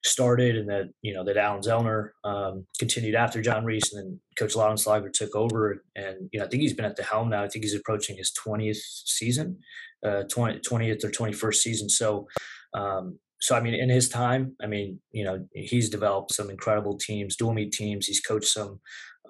started 0.04 0.56
and 0.56 0.68
that 0.68 0.90
you 1.02 1.14
know 1.14 1.24
that 1.24 1.36
Alan 1.36 1.62
Zellner 1.62 2.10
um, 2.24 2.66
continued 2.78 3.14
after 3.14 3.40
John 3.40 3.64
Reese 3.64 3.92
and 3.92 4.04
then 4.04 4.20
Coach 4.38 4.54
Laudenslager 4.54 5.12
took 5.12 5.34
over 5.34 5.82
and 5.96 6.28
you 6.32 6.38
know 6.38 6.46
I 6.46 6.48
think 6.48 6.62
he's 6.62 6.74
been 6.74 6.84
at 6.84 6.96
the 6.96 7.02
helm 7.02 7.30
now. 7.30 7.42
I 7.42 7.48
think 7.48 7.64
he's 7.64 7.74
approaching 7.74 8.16
his 8.16 8.32
20th 8.46 8.76
season, 8.76 9.58
uh, 10.06 10.24
20, 10.30 10.60
20th 10.60 11.04
or 11.04 11.10
21st 11.10 11.54
season. 11.54 11.88
So 11.88 12.26
um, 12.74 13.18
so 13.40 13.56
I 13.56 13.60
mean 13.60 13.74
in 13.74 13.88
his 13.88 14.08
time, 14.08 14.54
I 14.62 14.66
mean 14.66 15.00
you 15.12 15.24
know 15.24 15.46
he's 15.54 15.88
developed 15.88 16.34
some 16.34 16.50
incredible 16.50 16.98
teams, 16.98 17.36
dual 17.36 17.54
meet 17.54 17.72
teams. 17.72 18.06
He's 18.06 18.20
coached 18.20 18.48
some 18.48 18.80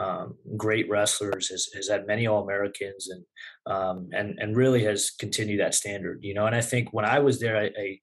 um, 0.00 0.34
great 0.56 0.88
wrestlers, 0.90 1.48
has, 1.50 1.68
has 1.74 1.88
had 1.88 2.06
many 2.06 2.26
All 2.26 2.42
Americans, 2.42 3.08
and 3.08 3.24
um, 3.72 4.08
and 4.12 4.36
and 4.38 4.56
really 4.56 4.82
has 4.84 5.10
continued 5.20 5.60
that 5.60 5.74
standard. 5.74 6.18
You 6.22 6.34
know, 6.34 6.46
and 6.46 6.56
I 6.56 6.60
think 6.60 6.92
when 6.92 7.04
I 7.04 7.20
was 7.20 7.38
there, 7.38 7.56
I, 7.56 7.66
I 7.66 7.98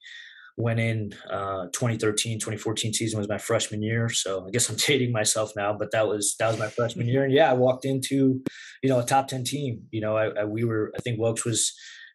went 0.58 0.80
in 0.80 1.14
uh, 1.30 1.66
2013 1.74 2.40
2014 2.40 2.94
season 2.94 3.20
was 3.20 3.30
my 3.30 3.38
freshman 3.38 3.82
year 3.82 4.10
so 4.10 4.46
i 4.48 4.50
guess 4.52 4.70
i'm 4.70 4.76
dating 4.88 5.12
myself 5.12 5.52
now 5.56 5.74
but 5.74 5.92
that 5.92 6.08
was 6.08 6.36
that 6.40 6.48
was 6.48 6.60
my 6.60 6.68
freshman 6.68 7.08
year 7.08 7.24
and 7.24 7.34
yeah 7.34 7.50
i 7.50 7.54
walked 7.54 7.86
into 7.86 8.42
you 8.84 8.90
know 8.90 9.00
a 9.00 9.06
top 9.06 9.28
10 9.28 9.44
team 9.44 9.84
you 9.92 10.02
know 10.02 10.16
I, 10.16 10.28
I 10.42 10.46
we 10.46 10.64
were 10.64 10.92
i 10.96 11.00
think 11.00 11.20
wilkes 11.20 11.46
was 11.46 11.74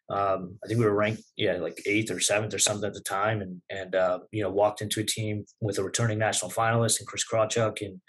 um, 0.09 0.57
I 0.63 0.67
think 0.67 0.79
we 0.79 0.85
were 0.85 0.95
ranked, 0.95 1.23
yeah, 1.35 1.57
like 1.57 1.81
eighth 1.85 2.11
or 2.11 2.19
seventh 2.21 2.53
or 2.53 2.59
something 2.59 2.87
at 2.87 2.93
the 2.93 3.01
time, 3.01 3.41
and 3.41 3.61
and 3.69 3.93
uh, 3.93 4.19
you 4.31 4.41
know 4.41 4.49
walked 4.49 4.81
into 4.81 5.01
a 5.01 5.03
team 5.03 5.43
with 5.59 5.79
a 5.79 5.83
returning 5.83 6.17
national 6.17 6.49
finalist 6.49 6.99
and 6.99 7.07
Chris 7.07 7.25
Krawchuk 7.29 7.81
and 7.81 7.99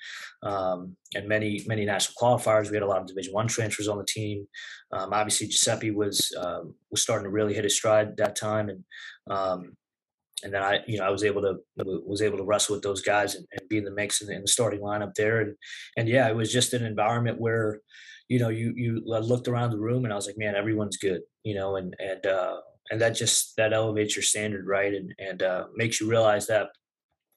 um, 0.44 0.96
and 1.16 1.26
many 1.26 1.64
many 1.66 1.84
national 1.84 2.14
qualifiers. 2.20 2.70
We 2.70 2.76
had 2.76 2.84
a 2.84 2.86
lot 2.86 3.00
of 3.00 3.08
Division 3.08 3.34
One 3.34 3.48
transfers 3.48 3.88
on 3.88 3.98
the 3.98 4.04
team. 4.04 4.46
Um, 4.92 5.12
obviously, 5.12 5.48
Giuseppe 5.48 5.90
was 5.90 6.32
um, 6.40 6.74
was 6.92 7.02
starting 7.02 7.24
to 7.24 7.30
really 7.30 7.54
hit 7.54 7.64
his 7.64 7.74
stride 7.74 8.16
that 8.18 8.36
time, 8.36 8.68
and 8.68 8.84
um, 9.28 9.76
and 10.42 10.52
then 10.52 10.62
I, 10.62 10.80
you 10.86 10.98
know, 10.98 11.04
I 11.04 11.10
was 11.10 11.24
able 11.24 11.42
to 11.42 11.56
was 11.84 12.22
able 12.22 12.38
to 12.38 12.44
wrestle 12.44 12.76
with 12.76 12.82
those 12.82 13.02
guys 13.02 13.34
and, 13.34 13.46
and 13.52 13.68
be 13.68 13.78
in 13.78 13.84
the 13.84 13.90
mix 13.90 14.20
in, 14.20 14.32
in, 14.32 14.42
the 14.42 14.48
starting 14.48 14.80
lineup 14.80 15.14
there. 15.14 15.40
And 15.40 15.54
and 15.96 16.08
yeah, 16.08 16.28
it 16.28 16.36
was 16.36 16.52
just 16.52 16.74
an 16.74 16.84
environment 16.84 17.40
where, 17.40 17.80
you 18.28 18.38
know, 18.38 18.48
you 18.48 18.72
you 18.76 19.02
looked 19.04 19.48
around 19.48 19.70
the 19.70 19.78
room 19.78 20.04
and 20.04 20.12
I 20.12 20.16
was 20.16 20.26
like, 20.26 20.38
man, 20.38 20.54
everyone's 20.54 20.96
good, 20.96 21.22
you 21.44 21.54
know, 21.54 21.76
and 21.76 21.94
and 21.98 22.26
uh, 22.26 22.58
and 22.90 23.00
that 23.00 23.10
just 23.10 23.56
that 23.56 23.72
elevates 23.72 24.16
your 24.16 24.22
standard, 24.22 24.66
right? 24.66 24.94
And 24.94 25.14
and 25.18 25.42
uh, 25.42 25.64
makes 25.74 26.00
you 26.00 26.08
realize 26.08 26.46
that 26.46 26.68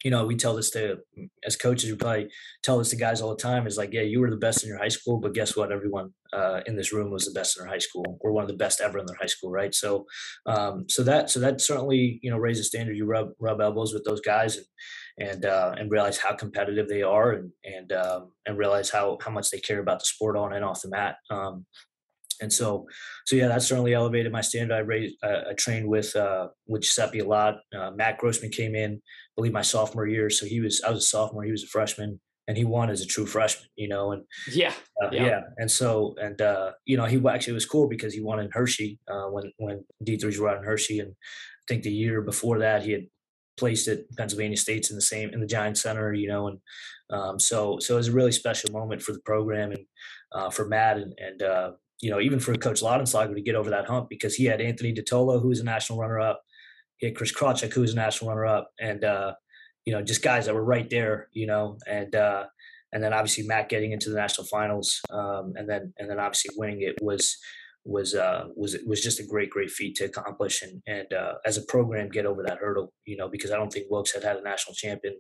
you 0.04 0.12
know, 0.12 0.26
we 0.26 0.36
tell 0.36 0.56
this 0.56 0.72
to 0.72 1.00
as 1.46 1.56
coaches, 1.56 1.92
we 1.92 1.98
probably 1.98 2.30
tell 2.64 2.78
this 2.78 2.90
to 2.90 2.96
guys 2.96 3.22
all 3.22 3.30
the 3.30 3.42
time 3.42 3.68
is 3.68 3.78
like, 3.78 3.94
yeah, 3.94 4.02
you 4.02 4.20
were 4.20 4.30
the 4.30 4.38
best 4.38 4.64
in 4.64 4.70
your 4.70 4.78
high 4.78 4.88
school, 4.88 5.20
but 5.20 5.34
guess 5.34 5.56
what? 5.56 5.72
Everyone 5.72 6.12
uh, 6.34 6.62
in 6.66 6.76
this 6.76 6.94
room 6.94 7.12
was 7.12 7.26
the 7.26 7.32
best 7.32 7.58
in 7.58 7.64
their 7.64 7.72
high 7.72 7.80
school, 7.80 8.18
or 8.22 8.32
one 8.32 8.44
of 8.44 8.48
the 8.48 8.56
best 8.56 8.82
ever 8.82 8.98
in 8.98 9.06
their 9.06 9.18
high 9.20 9.28
school, 9.28 9.52
right? 9.52 9.76
So, 9.76 10.06
um, 10.46 10.86
so 10.90 11.04
that 11.04 11.30
so 11.30 11.40
that 11.40 11.62
certainly 11.62 12.20
you 12.24 12.32
know 12.32 12.38
raises 12.38 12.68
standard. 12.68 12.98
You 12.98 13.06
rub 13.06 13.30
rub 13.40 13.62
elbows 13.62 13.94
with 13.94 14.04
those 14.04 14.22
guys 14.22 14.58
and 14.58 14.66
and 15.20 15.46
uh, 15.46 15.76
and 15.78 15.92
realize 15.92 16.18
how 16.18 16.34
competitive 16.36 16.88
they 16.88 17.04
are, 17.04 17.34
and 17.34 17.52
and 17.64 17.92
um, 17.94 18.32
and 18.46 18.58
realize 18.58 18.90
how 18.90 19.18
how 19.22 19.32
much 19.32 19.52
they 19.52 19.60
care 19.60 19.80
about 19.80 20.00
the 20.00 20.06
sport 20.06 20.38
on 20.38 20.54
and 20.54 20.66
off 20.66 20.82
the 20.82 20.90
mat. 20.90 21.18
Um, 21.30 21.66
and 22.42 22.52
so 22.52 22.88
so 23.26 23.36
yeah 23.36 23.48
that 23.48 23.62
certainly 23.62 23.94
elevated 23.94 24.32
my 24.32 24.42
standard 24.42 24.76
i 24.76 24.80
raised 24.80 25.16
uh, 25.24 25.42
i 25.50 25.54
trained 25.54 25.88
with 25.88 26.16
uh 26.16 26.48
with 26.68 26.82
giuseppe 26.82 27.20
a 27.20 27.26
lot 27.26 27.56
uh, 27.78 27.92
matt 27.92 28.18
grossman 28.18 28.52
came 28.52 28.76
in 28.76 29.02
believe 29.42 29.54
my 29.54 29.62
sophomore 29.62 30.08
year 30.08 30.30
so 30.30 30.46
he 30.46 30.60
was 30.62 30.82
i 30.84 30.90
was 30.90 31.00
a 31.04 31.08
sophomore 31.08 31.44
he 31.44 31.52
was 31.52 31.64
a 31.64 31.68
freshman 31.68 32.20
and 32.48 32.58
he 32.58 32.64
won 32.64 32.90
as 32.90 33.02
a 33.02 33.08
true 33.08 33.26
freshman 33.26 33.68
you 33.76 33.88
know 33.88 34.12
and 34.12 34.24
yeah 34.52 34.74
uh, 35.04 35.10
yeah. 35.12 35.26
yeah. 35.26 35.40
and 35.58 35.70
so 35.70 36.14
and 36.22 36.42
uh 36.42 36.72
you 36.86 36.96
know 36.96 37.06
he 37.06 37.20
actually 37.28 37.54
was 37.54 37.66
cool 37.66 37.88
because 37.88 38.14
he 38.14 38.22
won 38.22 38.40
in 38.40 38.50
hershey 38.52 39.00
uh 39.12 39.26
when 39.26 39.52
when 39.58 39.84
d3s 40.04 40.38
were 40.38 40.50
out 40.50 40.58
in 40.58 40.64
hershey 40.64 41.00
and 41.00 41.12
i 41.12 41.64
think 41.68 41.82
the 41.82 41.92
year 41.92 42.22
before 42.22 42.60
that 42.60 42.84
he 42.84 42.92
had 42.92 43.06
placed 43.58 43.88
at 43.88 44.00
pennsylvania 44.16 44.58
states 44.58 44.92
in 44.92 44.96
the 44.96 45.02
same 45.02 45.30
in 45.34 45.40
the 45.40 45.48
giant 45.48 45.78
center 45.78 46.14
you 46.14 46.28
know 46.28 46.48
and 46.48 46.60
um 47.12 47.40
so 47.40 47.80
so 47.80 47.96
it 47.96 47.98
was 47.98 48.08
a 48.10 48.14
really 48.14 48.32
special 48.32 48.72
moment 48.72 49.02
for 49.02 49.12
the 49.12 49.22
program 49.22 49.72
and 49.72 49.86
uh, 50.34 50.50
for 50.50 50.66
Matt 50.66 50.96
and, 50.96 51.14
and 51.18 51.44
uh, 51.44 51.72
you 52.02 52.10
know, 52.10 52.20
even 52.20 52.40
for 52.40 52.56
Coach 52.56 52.82
Laudenslager 52.82 53.36
to 53.36 53.42
get 53.42 53.56
over 53.56 53.70
that 53.70 53.86
hump 53.86 54.10
because 54.10 54.36
he 54.36 54.46
had 54.46 54.60
Anthony 54.60 54.94
Dottolo, 54.94 55.42
who 55.42 55.50
was 55.50 55.60
a 55.60 55.64
national 55.64 56.00
runner-up, 56.00 56.42
he 57.02 57.08
had 57.08 57.16
Chris 57.16 57.34
Krawcheck, 57.34 57.74
who 57.74 57.82
was 57.82 57.94
a 57.94 57.96
national 57.96 58.30
runner-up, 58.30 58.70
and 58.80 59.04
uh, 59.04 59.34
you 59.86 59.94
know, 59.94 60.02
just 60.02 60.22
guys 60.22 60.46
that 60.46 60.54
were 60.56 60.64
right 60.64 60.90
there, 60.90 61.28
you 61.34 61.48
know, 61.48 61.78
and 61.88 62.16
uh, 62.16 62.46
and 62.94 63.04
then 63.04 63.12
obviously 63.12 63.46
Matt 63.46 63.70
getting 63.70 63.92
into 63.92 64.10
the 64.10 64.16
national 64.16 64.48
finals, 64.48 65.02
um, 65.10 65.54
and 65.56 65.68
then 65.68 65.94
and 65.98 66.10
then 66.10 66.20
obviously 66.20 66.56
winning 66.56 66.82
it 66.82 66.96
was 67.02 67.36
was 67.84 68.14
uh, 68.14 68.46
was 68.56 68.78
was 68.86 69.02
just 69.02 69.20
a 69.20 69.26
great 69.26 69.50
great 69.50 69.72
feat 69.72 69.96
to 69.96 70.06
accomplish, 70.06 70.62
and 70.62 70.82
and 70.88 71.12
uh, 71.12 71.34
as 71.44 71.58
a 71.58 71.64
program 71.64 72.10
get 72.10 72.28
over 72.28 72.44
that 72.44 72.60
hurdle, 72.60 72.94
you 73.06 73.18
know, 73.18 73.28
because 73.28 73.52
I 73.52 73.58
don't 73.58 73.74
think 73.74 73.88
Wilkes 73.90 74.14
had 74.14 74.24
had 74.24 74.38
a 74.38 74.44
national 74.44 74.76
champion 74.76 75.16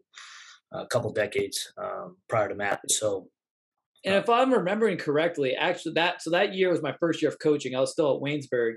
a 0.73 0.87
couple 0.87 1.11
decades 1.11 1.73
um, 1.77 2.15
prior 2.29 2.47
to 2.47 2.55
Matt, 2.55 2.79
so 2.89 3.27
and 4.05 4.15
if 4.15 4.29
I'm 4.29 4.53
remembering 4.53 4.97
correctly, 4.97 5.55
actually 5.55 5.93
that 5.93 6.21
so 6.21 6.31
that 6.31 6.53
year 6.53 6.69
was 6.71 6.81
my 6.81 6.95
first 6.99 7.21
year 7.21 7.29
of 7.29 7.39
coaching. 7.39 7.75
I 7.75 7.79
was 7.79 7.91
still 7.91 8.15
at 8.15 8.21
Waynesburg. 8.21 8.75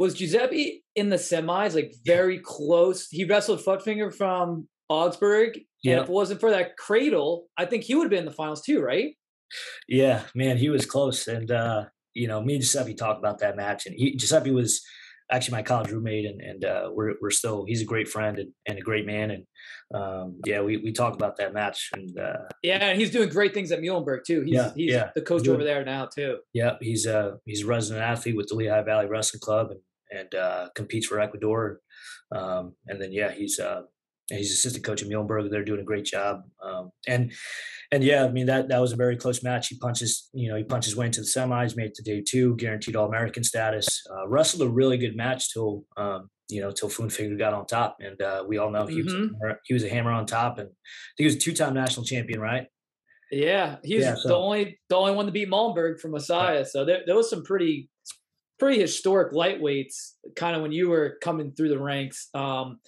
Was 0.00 0.14
Giuseppe 0.14 0.82
in 0.96 1.10
the 1.10 1.16
semis 1.16 1.74
like 1.74 1.94
very 2.06 2.36
yeah. 2.36 2.40
close? 2.42 3.06
He 3.08 3.24
wrestled 3.24 3.60
Futfinger 3.60 4.12
from 4.12 4.66
Augsburg. 4.88 5.60
Yeah. 5.84 5.92
And 5.92 6.02
if 6.02 6.08
it 6.08 6.12
wasn't 6.12 6.40
for 6.40 6.50
that 6.50 6.78
cradle, 6.78 7.48
I 7.58 7.66
think 7.66 7.84
he 7.84 7.94
would 7.94 8.04
have 8.04 8.10
been 8.10 8.20
in 8.20 8.24
the 8.24 8.30
finals 8.32 8.62
too, 8.62 8.80
right? 8.80 9.14
Yeah, 9.88 10.22
man, 10.34 10.56
he 10.56 10.70
was 10.70 10.86
close. 10.86 11.28
And 11.28 11.50
uh, 11.50 11.84
you 12.14 12.28
know, 12.28 12.40
me 12.40 12.54
and 12.54 12.62
Giuseppe 12.62 12.94
talked 12.94 13.18
about 13.18 13.40
that 13.40 13.56
match 13.56 13.84
and 13.84 13.94
he 13.94 14.16
Giuseppe 14.16 14.52
was 14.52 14.82
actually 15.30 15.52
my 15.52 15.62
college 15.62 15.90
roommate 15.90 16.24
and, 16.24 16.40
and 16.40 16.64
uh, 16.64 16.90
we're, 16.92 17.14
we're 17.20 17.30
still 17.30 17.64
he's 17.66 17.82
a 17.82 17.84
great 17.84 18.08
friend 18.08 18.38
and, 18.38 18.52
and 18.66 18.78
a 18.78 18.82
great 18.82 19.06
man 19.06 19.30
and 19.30 19.44
um, 19.94 20.40
yeah 20.44 20.60
we, 20.60 20.78
we 20.78 20.92
talk 20.92 21.14
about 21.14 21.36
that 21.36 21.52
match 21.52 21.90
and 21.94 22.18
uh, 22.18 22.48
yeah 22.62 22.78
and 22.78 23.00
he's 23.00 23.10
doing 23.10 23.28
great 23.28 23.54
things 23.54 23.70
at 23.70 23.80
Muhlenberg 23.80 24.24
too 24.24 24.40
he's, 24.42 24.54
yeah, 24.54 24.72
he's 24.74 24.92
yeah. 24.92 25.10
the 25.14 25.22
coach 25.22 25.46
over 25.46 25.62
there 25.62 25.84
now 25.84 26.06
too 26.06 26.38
yeah 26.52 26.72
he's 26.80 27.06
uh 27.06 27.32
he's 27.44 27.62
a 27.62 27.66
resident 27.66 28.02
athlete 28.02 28.36
with 28.36 28.48
the 28.48 28.54
Lehigh 28.54 28.82
Valley 28.82 29.06
Wrestling 29.06 29.40
Club 29.40 29.70
and 29.70 29.80
and 30.10 30.34
uh, 30.34 30.68
competes 30.74 31.06
for 31.06 31.20
Ecuador 31.20 31.80
um, 32.34 32.74
and 32.88 33.00
then 33.00 33.12
yeah 33.12 33.30
he's 33.30 33.58
uh 33.58 33.82
he's 34.28 34.52
assistant 34.52 34.84
coach 34.84 35.02
at 35.02 35.08
Muhlenberg 35.08 35.50
they're 35.50 35.64
doing 35.64 35.80
a 35.80 35.84
great 35.84 36.04
job 36.04 36.42
um, 36.62 36.90
and 37.06 37.32
and 37.92 38.04
yeah, 38.04 38.24
I 38.24 38.30
mean 38.30 38.46
that 38.46 38.68
that 38.68 38.80
was 38.80 38.92
a 38.92 38.96
very 38.96 39.16
close 39.16 39.42
match. 39.42 39.68
He 39.68 39.76
punches, 39.76 40.28
you 40.32 40.48
know, 40.48 40.56
he 40.56 40.62
punches 40.62 40.94
way 40.94 41.06
into 41.06 41.22
the 41.22 41.26
semis, 41.26 41.76
made 41.76 41.86
it 41.86 41.94
to 41.96 42.02
day 42.02 42.22
two, 42.22 42.54
guaranteed 42.56 42.94
All 42.94 43.08
American 43.08 43.42
status. 43.42 44.06
Uh, 44.08 44.28
wrestled 44.28 44.62
a 44.62 44.70
really 44.70 44.96
good 44.96 45.16
match 45.16 45.52
till 45.52 45.84
um, 45.96 46.30
you 46.48 46.60
know 46.60 46.70
till 46.70 46.88
Funfinger 46.88 47.36
got 47.36 47.52
on 47.52 47.66
top, 47.66 47.96
and 48.00 48.20
uh, 48.22 48.44
we 48.46 48.58
all 48.58 48.70
know 48.70 48.86
he 48.86 49.02
mm-hmm. 49.02 49.34
was 49.40 49.56
he 49.64 49.74
was 49.74 49.82
a 49.82 49.88
hammer 49.88 50.12
on 50.12 50.24
top, 50.24 50.58
and 50.58 50.68
he 51.16 51.24
was 51.24 51.34
a 51.34 51.38
two 51.38 51.52
time 51.52 51.74
national 51.74 52.06
champion, 52.06 52.40
right? 52.40 52.68
Yeah, 53.32 53.76
he's 53.82 54.02
yeah, 54.02 54.14
so. 54.14 54.28
the 54.28 54.36
only 54.36 54.78
the 54.88 54.96
only 54.96 55.12
one 55.12 55.26
to 55.26 55.32
beat 55.32 55.50
Muhlenberg 55.50 56.00
from 56.00 56.12
Messiah. 56.12 56.64
So 56.64 56.84
there, 56.84 57.00
there 57.06 57.16
was 57.16 57.28
some 57.28 57.42
pretty 57.42 57.88
pretty 58.60 58.80
historic 58.80 59.32
lightweights, 59.32 60.12
kind 60.36 60.54
of 60.54 60.62
when 60.62 60.70
you 60.70 60.88
were 60.88 61.16
coming 61.22 61.52
through 61.52 61.70
the 61.70 61.78
ranks. 61.78 62.28
Um, 62.34 62.78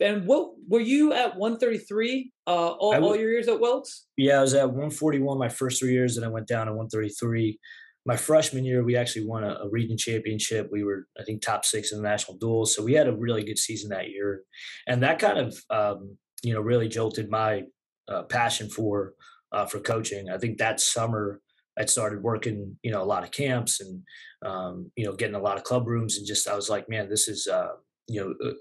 and 0.00 0.26
what 0.26 0.52
were 0.68 0.80
you 0.80 1.12
at 1.12 1.36
133 1.36 2.32
uh, 2.46 2.50
all, 2.50 3.04
all 3.04 3.16
your 3.16 3.30
years 3.30 3.48
at 3.48 3.60
Wilkes? 3.60 4.06
Yeah, 4.16 4.38
I 4.38 4.40
was 4.42 4.54
at 4.54 4.66
141 4.66 5.38
my 5.38 5.48
first 5.48 5.80
three 5.80 5.92
years, 5.92 6.16
and 6.16 6.26
I 6.26 6.28
went 6.28 6.46
down 6.46 6.66
to 6.66 6.72
133. 6.72 7.58
My 8.06 8.16
freshman 8.16 8.64
year, 8.64 8.82
we 8.82 8.96
actually 8.96 9.26
won 9.26 9.44
a, 9.44 9.58
a 9.62 9.68
region 9.68 9.98
championship. 9.98 10.68
We 10.72 10.84
were, 10.84 11.06
I 11.18 11.24
think, 11.24 11.42
top 11.42 11.66
six 11.66 11.92
in 11.92 12.02
the 12.02 12.08
national 12.08 12.38
duels, 12.38 12.74
so 12.74 12.82
we 12.82 12.94
had 12.94 13.08
a 13.08 13.16
really 13.16 13.44
good 13.44 13.58
season 13.58 13.90
that 13.90 14.08
year, 14.08 14.42
and 14.86 15.02
that 15.02 15.18
kind 15.18 15.38
of, 15.38 15.58
um, 15.68 16.16
you 16.42 16.54
know, 16.54 16.60
really 16.60 16.88
jolted 16.88 17.30
my 17.30 17.64
uh, 18.08 18.22
passion 18.22 18.70
for 18.70 19.12
uh, 19.52 19.66
for 19.66 19.80
coaching. 19.80 20.30
I 20.30 20.38
think 20.38 20.58
that 20.58 20.80
summer 20.80 21.40
I 21.80 21.86
started 21.86 22.22
working, 22.22 22.76
you 22.82 22.90
know, 22.90 23.02
a 23.02 23.04
lot 23.04 23.24
of 23.24 23.30
camps 23.30 23.80
and, 23.80 24.02
um, 24.44 24.90
you 24.96 25.04
know, 25.04 25.14
getting 25.14 25.34
a 25.34 25.40
lot 25.40 25.56
of 25.56 25.64
club 25.64 25.86
rooms, 25.86 26.18
and 26.18 26.26
just 26.26 26.48
I 26.48 26.54
was 26.54 26.68
like, 26.68 26.88
man, 26.88 27.08
this 27.08 27.28
is 27.28 27.46
uh, 27.46 27.72
you 28.10 28.20
know, 28.20 28.48
uh, 28.48 28.54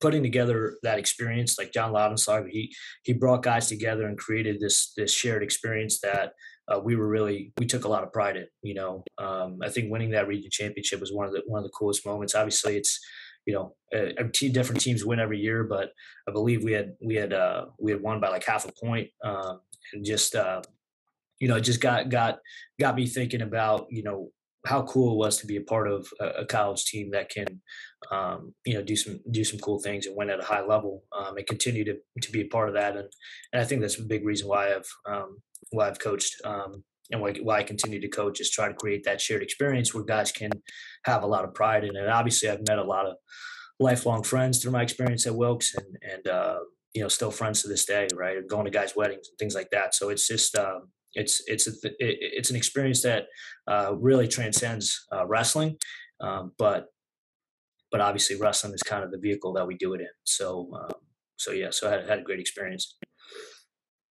putting 0.00 0.22
together 0.22 0.76
that 0.84 0.98
experience, 0.98 1.58
like 1.58 1.72
John 1.72 1.92
Laudenslager, 1.92 2.48
he 2.48 2.74
he 3.02 3.12
brought 3.12 3.42
guys 3.42 3.68
together 3.68 4.06
and 4.06 4.16
created 4.16 4.60
this 4.60 4.92
this 4.96 5.12
shared 5.12 5.42
experience 5.42 6.00
that 6.00 6.32
uh, 6.68 6.78
we 6.78 6.94
were 6.94 7.08
really 7.08 7.52
we 7.58 7.66
took 7.66 7.84
a 7.84 7.88
lot 7.88 8.04
of 8.04 8.12
pride 8.12 8.36
in. 8.36 8.46
You 8.62 8.74
know, 8.74 9.04
um, 9.18 9.58
I 9.62 9.68
think 9.68 9.90
winning 9.90 10.10
that 10.10 10.28
region 10.28 10.50
championship 10.50 11.00
was 11.00 11.12
one 11.12 11.26
of 11.26 11.32
the 11.32 11.42
one 11.46 11.58
of 11.58 11.64
the 11.64 11.76
coolest 11.78 12.06
moments. 12.06 12.34
Obviously, 12.34 12.76
it's 12.76 13.00
you 13.46 13.52
know, 13.52 13.74
uh, 13.94 14.22
different 14.52 14.80
teams 14.80 15.04
win 15.04 15.20
every 15.20 15.38
year, 15.38 15.64
but 15.64 15.92
I 16.28 16.32
believe 16.32 16.64
we 16.64 16.72
had 16.72 16.94
we 17.02 17.14
had 17.16 17.32
uh, 17.32 17.66
we 17.78 17.90
had 17.90 18.00
won 18.00 18.20
by 18.20 18.28
like 18.28 18.44
half 18.44 18.66
a 18.66 18.72
point, 18.72 19.10
um, 19.22 19.60
and 19.92 20.04
just 20.04 20.34
uh, 20.34 20.62
you 21.40 21.48
know, 21.48 21.56
it 21.56 21.62
just 21.62 21.80
got 21.80 22.08
got 22.08 22.38
got 22.80 22.96
me 22.96 23.06
thinking 23.06 23.42
about 23.42 23.86
you 23.90 24.02
know 24.02 24.30
how 24.66 24.82
cool 24.82 25.12
it 25.12 25.16
was 25.16 25.36
to 25.38 25.46
be 25.46 25.56
a 25.56 25.60
part 25.60 25.88
of 25.88 26.08
a, 26.20 26.44
college 26.46 26.86
team 26.86 27.10
that 27.10 27.28
can, 27.28 27.60
um, 28.10 28.54
you 28.64 28.74
know, 28.74 28.82
do 28.82 28.96
some 28.96 29.20
do 29.30 29.44
some 29.44 29.58
cool 29.60 29.78
things 29.78 30.06
and 30.06 30.16
win 30.16 30.30
at 30.30 30.40
a 30.40 30.44
high 30.44 30.64
level 30.64 31.04
um, 31.12 31.36
and 31.36 31.46
continue 31.46 31.84
to 31.84 31.96
to 32.22 32.32
be 32.32 32.42
a 32.42 32.46
part 32.46 32.68
of 32.68 32.74
that. 32.74 32.96
And 32.96 33.08
and 33.52 33.60
I 33.62 33.64
think 33.64 33.80
that's 33.80 33.98
a 33.98 34.02
big 34.02 34.24
reason 34.24 34.48
why 34.48 34.74
I've 34.74 34.90
um, 35.06 35.38
why 35.70 35.88
I've 35.88 35.98
coached 35.98 36.40
um, 36.44 36.82
and 37.10 37.20
why, 37.20 37.34
why 37.42 37.58
I 37.58 37.62
continue 37.62 38.00
to 38.00 38.08
coach 38.08 38.40
is 38.40 38.50
try 38.50 38.68
to 38.68 38.74
create 38.74 39.04
that 39.04 39.20
shared 39.20 39.42
experience 39.42 39.92
where 39.92 40.04
guys 40.04 40.32
can 40.32 40.50
have 41.04 41.22
a 41.22 41.26
lot 41.26 41.44
of 41.44 41.54
pride 41.54 41.84
in 41.84 41.96
it. 41.96 42.00
And 42.00 42.10
obviously, 42.10 42.48
I've 42.48 42.66
met 42.66 42.78
a 42.78 42.84
lot 42.84 43.06
of 43.06 43.16
lifelong 43.78 44.22
friends 44.22 44.62
through 44.62 44.72
my 44.72 44.82
experience 44.82 45.26
at 45.26 45.34
Wilkes 45.34 45.74
and 45.74 45.96
and 46.10 46.26
uh, 46.26 46.58
you 46.94 47.02
know 47.02 47.08
still 47.08 47.30
friends 47.30 47.62
to 47.62 47.68
this 47.68 47.84
day. 47.84 48.08
Right, 48.14 48.36
going 48.48 48.64
to 48.64 48.70
guys' 48.70 48.96
weddings 48.96 49.28
and 49.28 49.38
things 49.38 49.54
like 49.54 49.70
that. 49.70 49.94
So 49.94 50.08
it's 50.08 50.26
just 50.26 50.56
um, 50.56 50.88
it's 51.14 51.42
it's 51.46 51.66
a, 51.66 51.72
it's 51.98 52.50
an 52.50 52.56
experience 52.56 53.02
that 53.02 53.26
uh, 53.68 53.94
really 53.96 54.28
transcends 54.28 55.06
uh, 55.12 55.26
wrestling, 55.26 55.76
um, 56.20 56.52
but 56.58 56.86
but 57.90 58.00
obviously 58.00 58.36
wrestling 58.36 58.74
is 58.74 58.82
kind 58.82 59.04
of 59.04 59.10
the 59.10 59.18
vehicle 59.18 59.52
that 59.52 59.66
we 59.66 59.76
do 59.76 59.94
it 59.94 60.00
in. 60.00 60.08
So 60.24 60.70
um, 60.74 61.00
so 61.36 61.52
yeah, 61.52 61.70
so 61.70 61.88
I 61.88 61.92
had, 61.92 62.08
had 62.08 62.18
a 62.20 62.22
great 62.22 62.40
experience. 62.40 62.96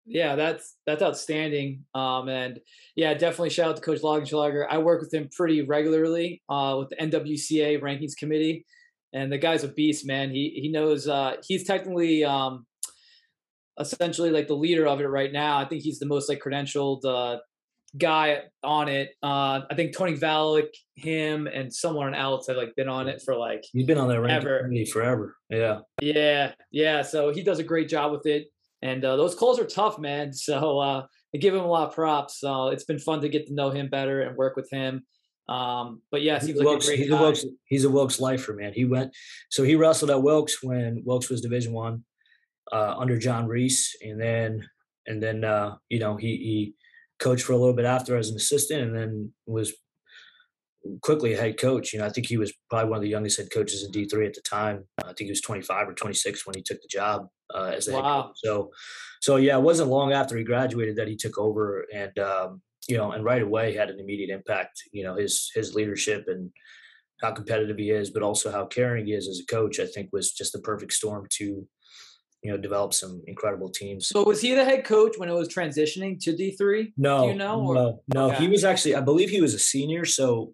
Yeah, 0.05 0.35
that's 0.35 0.77
that's 0.85 1.01
outstanding. 1.01 1.83
Um, 1.95 2.29
and 2.29 2.59
yeah, 2.95 3.13
definitely 3.15 3.49
shout 3.49 3.69
out 3.69 3.75
to 3.77 3.81
Coach 3.81 4.01
Laudenslager. 4.01 4.65
I 4.69 4.77
work 4.77 5.01
with 5.01 5.13
him 5.13 5.29
pretty 5.35 5.63
regularly 5.63 6.43
uh, 6.47 6.75
with 6.79 6.89
the 6.89 6.95
NWCA 6.97 7.81
rankings 7.81 8.15
committee, 8.15 8.65
and 9.13 9.31
the 9.31 9.39
guy's 9.39 9.63
a 9.63 9.67
beast, 9.67 10.05
man. 10.05 10.29
He 10.29 10.59
he 10.61 10.69
knows 10.69 11.07
uh, 11.07 11.37
he's 11.47 11.65
technically 11.65 12.23
um, 12.23 12.67
essentially 13.79 14.31
like 14.31 14.47
the 14.47 14.55
leader 14.55 14.87
of 14.87 15.01
it 15.01 15.07
right 15.07 15.31
now. 15.31 15.57
I 15.57 15.65
think 15.65 15.83
he's 15.83 15.99
the 15.99 16.05
most 16.05 16.29
like 16.29 16.41
credentialed 16.41 17.05
uh, 17.05 17.39
guy 17.97 18.43
on 18.63 18.87
it. 18.87 19.11
Uh, 19.21 19.61
I 19.69 19.75
think 19.75 19.95
Tony 19.95 20.17
Valick, 20.17 20.69
him, 20.95 21.47
and 21.47 21.73
someone 21.73 22.13
else 22.13 22.47
have 22.47 22.57
like 22.57 22.75
been 22.75 22.89
on 22.89 23.07
it 23.07 23.21
for 23.23 23.35
like 23.35 23.63
he's 23.71 23.85
been 23.85 23.97
on 23.97 24.07
that 24.07 24.29
ever. 24.29 24.69
forever. 24.91 25.35
Yeah, 25.49 25.79
yeah, 26.01 26.53
yeah. 26.71 27.01
So 27.01 27.31
he 27.31 27.43
does 27.43 27.59
a 27.59 27.63
great 27.63 27.89
job 27.89 28.11
with 28.11 28.25
it, 28.25 28.47
and 28.81 29.03
uh, 29.03 29.15
those 29.15 29.35
calls 29.35 29.59
are 29.59 29.65
tough, 29.65 29.99
man. 29.99 30.31
So 30.45 30.79
uh, 30.79 31.05
I 31.33 31.37
give 31.37 31.53
him 31.53 31.61
a 31.61 31.67
lot 31.67 31.89
of 31.89 31.95
props. 31.95 32.39
So 32.39 32.69
it's 32.69 32.85
been 32.85 32.99
fun 32.99 33.21
to 33.21 33.29
get 33.29 33.47
to 33.47 33.53
know 33.53 33.69
him 33.69 33.89
better 33.89 34.21
and 34.21 34.37
work 34.37 34.55
with 34.55 34.69
him. 34.71 35.03
Um, 35.47 36.01
but 36.11 36.23
yeah, 36.23 36.39
he's 36.39 36.55
like 36.55 36.65
Wilkes, 36.65 36.87
a 36.87 36.89
great 36.89 36.99
he's 36.99 37.11
a 37.11 37.17
Wilkes, 37.17 37.45
he's 37.65 37.83
a 37.83 37.89
Wilkes 37.89 38.19
lifer, 38.19 38.53
man. 38.53 38.73
He 38.73 38.85
went, 38.85 39.15
so 39.49 39.63
he 39.63 39.75
wrestled 39.75 40.09
at 40.09 40.21
Wilkes 40.21 40.63
when 40.63 41.03
Wilkes 41.05 41.29
was 41.29 41.41
Division 41.41 41.71
One, 41.71 42.03
uh, 42.71 42.95
under 42.97 43.17
John 43.17 43.47
Reese, 43.47 43.95
and 44.01 44.19
then 44.19 44.67
and 45.07 45.21
then 45.21 45.43
uh, 45.43 45.75
you 45.89 45.99
know 45.99 46.15
he 46.15 46.27
he 46.37 46.75
coached 47.19 47.45
for 47.45 47.53
a 47.53 47.57
little 47.57 47.75
bit 47.75 47.85
after 47.85 48.17
as 48.17 48.29
an 48.29 48.35
assistant, 48.35 48.81
and 48.81 48.95
then 48.95 49.33
was 49.45 49.73
quickly 51.01 51.33
a 51.33 51.37
head 51.37 51.59
coach. 51.59 51.93
You 51.93 51.99
know, 51.99 52.05
I 52.05 52.09
think 52.09 52.27
he 52.27 52.37
was 52.37 52.53
probably 52.69 52.89
one 52.89 52.97
of 52.97 53.03
the 53.03 53.09
youngest 53.09 53.37
head 53.37 53.51
coaches 53.51 53.83
in 53.83 53.91
D 53.91 54.05
three 54.05 54.27
at 54.27 54.33
the 54.33 54.41
time. 54.41 54.85
I 54.99 55.07
think 55.07 55.27
he 55.27 55.31
was 55.31 55.41
twenty 55.41 55.61
five 55.61 55.87
or 55.87 55.93
twenty 55.93 56.15
six 56.15 56.45
when 56.45 56.55
he 56.55 56.61
took 56.61 56.81
the 56.81 56.87
job 56.89 57.27
uh, 57.53 57.73
as 57.75 57.85
the 57.85 57.93
head 57.93 58.01
coach. 58.01 58.35
So, 58.43 58.71
so 59.21 59.35
yeah, 59.37 59.57
it 59.57 59.63
wasn't 59.63 59.89
long 59.89 60.13
after 60.13 60.37
he 60.37 60.43
graduated 60.43 60.95
that 60.97 61.07
he 61.07 61.15
took 61.15 61.37
over, 61.37 61.85
and 61.93 62.17
um, 62.19 62.61
you 62.87 62.97
know, 62.97 63.11
and 63.11 63.23
right 63.23 63.41
away 63.41 63.73
had 63.73 63.89
an 63.89 63.99
immediate 63.99 64.29
impact. 64.29 64.81
You 64.91 65.03
know, 65.03 65.15
his 65.15 65.51
his 65.53 65.73
leadership 65.75 66.25
and 66.27 66.51
how 67.21 67.31
competitive 67.31 67.77
he 67.77 67.91
is, 67.91 68.09
but 68.09 68.23
also 68.23 68.51
how 68.51 68.65
caring 68.65 69.05
he 69.05 69.13
is 69.13 69.27
as 69.27 69.39
a 69.39 69.45
coach. 69.45 69.79
I 69.79 69.85
think 69.87 70.09
was 70.11 70.31
just 70.33 70.53
the 70.53 70.59
perfect 70.59 70.93
storm 70.93 71.27
to 71.37 71.67
you 72.45 72.51
know 72.51 72.57
develop 72.57 72.93
some 72.93 73.23
incredible 73.25 73.71
teams. 73.71 74.07
So 74.07 74.23
was 74.23 74.39
he 74.39 74.53
the 74.53 74.63
head 74.63 74.85
coach 74.85 75.17
when 75.17 75.29
it 75.29 75.33
was 75.33 75.49
transitioning 75.49 76.23
to 76.23 76.35
D 76.35 76.51
three? 76.51 76.93
No, 76.95 77.27
you 77.27 77.33
know, 77.33 77.59
or- 77.59 77.73
no, 77.73 78.01
no. 78.13 78.29
He 78.29 78.47
was 78.47 78.63
actually, 78.63 78.93
I 78.93 79.01
believe, 79.01 79.31
he 79.31 79.41
was 79.41 79.55
a 79.55 79.59
senior, 79.59 80.05
so 80.05 80.53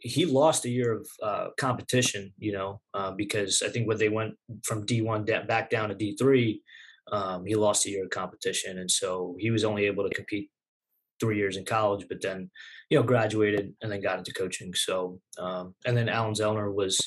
he 0.00 0.26
lost 0.26 0.64
a 0.64 0.68
year 0.68 0.94
of 0.94 1.06
uh, 1.22 1.46
competition. 1.56 2.32
You 2.38 2.54
know, 2.54 2.80
uh, 2.92 3.12
because 3.12 3.62
I 3.64 3.68
think 3.68 3.86
when 3.86 3.98
they 3.98 4.08
went 4.08 4.34
from 4.64 4.84
D 4.84 5.00
one 5.00 5.24
back 5.24 5.70
down 5.70 5.90
to 5.90 5.94
D 5.94 6.16
three, 6.16 6.60
um, 7.12 7.46
he 7.46 7.54
lost 7.54 7.86
a 7.86 7.90
year 7.90 8.02
of 8.02 8.10
competition, 8.10 8.80
and 8.80 8.90
so 8.90 9.36
he 9.38 9.52
was 9.52 9.62
only 9.62 9.86
able 9.86 10.02
to 10.08 10.12
compete 10.12 10.50
three 11.20 11.36
years 11.36 11.56
in 11.56 11.64
college, 11.64 12.06
but 12.08 12.20
then 12.20 12.50
you 12.90 12.98
know 12.98 13.04
graduated 13.04 13.72
and 13.80 13.92
then 13.92 14.02
got 14.02 14.18
into 14.18 14.34
coaching. 14.34 14.74
So, 14.74 15.20
um, 15.38 15.76
and 15.86 15.96
then 15.96 16.08
Alan 16.08 16.34
Zellner 16.34 16.74
was, 16.74 16.98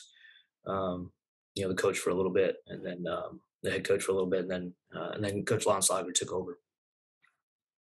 um, 0.65 1.11
you 1.53 1.63
know, 1.63 1.69
the 1.69 1.81
coach 1.81 1.97
for 1.97 2.11
a 2.11 2.15
little 2.15 2.31
bit, 2.31 2.55
and 2.67 2.79
then 2.85 3.03
um, 3.11 3.41
the 3.65 3.71
head 3.71 3.87
coach 3.87 4.03
for 4.03 4.11
a 4.11 4.15
little 4.15 4.29
bit, 4.29 4.41
and 4.41 4.49
then 4.51 4.73
uh, 4.95 5.09
and 5.13 5.23
then 5.23 5.43
Coach 5.43 5.65
Laudenslager 5.65 6.13
took 6.13 6.31
over. 6.31 6.59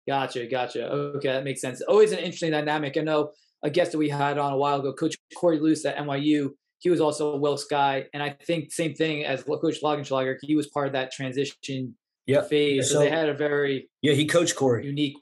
Gotcha, 0.08 0.46
gotcha. 0.48 0.90
Okay, 0.90 1.30
that 1.30 1.44
makes 1.44 1.62
sense. 1.62 1.82
Always 1.82 2.12
an 2.12 2.20
interesting 2.20 2.52
dynamic. 2.52 2.98
I 2.98 3.02
know 3.02 3.32
a 3.64 3.70
guest 3.70 3.92
that 3.92 3.98
we 3.98 4.10
had 4.10 4.38
on 4.38 4.54
a 4.54 4.58
while 4.58 4.80
ago, 4.80 4.94
Coach 4.94 5.16
Corey 5.38 5.60
Luce 5.60 5.86
at 5.86 5.98
NYU. 5.98 6.50
He 6.80 6.90
was 6.90 7.02
also 7.02 7.34
a 7.34 7.38
Wilkes 7.38 7.66
guy, 7.66 8.06
and 8.14 8.24
I 8.24 8.30
think 8.46 8.72
same 8.72 8.94
thing 8.94 9.26
as 9.26 9.44
Coach 9.44 9.82
Laudenslager. 9.84 10.38
He 10.42 10.56
was 10.56 10.68
part 10.68 10.88
of 10.88 10.94
that 10.94 11.12
transition 11.12 11.96
Yeah, 12.26 12.42
phase, 12.42 12.90
so, 12.92 13.00
they 13.00 13.10
had 13.10 13.30
a 13.30 13.34
very 13.34 13.90
Yeah, 14.02 14.14
he 14.14 14.26
coached 14.26 14.56
Corey. 14.56 14.86
unique. 14.86 15.18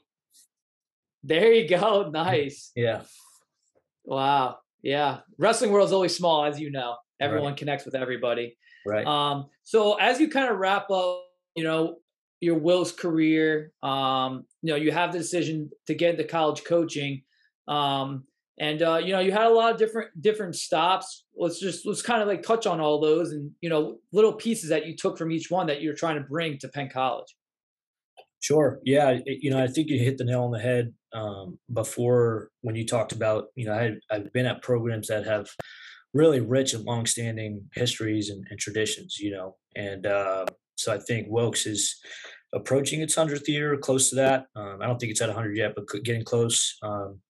There 1.22 1.52
you 1.52 1.68
go. 1.68 2.10
Nice. 2.12 2.70
Yeah, 2.76 3.02
Wow. 4.04 4.58
Yeah. 4.82 5.18
Wrestling 5.36 5.72
world 5.72 5.88
is 5.88 5.92
always 5.92 6.16
small, 6.16 6.44
as 6.44 6.58
you 6.60 6.70
know. 6.70 6.90
Right. 7.20 7.26
Everyone 7.26 7.54
connects 7.56 7.84
with 7.84 7.94
everybody. 7.96 8.56
Right. 8.88 9.06
Um, 9.06 9.46
so 9.64 9.94
as 9.96 10.18
you 10.18 10.28
kind 10.28 10.50
of 10.50 10.58
wrap 10.58 10.90
up, 10.90 11.24
you 11.54 11.62
know, 11.64 11.96
your 12.40 12.54
Wilkes 12.54 12.92
career, 12.92 13.72
um, 13.82 14.46
you 14.62 14.70
know, 14.70 14.76
you 14.76 14.92
have 14.92 15.12
the 15.12 15.18
decision 15.18 15.70
to 15.86 15.94
get 15.94 16.12
into 16.12 16.24
college 16.24 16.64
coaching. 16.64 17.22
Um, 17.66 18.24
and 18.58 18.82
uh, 18.82 18.96
you 19.04 19.12
know, 19.12 19.20
you 19.20 19.30
had 19.30 19.46
a 19.46 19.50
lot 19.50 19.72
of 19.72 19.78
different 19.78 20.10
different 20.20 20.56
stops. 20.56 21.26
Let's 21.36 21.60
just 21.60 21.86
let's 21.86 22.02
kind 22.02 22.22
of 22.22 22.28
like 22.28 22.42
touch 22.42 22.66
on 22.66 22.80
all 22.80 23.00
those 23.00 23.32
and 23.32 23.52
you 23.60 23.68
know, 23.68 23.98
little 24.12 24.32
pieces 24.32 24.70
that 24.70 24.86
you 24.86 24.96
took 24.96 25.18
from 25.18 25.30
each 25.30 25.50
one 25.50 25.66
that 25.66 25.82
you're 25.82 25.94
trying 25.94 26.16
to 26.16 26.22
bring 26.22 26.58
to 26.58 26.68
Penn 26.68 26.88
College. 26.88 27.36
Sure. 28.40 28.80
Yeah. 28.84 29.10
it- 29.10 29.42
you 29.42 29.50
know, 29.50 29.62
I 29.62 29.66
think 29.66 29.88
you 29.88 29.98
hit 29.98 30.16
the 30.18 30.24
nail 30.24 30.44
on 30.44 30.50
the 30.52 30.58
head 30.60 30.92
um, 31.12 31.58
before 31.72 32.50
when 32.60 32.76
you 32.76 32.86
talked 32.86 33.12
about, 33.12 33.46
you 33.54 33.66
know, 33.66 33.72
I, 33.72 33.92
I've 34.10 34.32
been 34.32 34.46
at 34.46 34.62
programs 34.62 35.08
that 35.08 35.26
have 35.26 35.48
really 36.18 36.40
rich 36.40 36.74
and 36.74 36.84
longstanding 36.84 37.62
histories 37.74 38.28
and, 38.28 38.44
and 38.50 38.58
traditions, 38.58 39.18
you 39.18 39.30
know, 39.30 39.56
and 39.76 40.04
uh, 40.04 40.44
so 40.76 40.92
I 40.92 40.98
think 40.98 41.28
Wilkes 41.28 41.64
is 41.66 41.96
approaching 42.52 43.00
its 43.00 43.14
100th 43.14 43.46
year, 43.46 43.76
close 43.76 44.10
to 44.10 44.16
that. 44.16 44.46
Um, 44.56 44.78
I 44.82 44.86
don't 44.86 44.98
think 44.98 45.12
it's 45.12 45.20
at 45.20 45.28
100 45.28 45.56
yet, 45.56 45.74
but 45.76 45.86
getting 46.04 46.24
close. 46.24 46.76
Um, 46.82 47.20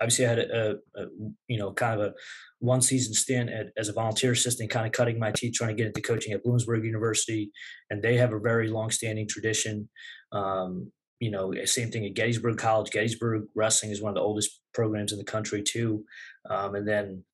obviously, 0.00 0.26
I 0.26 0.28
had 0.28 0.38
a, 0.38 0.70
a, 0.70 1.02
a, 1.02 1.06
you 1.48 1.58
know, 1.58 1.72
kind 1.72 2.00
of 2.00 2.08
a 2.08 2.14
one 2.58 2.82
season 2.82 3.14
stint 3.14 3.48
at, 3.50 3.68
as 3.76 3.88
a 3.88 3.92
volunteer 3.92 4.32
assistant, 4.32 4.70
kind 4.70 4.86
of 4.86 4.92
cutting 4.92 5.18
my 5.18 5.30
teeth 5.30 5.54
trying 5.54 5.70
to 5.70 5.80
get 5.82 5.86
into 5.86 6.02
coaching 6.02 6.32
at 6.32 6.44
Bloomsburg 6.44 6.84
University 6.84 7.50
and 7.90 8.02
they 8.02 8.16
have 8.16 8.32
a 8.32 8.38
very 8.38 8.68
long-standing 8.68 9.28
tradition. 9.28 9.88
Um, 10.32 10.90
you 11.20 11.30
know, 11.30 11.54
same 11.64 11.90
thing 11.90 12.04
at 12.04 12.14
Gettysburg 12.14 12.58
College. 12.58 12.90
Gettysburg 12.90 13.44
wrestling 13.54 13.92
is 13.92 14.02
one 14.02 14.10
of 14.10 14.14
the 14.14 14.20
oldest 14.20 14.60
programs 14.74 15.12
in 15.12 15.18
the 15.18 15.24
country 15.24 15.62
too. 15.62 16.04
Um, 16.50 16.74
and 16.74 16.86
then, 16.86 17.24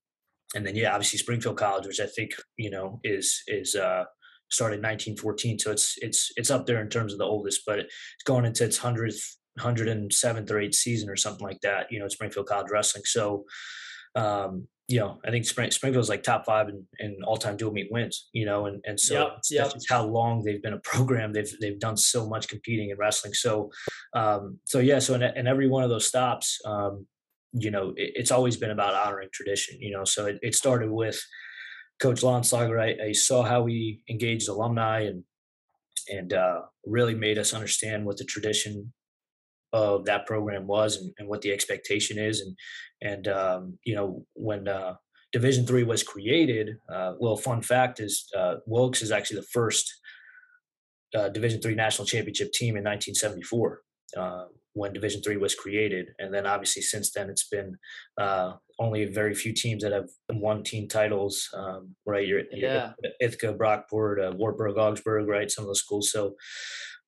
and 0.55 0.67
then, 0.67 0.75
yeah, 0.75 0.93
obviously 0.93 1.19
Springfield 1.19 1.57
College, 1.57 1.87
which 1.87 2.01
I 2.01 2.07
think 2.07 2.33
you 2.57 2.71
know 2.71 3.01
is 3.05 3.43
is 3.47 3.75
uh, 3.75 4.05
started 4.51 4.77
in 4.77 4.83
1914, 4.83 5.59
so 5.59 5.71
it's 5.71 5.97
it's 5.99 6.33
it's 6.37 6.51
up 6.51 6.67
there 6.67 6.81
in 6.81 6.89
terms 6.89 7.13
of 7.13 7.19
the 7.19 7.25
oldest, 7.25 7.63
but 7.67 7.79
it's 7.79 8.25
going 8.25 8.45
into 8.45 8.65
its 8.65 8.79
hundredth, 8.79 9.37
hundred 9.59 9.89
and 9.89 10.13
seventh 10.13 10.51
or 10.51 10.61
eighth 10.61 10.75
season 10.75 11.09
or 11.09 11.17
something 11.17 11.47
like 11.47 11.61
that. 11.63 11.87
You 11.91 12.01
know, 12.01 12.09
Springfield 12.09 12.47
College 12.47 12.71
wrestling. 12.71 13.05
So, 13.05 13.45
um, 14.17 14.67
you 14.91 14.99
know, 14.99 15.21
I 15.25 15.31
think 15.31 15.45
Spring, 15.45 15.71
Springfield's 15.71 16.09
like 16.09 16.25
top 16.25 16.45
five 16.45 16.69
in, 16.69 16.85
in 16.99 17.17
all 17.25 17.37
time 17.37 17.57
dual 17.57 17.71
meet 17.71 17.87
wins, 17.93 18.29
you 18.33 18.45
know, 18.45 18.67
and, 18.67 18.83
and 18.85 18.99
so 18.99 19.15
Yep, 19.15 19.33
that's 19.35 19.51
yep. 19.53 19.73
just 19.73 19.89
how 19.89 20.05
long 20.05 20.43
they've 20.43 20.61
been 20.61 20.73
a 20.73 20.81
program. 20.81 21.33
They've, 21.33 21.55
they've 21.61 21.79
done 21.79 21.97
so 21.97 22.29
much 22.29 22.49
competing 22.49 22.91
in 22.91 22.99
wrestling. 22.99 23.33
So, 23.35 23.71
um, 24.15 24.59
so 24.65 24.81
yeah, 24.81 24.99
so 24.99 25.15
in, 25.15 25.23
in 25.23 25.47
every 25.47 25.69
one 25.69 25.85
of 25.85 25.91
those 25.91 26.07
stops, 26.07 26.59
um, 26.65 27.07
you 27.53 27.71
know, 27.71 27.91
it, 27.97 28.13
it's 28.15 28.31
always 28.31 28.57
been 28.57 28.71
about 28.71 28.95
honoring 28.95 29.29
tradition, 29.33 29.81
you 29.81 29.93
know, 29.93 30.05
so 30.05 30.27
it, 30.27 30.39
it 30.43 30.55
started 30.55 30.91
with 30.91 31.21
coach 32.01 32.23
Laudenslager. 32.23 32.81
I, 32.81 33.09
I 33.09 33.13
saw 33.13 33.43
how 33.43 33.67
he 33.67 34.03
engaged 34.09 34.49
alumni 34.49 35.01
and, 35.01 35.25
and, 36.11 36.33
uh, 36.33 36.63
really 36.87 37.15
made 37.15 37.39
us 37.39 37.53
understand 37.53 38.07
what 38.07 38.17
the 38.17 38.25
tradition 38.25 38.93
of 39.73 40.05
that 40.05 40.27
program 40.27 40.67
was 40.67 40.97
and, 40.97 41.13
and 41.19 41.29
what 41.29 41.43
the 41.43 41.53
expectation 41.53 42.19
is 42.19 42.41
and 42.41 42.57
and 43.03 43.29
um, 43.29 43.79
you 43.85 43.95
know 43.95 44.25
when 44.35 44.69
uh, 44.69 44.95
division 45.33 45.67
three 45.67 45.85
was 45.85 46.03
created 46.03 46.77
uh, 46.93 47.15
well 47.21 47.37
fun 47.37 47.63
fact 47.63 48.01
is 48.01 48.27
uh, 48.37 48.57
wilkes 48.67 49.03
is 49.03 49.13
actually 49.13 49.39
the 49.39 49.47
first 49.53 49.93
uh, 51.15 51.29
division 51.29 51.61
three 51.61 51.75
national 51.75 52.07
championship 52.07 52.53
team 52.53 52.77
in 52.77 52.85
1974 52.85 53.81
uh, 54.17 54.45
when 54.75 54.93
division 54.93 55.21
three 55.23 55.37
was 55.37 55.55
created 55.55 56.09
and 56.19 56.33
then 56.33 56.47
obviously 56.47 56.83
since 56.83 57.13
then 57.13 57.29
it's 57.29 57.49
been 57.49 57.77
uh, 58.21 58.53
only 58.79 59.05
very 59.07 59.35
few 59.35 59.53
teams 59.53 59.83
that 59.83 59.93
have 59.93 60.09
won 60.31 60.63
team 60.63 60.89
titles 60.89 61.49
um, 61.55 61.95
right 62.07 62.27
you're 62.27 62.43
Yeah. 62.53 62.93
Ithaca, 63.21 63.55
Brockport, 63.55 64.27
uh, 64.27 64.37
Wartburg, 64.37 64.77
Augsburg, 64.79 65.29
right? 65.29 65.51
Some 65.51 65.65
of 65.65 65.69
those 65.69 65.81
schools. 65.81 66.11
So, 66.11 66.35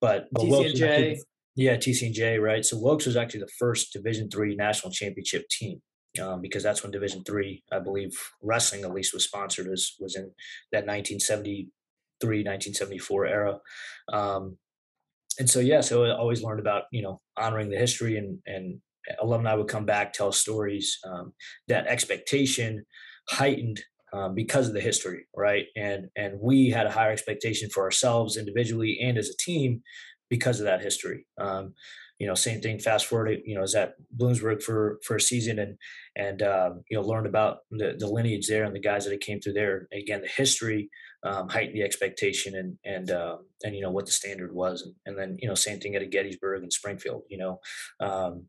but, 0.01 0.27
but 0.33 0.43
TCNJ. 0.43 1.19
yeah, 1.57 1.77
TCNJ, 1.77 2.41
right? 2.41 2.65
So 2.65 2.79
Wilkes 2.79 3.07
was 3.07 3.17
actually 3.17 3.41
the 3.41 3.53
first 3.59 3.93
Division 3.93 4.29
three 4.31 4.55
national 4.55 4.93
championship 4.93 5.49
team 5.49 5.81
um, 6.21 6.41
because 6.41 6.63
that's 6.63 6.83
when 6.83 6.93
Division 6.93 7.23
three, 7.25 7.63
I 7.73 7.79
believe, 7.79 8.13
wrestling 8.43 8.85
at 8.85 8.93
least 8.93 9.15
was 9.15 9.25
sponsored 9.25 9.69
was 9.69 9.95
was 10.01 10.17
in 10.17 10.25
that 10.73 10.87
1973, 10.87 12.39
1974 12.39 13.27
era. 13.27 13.59
Um, 14.13 14.59
and 15.39 15.49
so 15.49 15.61
yeah, 15.61 15.81
so 15.81 16.05
I 16.05 16.17
always 16.17 16.43
learned 16.43 16.61
about 16.61 16.85
you 16.93 17.03
know 17.03 17.21
honoring 17.37 17.71
the 17.71 17.77
history 17.79 18.17
and 18.17 18.39
and 18.47 18.81
alumni 19.21 19.55
would 19.55 19.69
come 19.69 19.85
back 19.85 20.13
tell 20.13 20.33
stories. 20.33 20.99
Um, 21.05 21.33
that 21.69 21.87
expectation 21.87 22.85
heightened 23.29 23.81
um, 24.13 24.35
because 24.35 24.69
of 24.69 24.75
the 24.75 24.81
history, 24.81 25.27
right? 25.37 25.67
And 25.77 26.07
and 26.17 26.39
we 26.41 26.71
had 26.71 26.87
a 26.87 26.91
higher 26.91 27.13
expectation 27.13 27.71
for 27.71 27.83
ourselves 27.83 28.37
individually 28.37 28.99
and 29.03 29.19
as 29.19 29.29
a 29.29 29.37
team 29.37 29.83
because 30.29 30.61
of 30.61 30.65
that 30.65 30.83
history. 30.83 31.27
Um, 31.41 31.75
you 32.23 32.29
know, 32.29 32.35
same 32.35 32.61
thing. 32.61 32.79
Fast 32.79 33.07
forward, 33.07 33.41
you 33.45 33.57
know, 33.57 33.65
is 33.65 33.75
at 33.75 33.95
Bloomsburg 34.17 34.63
for 34.63 35.01
for 35.03 35.17
a 35.17 35.21
season 35.21 35.59
and 35.59 35.77
and 36.15 36.41
um, 36.41 36.85
you 36.89 36.97
know 36.97 37.03
learned 37.03 37.27
about 37.27 37.63
the 37.73 37.97
the 37.99 38.07
lineage 38.07 38.47
there 38.47 38.63
and 38.63 38.77
the 38.77 38.81
guys 38.81 39.07
that 39.07 39.21
came 39.21 39.41
through 39.41 39.55
there. 39.55 39.89
Again, 39.93 40.21
the 40.21 40.29
history 40.29 40.89
um, 41.25 41.49
heightened 41.49 41.75
the 41.75 41.83
expectation 41.83 42.55
and 42.55 42.79
and 42.85 43.11
uh, 43.11 43.39
and 43.65 43.75
you 43.75 43.83
know 43.83 43.91
what 43.91 44.07
the 44.07 44.13
standard 44.13 44.55
was, 44.55 44.83
and, 44.83 44.95
and 45.05 45.19
then 45.19 45.37
you 45.41 45.49
know 45.49 45.57
same 45.57 45.81
thing 45.81 45.97
at 45.97 46.11
Gettysburg 46.13 46.63
and 46.63 46.73
Springfield. 46.73 47.25
You 47.29 47.39
know, 47.39 47.59
um, 47.99 48.45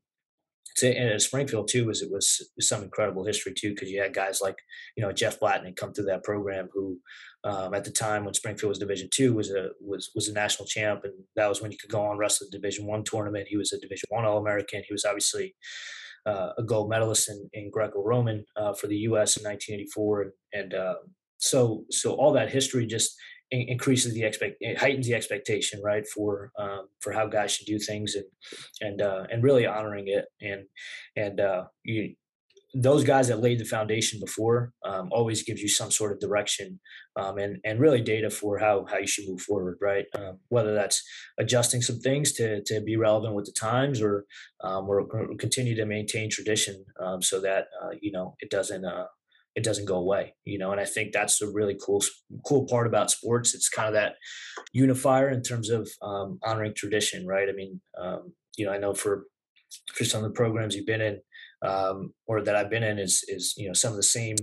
and 0.84 1.10
at 1.10 1.22
Springfield 1.24 1.68
too 1.68 1.88
was 1.88 2.04
it 2.04 2.12
was 2.12 2.48
some 2.60 2.84
incredible 2.84 3.26
history 3.26 3.56
too 3.58 3.72
because 3.72 3.90
you 3.90 4.00
had 4.00 4.14
guys 4.14 4.40
like 4.40 4.58
you 4.96 5.04
know 5.04 5.12
Jeff 5.12 5.40
Blattman 5.40 5.76
come 5.76 5.94
through 5.94 6.06
that 6.06 6.24
program 6.24 6.70
who 6.72 7.00
um, 7.44 7.74
at 7.74 7.84
the 7.84 7.92
time 7.92 8.24
when 8.24 8.34
Springfield 8.34 8.70
was 8.70 8.80
Division 8.80 9.10
two 9.12 9.34
was 9.34 9.52
a 9.52 9.70
was 9.82 10.12
was 10.16 10.28
a 10.28 10.34
national 10.34 10.68
champ 10.68 11.02
and 11.04 11.14
that 11.36 11.50
was 11.50 11.62
when 11.62 11.72
you 11.72 11.78
could 11.78 11.90
go 11.90 12.02
on 12.02 12.18
wrestle 12.18 12.48
the 12.50 12.58
Division 12.58 12.86
one 12.86 13.04
tournament. 13.04 13.48
He 13.48 13.58
was 13.58 13.74
a 13.74 13.80
Division 13.80 14.08
one 14.10 14.26
All 14.26 14.38
American. 14.38 14.84
He 14.88 14.94
was 14.94 15.06
obviously 15.06 15.56
uh, 16.26 16.50
a 16.58 16.64
gold 16.64 16.90
medalist 16.90 17.30
in, 17.30 17.50
in 17.54 17.70
Greco-Roman 17.70 18.46
uh, 18.56 18.74
for 18.74 18.88
the 18.88 18.96
U.S. 18.96 19.36
in 19.36 19.44
1984 19.44 20.32
and, 20.54 20.74
uh, 20.74 20.96
so 21.38 21.84
so 21.92 22.14
all 22.14 22.32
that 22.32 22.50
history 22.50 22.86
just 22.86 23.18
in- 23.52 23.68
increases 23.68 24.14
the 24.14 24.24
expect 24.24 24.56
it 24.62 24.78
heightens 24.78 25.08
the 25.08 25.14
expectation 25.14 25.82
right 25.84 26.08
for 26.08 26.52
um, 26.58 26.88
for 27.02 27.12
how 27.12 27.28
guys 27.28 27.52
should 27.52 27.68
do 27.68 27.78
things 27.78 28.16
and 28.16 28.26
and 28.80 29.02
uh, 29.02 29.26
and 29.30 29.44
really 29.44 29.66
honoring 29.66 30.08
it 30.08 30.26
and 30.42 30.64
and 31.18 31.42
uh, 31.42 31.66
you 31.84 32.16
those 32.74 33.04
guys 33.04 33.28
that 33.28 33.42
laid 33.42 33.60
the 33.60 33.66
foundation 33.66 34.20
before 34.20 34.74
um, 34.84 35.10
always 35.12 35.44
gives 35.44 35.62
you 35.62 35.68
some 35.70 35.92
sort 35.92 36.12
of 36.12 36.20
direction 36.20 36.80
um, 37.16 37.38
and 37.38 37.58
and 37.64 37.80
really 37.80 38.02
data 38.02 38.30
for 38.30 38.58
how 38.58 38.86
how 38.90 38.98
you 38.98 39.08
should 39.08 39.28
move 39.28 39.42
forward, 39.42 39.78
right? 39.80 40.06
Um, 40.18 40.40
whether 40.50 40.74
that's 40.74 41.04
adjusting 41.40 41.82
some 41.82 42.00
things 42.00 42.34
to 42.34 42.64
to 42.66 42.82
be 42.82 42.98
relevant 42.98 43.36
with 43.36 43.46
the 43.46 43.52
times, 43.52 44.02
or 44.02 44.26
um, 44.64 44.90
or 44.90 45.08
continue 45.38 45.76
to 45.76 45.86
maintain 45.86 46.30
tradition 46.30 46.84
um, 47.00 47.22
so 47.22 47.40
that 47.42 47.68
uh, 47.84 47.92
you 48.02 48.12
know 48.12 48.36
it 48.40 48.50
doesn't 48.50 48.86
uh, 48.86 49.06
it 49.56 49.64
doesn't 49.64 49.86
go 49.86 49.98
away. 49.98 50.34
You 50.46 50.58
know, 50.58 50.72
and 50.72 50.82
I 50.82 50.86
think 50.86 51.14
that's 51.14 51.42
a 51.42 51.52
really 51.52 51.78
cool 51.80 52.04
cool 52.48 52.66
part 52.66 52.88
about 52.88 53.12
sports. 53.12 53.54
It's 53.54 53.70
kind 53.70 53.88
of 53.88 53.94
that 53.94 54.16
unifier 54.72 55.30
in 55.30 55.44
terms 55.44 55.70
of 55.70 55.88
um, 56.02 56.40
honoring 56.44 56.74
tradition, 56.76 57.28
right? 57.28 57.48
I 57.48 57.54
mean, 57.54 57.80
you 58.58 58.66
know, 58.66 58.72
I 58.72 58.80
know 58.80 58.96
for 58.96 59.26
for 59.94 60.06
some 60.06 60.24
of 60.24 60.30
the 60.30 60.36
programs 60.36 60.76
you've 60.76 60.86
been 60.86 61.02
in 61.02 61.20
um, 61.64 62.14
or 62.28 62.42
that 62.42 62.56
I've 62.56 62.70
been 62.70 62.84
in 62.84 63.00
is 63.00 63.24
is 63.28 63.54
you 63.58 63.68
know 63.68 63.74
some 63.74 63.92
of 63.92 63.98
the 63.98 64.04
same 64.04 64.36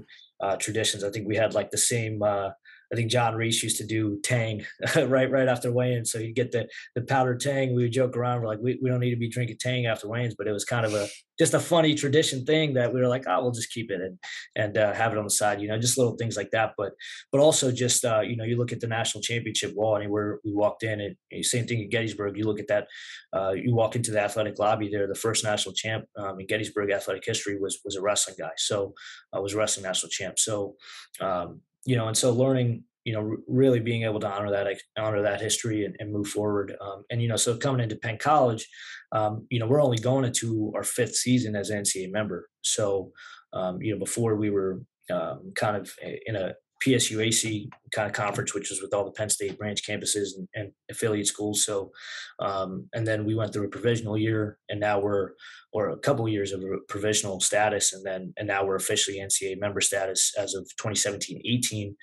uh, 0.42 0.56
traditions. 0.56 1.04
I 1.04 1.10
think 1.10 1.28
we 1.28 1.36
had 1.36 1.54
like 1.54 1.70
the 1.70 1.78
same 1.78 2.22
uh, 2.22 2.50
I 2.92 2.96
think 2.96 3.10
John 3.10 3.34
Reese 3.34 3.62
used 3.62 3.76
to 3.78 3.86
do 3.86 4.20
Tang 4.22 4.64
right 4.96 5.30
right 5.30 5.48
after 5.48 5.72
weigh-in. 5.72 6.04
So 6.04 6.18
you 6.18 6.34
get 6.34 6.52
the 6.52 6.68
the 6.94 7.02
powdered 7.02 7.40
Tang. 7.40 7.74
We 7.74 7.82
would 7.82 7.92
joke 7.92 8.16
around. 8.16 8.40
We're 8.40 8.48
like, 8.48 8.60
we, 8.60 8.78
we 8.82 8.90
don't 8.90 9.00
need 9.00 9.10
to 9.10 9.16
be 9.16 9.28
drinking 9.28 9.58
Tang 9.60 9.86
after 9.86 10.08
weigh-ins, 10.08 10.34
but 10.34 10.48
it 10.48 10.52
was 10.52 10.64
kind 10.64 10.84
of 10.84 10.94
a 10.94 11.08
just 11.38 11.54
a 11.54 11.60
funny 11.60 11.94
tradition 11.94 12.44
thing 12.44 12.74
that 12.74 12.92
we 12.92 13.00
were 13.00 13.08
like, 13.08 13.24
oh, 13.26 13.40
we'll 13.40 13.50
just 13.50 13.72
keep 13.72 13.90
it 13.90 14.00
and 14.00 14.18
and 14.56 14.76
uh, 14.76 14.92
have 14.92 15.12
it 15.12 15.18
on 15.18 15.24
the 15.24 15.30
side. 15.30 15.60
You 15.60 15.68
know, 15.68 15.78
just 15.78 15.96
little 15.96 16.16
things 16.16 16.36
like 16.36 16.50
that. 16.50 16.72
But 16.76 16.92
but 17.32 17.40
also 17.40 17.72
just 17.72 18.04
uh, 18.04 18.20
you 18.20 18.36
know, 18.36 18.44
you 18.44 18.58
look 18.58 18.72
at 18.72 18.80
the 18.80 18.86
national 18.86 19.22
championship 19.22 19.74
wall. 19.74 19.96
Anywhere 19.96 20.40
we 20.44 20.52
walked 20.52 20.82
in, 20.82 21.00
and 21.00 21.44
same 21.44 21.66
thing 21.66 21.80
in 21.80 21.90
Gettysburg. 21.90 22.36
You 22.36 22.44
look 22.44 22.60
at 22.60 22.68
that. 22.68 22.88
Uh, 23.32 23.52
you 23.52 23.74
walk 23.74 23.96
into 23.96 24.10
the 24.10 24.20
athletic 24.20 24.58
lobby 24.58 24.88
there. 24.90 25.06
The 25.06 25.14
first 25.14 25.44
national 25.44 25.74
champ 25.74 26.06
um, 26.16 26.40
in 26.40 26.46
Gettysburg 26.46 26.90
athletic 26.90 27.24
history 27.24 27.58
was 27.58 27.80
was 27.84 27.96
a 27.96 28.02
wrestling 28.02 28.36
guy. 28.38 28.52
So 28.56 28.94
uh, 29.34 29.40
was 29.40 29.54
wrestling 29.54 29.84
national 29.84 30.10
champ. 30.10 30.38
So 30.38 30.74
um, 31.20 31.60
you 31.84 31.96
know, 31.96 32.08
and 32.08 32.16
so 32.16 32.32
learning, 32.32 32.84
you 33.04 33.12
know, 33.12 33.36
really 33.46 33.80
being 33.80 34.04
able 34.04 34.20
to 34.20 34.28
honor 34.28 34.50
that 34.50 34.66
honor 34.98 35.22
that 35.22 35.40
history 35.40 35.84
and, 35.84 35.96
and 35.98 36.12
move 36.12 36.28
forward. 36.28 36.76
Um, 36.80 37.04
and 37.10 37.22
you 37.22 37.28
know, 37.28 37.36
so 37.36 37.56
coming 37.56 37.82
into 37.82 37.96
Penn 37.96 38.18
College, 38.18 38.66
um, 39.12 39.46
you 39.50 39.58
know, 39.58 39.66
we're 39.66 39.82
only 39.82 39.98
going 39.98 40.24
into 40.24 40.72
our 40.74 40.84
fifth 40.84 41.16
season 41.16 41.56
as 41.56 41.70
an 41.70 41.82
NCAA 41.82 42.12
member. 42.12 42.48
So, 42.62 43.12
um, 43.52 43.80
you 43.80 43.92
know, 43.92 43.98
before 43.98 44.36
we 44.36 44.50
were 44.50 44.82
um, 45.10 45.52
kind 45.56 45.76
of 45.76 45.90
in 46.26 46.36
a 46.36 46.54
PSUAC 46.84 47.68
kind 47.92 48.06
of 48.06 48.14
conference, 48.14 48.54
which 48.54 48.70
was 48.70 48.80
with 48.80 48.94
all 48.94 49.04
the 49.04 49.10
Penn 49.12 49.28
State 49.28 49.58
branch 49.58 49.86
campuses 49.86 50.28
and, 50.36 50.48
and 50.54 50.72
affiliate 50.90 51.26
schools. 51.26 51.64
So, 51.64 51.90
um, 52.38 52.88
and 52.94 53.06
then 53.06 53.24
we 53.24 53.34
went 53.34 53.52
through 53.52 53.66
a 53.66 53.70
provisional 53.70 54.16
year, 54.16 54.58
and 54.68 54.80
now 54.80 54.98
we're 54.98 55.32
or 55.72 55.90
a 55.90 55.98
couple 55.98 56.28
years 56.28 56.52
of 56.52 56.64
provisional 56.88 57.40
status, 57.40 57.92
and 57.92 58.04
then 58.04 58.32
and 58.36 58.48
now 58.48 58.64
we're 58.64 58.76
officially 58.76 59.18
NCAA 59.18 59.58
member 59.58 59.80
status 59.80 60.34
as 60.36 60.54
of 60.54 60.68
2017-18. 60.80 61.94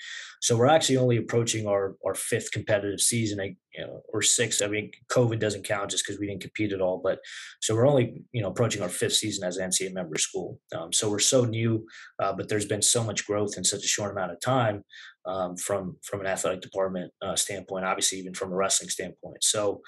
So 0.42 0.56
we're 0.56 0.68
actually 0.68 0.98
only 0.98 1.18
approaching 1.18 1.68
our 1.68 1.96
our 2.06 2.16
fifth 2.16 2.52
competitive 2.52 3.02
season, 3.02 3.58
you 3.74 3.82
know, 3.82 4.02
or 4.14 4.22
sixth. 4.22 4.62
I 4.62 4.68
mean, 4.68 4.92
COVID 5.12 5.40
doesn't 5.40 5.66
count 5.66 5.92
just 5.92 6.06
because 6.06 6.20
we 6.20 6.28
didn't 6.28 6.42
compete 6.42 6.72
at 6.72 6.82
all, 6.82 7.02
but 7.04 7.20
so 7.62 7.76
we're 7.76 7.88
only 7.88 8.24
you 8.32 8.42
know 8.42 8.50
approaching 8.50 8.82
our 8.82 8.90
fifth 8.90 9.16
season 9.16 9.46
as 9.46 9.58
an 9.58 9.70
NCAA 9.70 9.94
member 9.94 10.18
school. 10.18 10.60
Um, 10.76 10.94
so 10.94 11.10
we're 11.10 11.20
so 11.20 11.44
new, 11.44 11.86
uh, 12.20 12.34
but 12.34 12.48
there's 12.48 12.66
been 12.66 12.82
so 12.82 13.04
much 13.04 13.26
growth 13.28 13.58
in 13.58 13.64
such 13.64 13.84
a 13.84 13.88
short 13.88 14.12
amount 14.12 14.32
of 14.32 14.40
time 14.40 14.84
um, 15.26 15.58
from 15.58 15.98
from 16.04 16.22
an 16.22 16.28
athletic 16.28 16.62
department 16.62 17.12
uh, 17.22 17.36
standpoint, 17.36 17.86
obviously 17.86 18.20
even 18.20 18.34
from 18.34 18.52
a 18.52 18.56
wrestling 18.56 18.90
standpoint. 18.90 19.44
So 19.44 19.82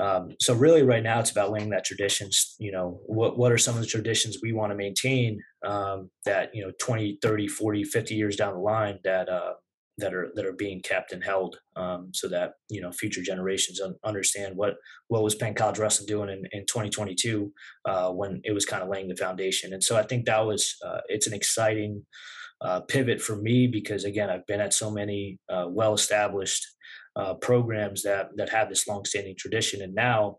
um, 0.00 0.30
so 0.40 0.54
really 0.54 0.82
right 0.82 1.02
now 1.02 1.20
it's 1.20 1.30
about 1.30 1.50
laying 1.50 1.70
that 1.70 1.84
traditions 1.84 2.56
you 2.58 2.72
know 2.72 3.00
what 3.06 3.38
what 3.38 3.52
are 3.52 3.58
some 3.58 3.74
of 3.74 3.80
the 3.80 3.86
traditions 3.86 4.38
we 4.42 4.52
want 4.52 4.70
to 4.70 4.76
maintain 4.76 5.40
um, 5.66 6.10
that 6.24 6.54
you 6.54 6.64
know 6.64 6.72
20 6.80 7.18
30 7.22 7.48
40 7.48 7.84
50 7.84 8.14
years 8.14 8.36
down 8.36 8.54
the 8.54 8.60
line 8.60 8.98
that 9.04 9.28
uh, 9.28 9.52
that 9.98 10.14
are 10.14 10.32
that 10.34 10.46
are 10.46 10.52
being 10.52 10.80
kept 10.80 11.12
and 11.12 11.22
held 11.22 11.56
um, 11.76 12.10
so 12.12 12.28
that 12.28 12.54
you 12.68 12.80
know 12.80 12.90
future 12.90 13.22
generations 13.22 13.80
un- 13.80 13.96
understand 14.04 14.56
what 14.56 14.74
what 15.08 15.22
was 15.22 15.34
Penn 15.34 15.54
College 15.54 15.78
Wrestling 15.78 16.06
doing 16.06 16.30
in, 16.30 16.44
in 16.52 16.66
2022 16.66 17.52
uh, 17.84 18.10
when 18.10 18.40
it 18.44 18.52
was 18.52 18.64
kind 18.64 18.82
of 18.82 18.88
laying 18.88 19.08
the 19.08 19.16
foundation. 19.16 19.72
And 19.72 19.84
so 19.84 19.96
I 19.96 20.02
think 20.02 20.24
that 20.26 20.46
was 20.46 20.74
uh, 20.84 21.00
it's 21.08 21.26
an 21.26 21.34
exciting 21.34 22.04
uh, 22.62 22.80
pivot 22.80 23.20
for 23.20 23.36
me 23.36 23.66
because 23.66 24.04
again 24.04 24.30
I've 24.30 24.46
been 24.46 24.60
at 24.60 24.72
so 24.72 24.90
many 24.90 25.38
uh, 25.50 25.66
well 25.68 25.94
established 25.94 26.66
uh, 27.16 27.34
programs 27.34 28.02
that 28.02 28.30
that 28.36 28.50
have 28.50 28.68
this 28.68 28.86
longstanding 28.86 29.36
tradition, 29.38 29.82
and 29.82 29.94
now, 29.94 30.38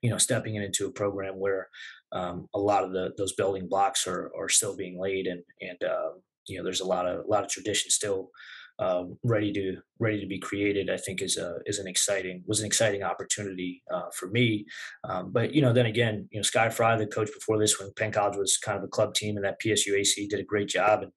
you 0.00 0.10
know, 0.10 0.18
stepping 0.18 0.56
into 0.56 0.86
a 0.86 0.92
program 0.92 1.38
where 1.38 1.68
um, 2.12 2.48
a 2.54 2.58
lot 2.58 2.84
of 2.84 2.92
the 2.92 3.12
those 3.16 3.34
building 3.34 3.68
blocks 3.68 4.06
are 4.06 4.30
are 4.38 4.48
still 4.48 4.76
being 4.76 5.00
laid, 5.00 5.26
and 5.26 5.42
and 5.60 5.82
uh, 5.82 6.10
you 6.46 6.58
know, 6.58 6.64
there's 6.64 6.80
a 6.80 6.86
lot 6.86 7.06
of 7.06 7.24
a 7.24 7.28
lot 7.28 7.44
of 7.44 7.50
tradition 7.50 7.90
still 7.90 8.30
um, 8.78 9.18
ready 9.22 9.52
to 9.52 9.76
ready 9.98 10.20
to 10.20 10.26
be 10.26 10.38
created, 10.38 10.90
I 10.90 10.96
think 10.96 11.22
is 11.22 11.36
a 11.36 11.58
is 11.66 11.78
an 11.78 11.86
exciting 11.86 12.42
was 12.46 12.60
an 12.60 12.66
exciting 12.66 13.02
opportunity 13.02 13.82
uh, 13.92 14.10
for 14.14 14.28
me. 14.28 14.66
Um, 15.04 15.30
but 15.32 15.54
you 15.54 15.62
know, 15.62 15.72
then 15.72 15.86
again, 15.86 16.28
you 16.30 16.38
know, 16.38 16.42
Sky 16.42 16.68
Fry, 16.68 16.96
the 16.96 17.06
coach 17.06 17.30
before 17.32 17.58
this, 17.58 17.78
when 17.78 17.92
Penn 17.96 18.12
College 18.12 18.36
was 18.36 18.56
kind 18.56 18.78
of 18.78 18.84
a 18.84 18.88
club 18.88 19.14
team, 19.14 19.36
and 19.36 19.44
that 19.44 19.60
PSUAC 19.60 20.28
did 20.28 20.40
a 20.40 20.44
great 20.44 20.68
job, 20.68 21.02
and 21.02 21.12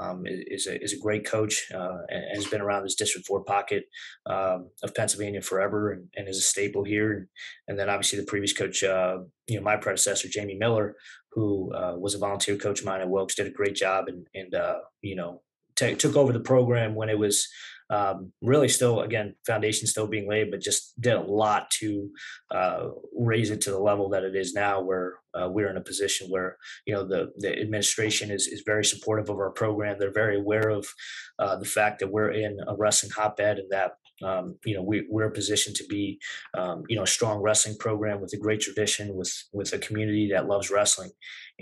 um, 0.00 0.22
is 0.26 0.66
a 0.66 0.82
is 0.82 0.92
a 0.92 0.98
great 0.98 1.24
coach 1.24 1.70
uh, 1.74 1.98
and 2.08 2.24
has 2.34 2.46
been 2.46 2.60
around 2.60 2.82
this 2.82 2.96
District 2.96 3.26
Four 3.26 3.44
pocket 3.44 3.84
um, 4.26 4.70
of 4.82 4.94
Pennsylvania 4.94 5.42
forever, 5.42 5.92
and, 5.92 6.08
and, 6.16 6.28
is 6.28 6.38
a 6.38 6.42
staple 6.42 6.84
here. 6.84 7.12
And, 7.12 7.26
and 7.68 7.78
then 7.78 7.88
obviously 7.88 8.18
the 8.18 8.26
previous 8.26 8.52
coach, 8.52 8.82
uh, 8.82 9.18
you 9.46 9.56
know, 9.56 9.62
my 9.62 9.76
predecessor 9.76 10.28
Jamie 10.28 10.56
Miller, 10.56 10.96
who 11.32 11.72
uh, 11.74 11.94
was 11.96 12.14
a 12.14 12.18
volunteer 12.18 12.56
coach 12.56 12.80
of 12.80 12.86
mine 12.86 13.00
at 13.00 13.08
Wilkes, 13.08 13.34
did 13.34 13.46
a 13.46 13.50
great 13.50 13.74
job, 13.74 14.08
and 14.08 14.26
and 14.34 14.54
uh, 14.54 14.78
you 15.02 15.16
know 15.16 15.42
t- 15.76 15.94
took 15.94 16.16
over 16.16 16.32
the 16.32 16.40
program 16.40 16.94
when 16.94 17.08
it 17.08 17.18
was 17.18 17.48
um, 17.90 18.32
really 18.40 18.68
still 18.68 19.00
again 19.00 19.34
foundation 19.46 19.86
still 19.86 20.06
being 20.06 20.28
laid 20.28 20.50
but 20.50 20.60
just 20.60 20.98
did 21.00 21.14
a 21.14 21.20
lot 21.20 21.70
to 21.70 22.10
uh, 22.50 22.88
raise 23.14 23.50
it 23.50 23.60
to 23.62 23.70
the 23.70 23.78
level 23.78 24.08
that 24.08 24.24
it 24.24 24.34
is 24.34 24.54
now 24.54 24.80
where 24.80 25.18
uh, 25.34 25.48
we're 25.48 25.68
in 25.68 25.76
a 25.76 25.82
position 25.82 26.28
where 26.28 26.56
you 26.86 26.94
know 26.94 27.04
the 27.04 27.32
the 27.38 27.60
administration 27.60 28.30
is 28.30 28.46
is 28.46 28.62
very 28.64 28.84
supportive 28.84 29.28
of 29.28 29.36
our 29.36 29.50
program. 29.50 29.96
They're 29.98 30.12
very 30.12 30.38
aware 30.38 30.68
of 30.70 30.86
uh, 31.38 31.56
the 31.56 31.64
fact 31.64 31.98
that 31.98 32.10
we're 32.10 32.30
in 32.30 32.58
a 32.66 32.74
wrestling 32.76 33.12
hotbed 33.12 33.58
and 33.58 33.70
that 33.70 33.92
um, 34.22 34.56
you 34.64 34.74
know 34.74 34.82
we, 34.82 35.06
we're 35.10 35.30
positioned 35.30 35.76
to 35.76 35.84
be 35.88 36.20
um, 36.56 36.84
you 36.88 36.96
know 36.96 37.02
a 37.02 37.06
strong 37.06 37.40
wrestling 37.42 37.76
program 37.78 38.20
with 38.20 38.32
a 38.32 38.38
great 38.38 38.60
tradition 38.60 39.14
with 39.14 39.32
with 39.52 39.72
a 39.72 39.78
community 39.78 40.30
that 40.32 40.46
loves 40.46 40.70
wrestling. 40.70 41.10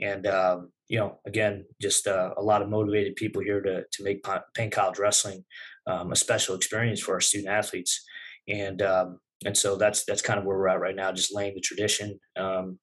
And 0.01 0.27
um, 0.27 0.71
you 0.93 0.99
know 0.99 1.19
again 1.27 1.65
just 1.81 2.07
uh, 2.07 2.31
a 2.37 2.43
lot 2.43 2.61
of 2.61 2.69
motivated 2.69 3.17
people 3.17 3.41
here 3.43 3.63
to 3.63 3.83
to 3.91 4.05
make 4.05 4.23
Penn 4.55 4.71
College 4.71 4.99
wrestling 4.99 5.43
um, 5.87 6.13
a 6.13 6.17
special 6.17 6.55
experience 6.55 7.01
for 7.01 7.15
our 7.15 7.21
student 7.21 7.49
athletes 7.49 8.05
and 8.47 8.83
um, 8.83 9.19
and 9.47 9.57
so 9.57 9.77
that's 9.77 10.05
that's 10.05 10.21
kind 10.21 10.39
of 10.39 10.45
where 10.45 10.59
we're 10.59 10.69
at 10.69 10.81
right 10.81 10.95
now 10.95 11.11
just 11.11 11.35
laying 11.35 11.55
the 11.55 11.63
tradition 11.63 12.21
um, 12.37 12.79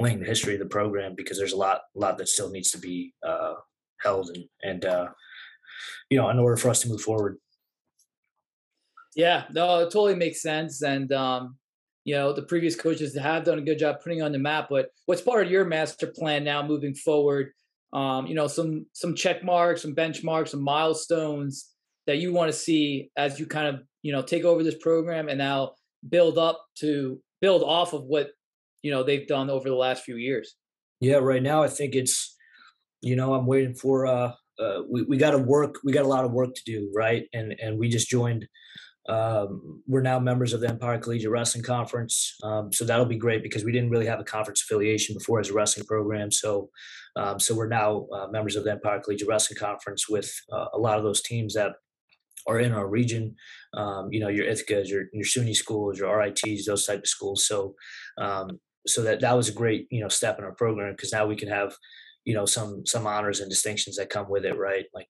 laying 0.00 0.18
the 0.18 0.26
history 0.26 0.54
of 0.54 0.60
the 0.60 0.66
program 0.66 1.14
because 1.16 1.38
there's 1.38 1.52
a 1.52 1.56
lot 1.56 1.82
a 1.96 2.00
lot 2.00 2.18
that 2.18 2.28
still 2.28 2.50
needs 2.50 2.72
to 2.72 2.78
be 2.78 3.14
uh, 3.24 3.54
held 4.02 4.28
and 4.34 4.44
and 4.64 4.84
uh, 4.84 5.06
you 6.10 6.18
know 6.18 6.28
in 6.30 6.40
order 6.40 6.56
for 6.56 6.68
us 6.68 6.82
to 6.82 6.88
move 6.88 7.00
forward 7.00 7.38
yeah, 9.16 9.44
no, 9.52 9.80
it 9.80 9.86
totally 9.86 10.14
makes 10.14 10.40
sense. 10.40 10.82
And 10.82 11.12
um, 11.12 11.56
you 12.04 12.14
know, 12.14 12.32
the 12.32 12.42
previous 12.42 12.76
coaches 12.76 13.16
have 13.16 13.44
done 13.44 13.58
a 13.58 13.62
good 13.62 13.78
job 13.78 13.96
putting 14.02 14.22
on 14.22 14.32
the 14.32 14.38
map. 14.38 14.68
But 14.70 14.90
what's 15.06 15.20
part 15.20 15.44
of 15.44 15.50
your 15.50 15.64
master 15.64 16.06
plan 16.06 16.44
now 16.44 16.66
moving 16.66 16.94
forward? 16.94 17.50
Um, 17.92 18.26
you 18.26 18.34
know, 18.34 18.46
some 18.46 18.86
some 18.92 19.14
check 19.14 19.44
marks, 19.44 19.82
some 19.82 19.94
benchmarks, 19.94 20.48
some 20.48 20.62
milestones 20.62 21.70
that 22.06 22.18
you 22.18 22.32
want 22.32 22.50
to 22.50 22.56
see 22.56 23.10
as 23.16 23.38
you 23.38 23.46
kind 23.46 23.66
of 23.66 23.82
you 24.02 24.12
know 24.12 24.22
take 24.22 24.44
over 24.44 24.62
this 24.62 24.76
program 24.76 25.28
and 25.28 25.38
now 25.38 25.72
build 26.08 26.38
up 26.38 26.64
to 26.78 27.20
build 27.40 27.62
off 27.62 27.92
of 27.92 28.04
what 28.04 28.30
you 28.82 28.90
know 28.90 29.02
they've 29.02 29.26
done 29.26 29.50
over 29.50 29.68
the 29.68 29.74
last 29.74 30.04
few 30.04 30.16
years. 30.16 30.54
Yeah, 31.00 31.16
right 31.16 31.42
now 31.42 31.62
I 31.62 31.68
think 31.68 31.94
it's 31.94 32.36
you 33.02 33.16
know 33.16 33.34
I'm 33.34 33.46
waiting 33.46 33.74
for 33.74 34.06
uh, 34.06 34.32
uh 34.58 34.82
we 34.88 35.02
we 35.02 35.16
got 35.16 35.32
to 35.32 35.38
work 35.38 35.76
we 35.84 35.92
got 35.92 36.04
a 36.04 36.08
lot 36.08 36.24
of 36.24 36.32
work 36.32 36.54
to 36.54 36.62
do 36.64 36.90
right 36.94 37.24
and 37.32 37.54
and 37.60 37.78
we 37.78 37.88
just 37.88 38.08
joined 38.08 38.46
um, 39.08 39.82
we're 39.86 40.02
now 40.02 40.18
members 40.18 40.52
of 40.52 40.60
the 40.60 40.68
Empire 40.68 40.98
Collegiate 40.98 41.30
Wrestling 41.30 41.64
Conference, 41.64 42.36
um, 42.42 42.72
so 42.72 42.84
that'll 42.84 43.06
be 43.06 43.16
great 43.16 43.42
because 43.42 43.64
we 43.64 43.72
didn't 43.72 43.90
really 43.90 44.06
have 44.06 44.20
a 44.20 44.24
conference 44.24 44.62
affiliation 44.62 45.14
before 45.14 45.40
as 45.40 45.48
a 45.48 45.54
wrestling 45.54 45.86
program. 45.86 46.30
So, 46.30 46.68
um, 47.16 47.40
so 47.40 47.54
we're 47.54 47.68
now 47.68 48.06
uh, 48.12 48.28
members 48.28 48.56
of 48.56 48.64
the 48.64 48.72
Empire 48.72 49.00
Collegiate 49.00 49.28
Wrestling 49.28 49.58
Conference 49.58 50.08
with 50.08 50.30
uh, 50.52 50.66
a 50.74 50.78
lot 50.78 50.98
of 50.98 51.04
those 51.04 51.22
teams 51.22 51.54
that 51.54 51.72
are 52.46 52.60
in 52.60 52.72
our 52.72 52.88
region. 52.88 53.34
Um, 53.74 54.08
you 54.12 54.20
know, 54.20 54.28
your 54.28 54.46
Ithaca's, 54.46 54.90
your 54.90 55.04
your 55.12 55.24
SUNY 55.24 55.54
schools, 55.54 55.98
your 55.98 56.16
RITs, 56.16 56.66
those 56.66 56.86
type 56.86 57.00
of 57.00 57.08
schools. 57.08 57.46
So, 57.46 57.74
um, 58.18 58.60
so 58.86 59.02
that 59.02 59.20
that 59.20 59.36
was 59.36 59.48
a 59.48 59.52
great 59.52 59.86
you 59.90 60.00
know 60.00 60.08
step 60.08 60.38
in 60.38 60.44
our 60.44 60.54
program 60.54 60.92
because 60.92 61.12
now 61.12 61.26
we 61.26 61.36
can 61.36 61.48
have 61.48 61.74
you 62.24 62.34
know 62.34 62.46
some 62.46 62.84
some 62.86 63.06
honors 63.06 63.40
and 63.40 63.50
distinctions 63.50 63.96
that 63.96 64.10
come 64.10 64.28
with 64.28 64.44
it, 64.44 64.58
right? 64.58 64.84
Like 64.94 65.08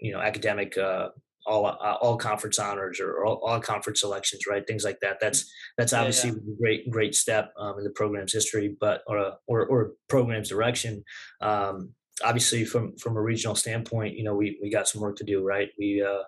you 0.00 0.12
know 0.12 0.20
academic. 0.20 0.76
Uh, 0.76 1.08
all 1.46 1.66
uh, 1.66 1.96
all 2.00 2.16
conference 2.16 2.58
honors 2.58 3.00
or 3.00 3.24
all, 3.24 3.40
all, 3.44 3.60
conference 3.60 4.00
selections, 4.00 4.46
right? 4.48 4.66
Things 4.66 4.84
like 4.84 5.00
that. 5.00 5.18
That's 5.20 5.50
that's 5.76 5.92
obviously 5.92 6.30
yeah, 6.30 6.36
yeah. 6.46 6.52
a 6.52 6.56
great 6.56 6.90
great 6.90 7.14
step 7.14 7.52
um, 7.58 7.78
in 7.78 7.84
the 7.84 7.90
program's 7.90 8.32
history, 8.32 8.76
but 8.80 9.02
or 9.06 9.18
uh, 9.18 9.30
or, 9.46 9.66
or 9.66 9.92
program's 10.08 10.48
direction. 10.48 11.04
Um, 11.40 11.90
obviously, 12.22 12.64
from 12.64 12.96
from 12.96 13.16
a 13.16 13.22
regional 13.22 13.54
standpoint, 13.54 14.16
you 14.16 14.24
know, 14.24 14.34
we 14.34 14.58
we 14.62 14.70
got 14.70 14.88
some 14.88 15.00
work 15.00 15.16
to 15.16 15.24
do, 15.24 15.44
right? 15.44 15.68
We 15.78 16.02
uh, 16.02 16.22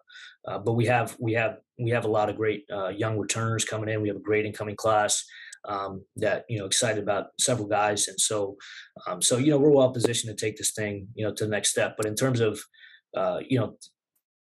uh, 0.47 0.59
but 0.59 0.75
we 0.75 0.87
have 0.87 1.17
we 1.19 1.33
have 1.35 1.59
we 1.79 1.91
have 1.91 2.05
a 2.05 2.11
lot 2.11 2.31
of 2.31 2.37
great 2.37 2.65
uh, 2.73 2.89
young 2.89 3.19
returners 3.19 3.65
coming 3.65 3.89
in. 3.89 4.03
We 4.03 4.09
have 4.09 4.17
a 4.17 4.21
great 4.21 4.47
incoming 4.47 4.77
class. 4.77 5.25
Um, 5.69 6.05
that 6.15 6.45
you 6.49 6.61
know 6.61 6.67
excited 6.67 7.03
about 7.03 7.31
several 7.41 7.67
guys 7.67 8.07
and 8.07 8.21
so 8.21 8.57
um, 9.09 9.21
so 9.21 9.37
you 9.37 9.51
know 9.51 9.59
we're 9.59 9.73
well 9.73 9.91
positioned 9.91 10.31
to 10.31 10.47
take 10.47 10.57
this 10.57 10.71
thing 10.71 11.09
you 11.17 11.27
know 11.27 11.35
to 11.35 11.45
the 11.45 11.51
next 11.51 11.71
step 11.71 11.97
but 11.97 12.07
in 12.07 12.15
terms 12.15 12.39
of 12.39 12.61
uh, 13.17 13.41
you 13.45 13.59
know 13.59 13.77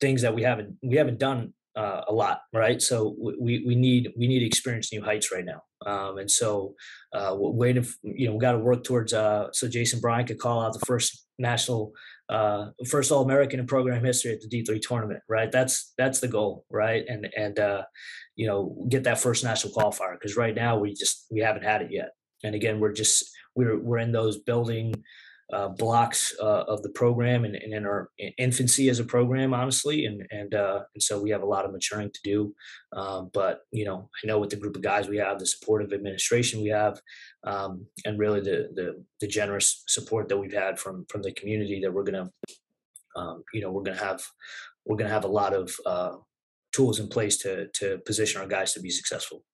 things 0.02 0.20
that 0.22 0.34
we 0.34 0.42
haven't 0.42 0.76
we 0.82 0.96
haven't 0.96 1.18
done 1.18 1.54
uh, 1.74 2.02
a 2.08 2.12
lot, 2.12 2.42
right? 2.52 2.82
So 2.82 3.16
we 3.18 3.64
we 3.66 3.74
need 3.74 4.12
we 4.18 4.26
need 4.26 4.40
to 4.40 4.46
experience 4.46 4.92
new 4.92 5.02
heights 5.02 5.32
right 5.32 5.44
now, 5.44 5.62
um, 5.86 6.18
and 6.18 6.30
so 6.30 6.74
uh, 7.14 7.34
we're 7.38 7.50
waiting. 7.50 7.86
You 8.02 8.26
know, 8.26 8.34
we 8.34 8.40
got 8.40 8.52
to 8.52 8.58
work 8.58 8.84
towards. 8.84 9.14
Uh, 9.14 9.48
so 9.52 9.68
Jason 9.68 10.00
Bryant 10.00 10.28
could 10.28 10.38
call 10.38 10.60
out 10.60 10.74
the 10.74 10.84
first 10.84 11.26
national, 11.38 11.92
uh, 12.28 12.66
first 12.90 13.10
All 13.10 13.22
American 13.22 13.60
in 13.60 13.66
program 13.66 14.04
history 14.04 14.32
at 14.32 14.40
the 14.42 14.48
D 14.48 14.64
three 14.64 14.80
tournament, 14.80 15.20
right? 15.28 15.50
That's 15.50 15.94
that's 15.96 16.20
the 16.20 16.28
goal, 16.28 16.66
right? 16.70 17.04
And 17.08 17.28
and 17.36 17.58
uh, 17.58 17.82
you 18.36 18.46
know 18.46 18.86
get 18.90 19.04
that 19.04 19.20
first 19.20 19.42
national 19.44 19.72
qualifier 19.72 20.14
because 20.14 20.36
right 20.36 20.54
now 20.54 20.78
we 20.78 20.92
just 20.92 21.26
we 21.30 21.40
haven't 21.40 21.64
had 21.64 21.80
it 21.80 21.90
yet. 21.90 22.10
And 22.44 22.54
again, 22.54 22.80
we're 22.80 22.92
just 22.92 23.24
we're 23.54 23.78
we're 23.78 23.98
in 23.98 24.12
those 24.12 24.38
building 24.38 24.92
uh, 25.52 25.68
blocks 25.68 26.34
uh, 26.40 26.64
of 26.66 26.82
the 26.82 26.88
program 26.88 27.44
and, 27.44 27.54
and, 27.54 27.74
in 27.74 27.84
our 27.84 28.10
infancy 28.38 28.88
as 28.88 28.98
a 29.00 29.04
program, 29.04 29.52
honestly. 29.52 30.06
And 30.06 30.26
and 30.30 30.54
uh, 30.54 30.80
and 30.94 31.02
so 31.02 31.20
we 31.20 31.30
have 31.30 31.42
a 31.42 31.46
lot 31.46 31.64
of 31.64 31.72
maturing 31.72 32.10
to 32.10 32.20
do. 32.24 32.54
Um, 32.92 33.30
but 33.34 33.60
you 33.70 33.84
know, 33.84 34.08
I 34.22 34.26
know 34.26 34.38
with 34.38 34.50
the 34.50 34.56
group 34.56 34.76
of 34.76 34.82
guys 34.82 35.08
we 35.08 35.18
have, 35.18 35.38
the 35.38 35.46
supportive 35.46 35.92
administration 35.92 36.62
we 36.62 36.70
have, 36.70 37.00
um, 37.44 37.86
and 38.04 38.18
really 38.18 38.40
the, 38.40 38.70
the 38.74 39.04
the 39.20 39.26
generous 39.26 39.84
support 39.88 40.28
that 40.28 40.38
we've 40.38 40.52
had 40.52 40.78
from 40.78 41.04
from 41.08 41.22
the 41.22 41.32
community 41.32 41.80
that 41.80 41.92
we're 41.92 42.04
gonna, 42.04 42.30
um, 43.16 43.44
you 43.52 43.60
know, 43.60 43.70
we're 43.70 43.82
gonna 43.82 43.98
have 43.98 44.22
we're 44.86 44.96
gonna 44.96 45.10
have 45.10 45.24
a 45.24 45.28
lot 45.28 45.54
of 45.54 45.74
uh, 45.84 46.16
tools 46.72 46.98
in 46.98 47.08
place 47.08 47.36
to 47.38 47.68
to 47.74 47.98
position 48.06 48.40
our 48.40 48.48
guys 48.48 48.72
to 48.72 48.80
be 48.80 48.90
successful. 48.90 49.44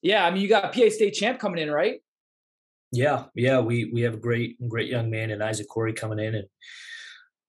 Yeah, 0.00 0.24
I 0.24 0.30
mean, 0.30 0.42
you 0.42 0.48
got 0.48 0.72
PA 0.72 0.88
State 0.88 1.12
champ 1.12 1.38
coming 1.38 1.62
in, 1.62 1.70
right? 1.70 2.00
Yeah, 2.92 3.24
yeah, 3.34 3.58
we 3.60 3.86
we 3.86 4.02
have 4.02 4.14
a 4.14 4.18
great 4.18 4.56
great 4.68 4.88
young 4.90 5.10
man 5.10 5.30
in 5.30 5.40
Isaac 5.40 5.66
Corey 5.68 5.94
coming 5.94 6.18
in, 6.18 6.34
and 6.34 6.46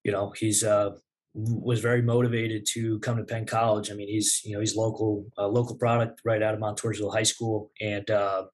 you 0.02 0.10
know 0.10 0.32
he's 0.36 0.64
uh 0.64 0.92
was 1.34 1.80
very 1.80 2.00
motivated 2.00 2.64
to 2.64 2.98
come 3.00 3.16
to 3.18 3.24
Penn 3.24 3.44
College. 3.44 3.90
I 3.90 3.94
mean, 3.94 4.08
he's 4.08 4.40
you 4.44 4.54
know 4.54 4.60
he's 4.60 4.76
local 4.76 5.26
uh, 5.36 5.48
local 5.48 5.76
product 5.76 6.22
right 6.24 6.42
out 6.42 6.54
of 6.54 6.60
Montoursville 6.60 7.12
High 7.12 7.24
School, 7.24 7.70
and 7.80 8.08
uh, 8.10 8.44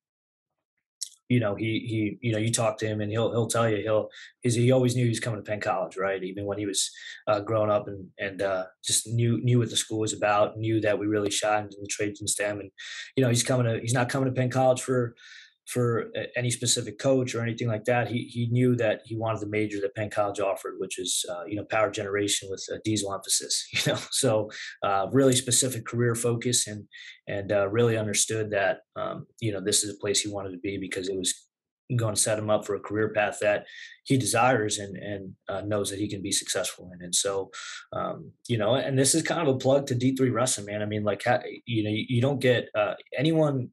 you 1.28 1.38
know 1.38 1.54
he 1.54 2.18
he 2.20 2.28
you 2.28 2.32
know 2.32 2.38
you 2.38 2.50
talk 2.52 2.76
to 2.78 2.86
him 2.86 3.00
and 3.00 3.10
he'll 3.12 3.30
he'll 3.30 3.46
tell 3.46 3.68
you 3.68 3.76
he'll 3.76 4.08
he's, 4.40 4.56
he 4.56 4.72
always 4.72 4.96
knew 4.96 5.04
he 5.04 5.10
was 5.10 5.20
coming 5.20 5.38
to 5.42 5.48
Penn 5.48 5.60
College, 5.60 5.96
right? 5.96 6.22
Even 6.24 6.44
when 6.44 6.58
he 6.58 6.66
was 6.66 6.90
uh, 7.28 7.38
growing 7.40 7.70
up 7.70 7.86
and 7.86 8.08
and 8.18 8.42
uh, 8.42 8.64
just 8.84 9.06
knew 9.06 9.40
knew 9.44 9.60
what 9.60 9.70
the 9.70 9.76
school 9.76 10.00
was 10.00 10.12
about, 10.12 10.58
knew 10.58 10.80
that 10.80 10.98
we 10.98 11.06
really 11.06 11.30
shined 11.30 11.72
in 11.72 11.82
the 11.82 11.88
trades 11.88 12.20
and 12.20 12.28
STEM, 12.28 12.58
and 12.58 12.70
you 13.16 13.22
know 13.22 13.28
he's 13.28 13.44
coming 13.44 13.66
to 13.66 13.80
he's 13.80 13.94
not 13.94 14.08
coming 14.08 14.26
to 14.26 14.34
Penn 14.34 14.50
College 14.50 14.82
for 14.82 15.14
for 15.70 16.10
any 16.36 16.50
specific 16.50 16.98
coach 16.98 17.34
or 17.34 17.42
anything 17.42 17.68
like 17.68 17.84
that. 17.84 18.08
He 18.08 18.24
he 18.24 18.48
knew 18.50 18.74
that 18.76 19.02
he 19.04 19.16
wanted 19.16 19.40
the 19.40 19.46
major 19.46 19.80
that 19.80 19.94
Penn 19.94 20.10
College 20.10 20.40
offered, 20.40 20.74
which 20.78 20.98
is 20.98 21.24
uh, 21.30 21.44
you 21.46 21.56
know 21.56 21.64
power 21.64 21.90
generation 21.90 22.48
with 22.50 22.64
a 22.72 22.78
diesel 22.84 23.14
emphasis. 23.14 23.66
You 23.80 23.92
know, 23.92 24.00
so 24.10 24.50
uh, 24.82 25.06
really 25.12 25.34
specific 25.34 25.86
career 25.86 26.14
focus 26.14 26.66
and 26.66 26.84
and 27.28 27.52
uh, 27.52 27.68
really 27.68 27.96
understood 27.96 28.50
that 28.50 28.78
um, 28.96 29.26
you 29.40 29.52
know 29.52 29.60
this 29.64 29.84
is 29.84 29.94
a 29.94 29.98
place 29.98 30.20
he 30.20 30.28
wanted 30.28 30.50
to 30.50 30.58
be 30.58 30.76
because 30.76 31.08
it 31.08 31.16
was 31.16 31.49
going 31.96 32.14
to 32.14 32.20
set 32.20 32.38
him 32.38 32.50
up 32.50 32.64
for 32.64 32.74
a 32.74 32.80
career 32.80 33.10
path 33.10 33.38
that 33.40 33.66
he 34.04 34.16
desires 34.16 34.78
and 34.78 34.96
and 34.96 35.34
uh, 35.48 35.60
knows 35.62 35.90
that 35.90 35.98
he 35.98 36.08
can 36.08 36.22
be 36.22 36.32
successful 36.32 36.90
in. 36.92 37.02
And 37.02 37.14
so, 37.14 37.50
um, 37.92 38.32
you 38.48 38.58
know, 38.58 38.74
and 38.74 38.98
this 38.98 39.14
is 39.14 39.22
kind 39.22 39.46
of 39.46 39.54
a 39.54 39.58
plug 39.58 39.86
to 39.86 39.94
D 39.94 40.16
three 40.16 40.30
wrestling, 40.30 40.66
man. 40.66 40.82
I 40.82 40.86
mean, 40.86 41.04
like, 41.04 41.24
you 41.66 41.84
know, 41.84 41.90
you, 41.92 42.20
don't 42.20 42.40
get 42.40 42.68
uh, 42.74 42.94
anyone, 43.16 43.70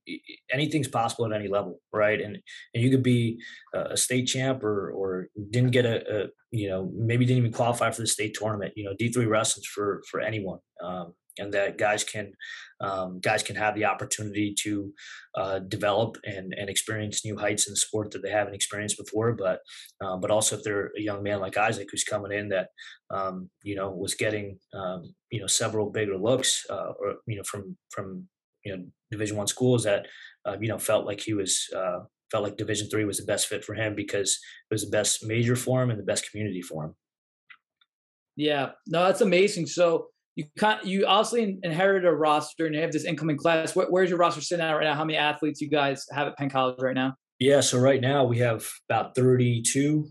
anything's 0.52 0.88
possible 0.88 1.26
at 1.26 1.40
any 1.40 1.48
level, 1.50 1.80
right? 1.92 2.20
And 2.20 2.38
and 2.74 2.84
you 2.84 2.90
could 2.90 3.04
be 3.04 3.40
a 3.74 3.98
state 3.98 4.26
champ 4.26 4.64
or 4.64 4.92
or 4.92 5.30
didn't 5.50 5.72
get 5.72 5.86
a, 5.86 6.24
a 6.24 6.28
you 6.52 6.70
know 6.70 6.92
maybe 6.94 7.26
didn't 7.26 7.40
even 7.40 7.54
qualify 7.54 7.92
for 7.92 8.02
the 8.02 8.08
state 8.08 8.36
tournament. 8.38 8.74
You 8.76 8.86
know, 8.86 8.94
D 8.98 9.12
three 9.12 9.26
wrestling's 9.26 9.68
for 9.68 10.02
for 10.10 10.20
anyone. 10.20 10.60
Um, 10.84 11.14
and 11.40 11.54
that 11.54 11.78
guys 11.78 12.04
can 12.04 12.34
um, 12.80 13.20
guys 13.20 13.42
can 13.42 13.56
have 13.56 13.76
the 13.76 13.86
opportunity 13.86 14.54
to 14.60 14.94
uh, 15.36 15.60
develop 15.60 16.18
and, 16.24 16.54
and 16.56 16.70
experience 16.70 17.26
new 17.26 17.38
heights 17.38 17.68
in 17.68 17.74
the 17.74 17.78
sport 17.78 18.12
that 18.12 18.22
they 18.22 18.30
haven't 18.30 18.54
experienced 18.54 18.98
before. 18.98 19.34
But 19.34 19.62
uh, 20.04 20.18
but 20.18 20.32
also 20.32 20.58
if 20.58 20.64
they're 20.64 20.92
a 20.98 21.02
young 21.02 21.24
man 21.24 21.40
like 21.40 21.58
Isaac 21.58 21.88
who's 21.92 22.04
coming 22.04 22.32
in 22.32 22.50
that 22.50 22.70
um, 23.10 23.50
you 23.64 23.76
know 23.76 23.90
was 23.90 24.14
getting 24.14 24.60
um, 24.74 25.14
you 25.32 25.40
know 25.40 25.48
several 25.48 25.90
bigger 25.90 26.18
looks 26.18 26.66
uh, 26.70 26.94
or 27.00 27.16
you 27.26 27.38
know 27.38 27.44
from 27.44 27.78
from 27.90 28.28
you 28.64 28.76
know 28.76 28.84
Division 29.12 29.38
One 29.38 29.48
schools 29.48 29.84
that 29.84 30.08
uh, 30.46 30.58
you 30.60 30.68
know 30.68 30.78
felt 30.78 31.06
like 31.06 31.22
he 31.22 31.34
was 31.34 31.68
uh, 31.76 32.00
felt 32.32 32.44
like 32.44 32.58
Division 32.58 32.90
Three 32.90 33.06
was 33.06 33.18
the 33.18 33.26
best 33.26 33.48
fit 33.48 33.64
for 33.64 33.74
him 33.74 33.96
because 33.96 34.40
it 34.70 34.74
was 34.74 34.84
the 34.84 34.92
best 34.92 35.26
major 35.26 35.56
for 35.56 35.82
him 35.82 35.90
and 35.90 36.00
the 36.00 36.04
best 36.04 36.30
community 36.30 36.62
for 36.62 36.86
him. 36.86 36.96
Yeah, 38.36 38.72
no, 38.86 39.06
that's 39.06 39.22
amazing. 39.22 39.66
So 39.66 40.10
you 40.38 40.46
can't 40.60 40.86
you 40.86 41.08
obviously 41.08 41.58
inherited 41.64 42.08
a 42.08 42.12
roster 42.12 42.68
and 42.68 42.76
you 42.76 42.82
have 42.82 42.92
this 42.92 43.06
incoming 43.06 43.38
class. 43.38 43.76
Where, 43.76 43.88
where's 43.88 44.12
your 44.12 44.20
roster 44.20 44.40
sitting 44.40 44.64
at 44.64 44.72
right 44.72 44.84
now? 44.84 44.94
How 44.94 45.04
many 45.04 45.18
athletes 45.18 45.60
you 45.62 45.68
guys 45.68 46.06
have 46.12 46.28
at 46.28 46.38
Penn 46.38 46.52
College 46.52 46.80
right 46.80 46.94
now? 46.94 47.16
Yeah, 47.40 47.60
so 47.62 47.80
right 47.80 48.00
now 48.00 48.24
we 48.24 48.38
have 48.38 48.68
about 48.88 49.16
32, 49.16 50.08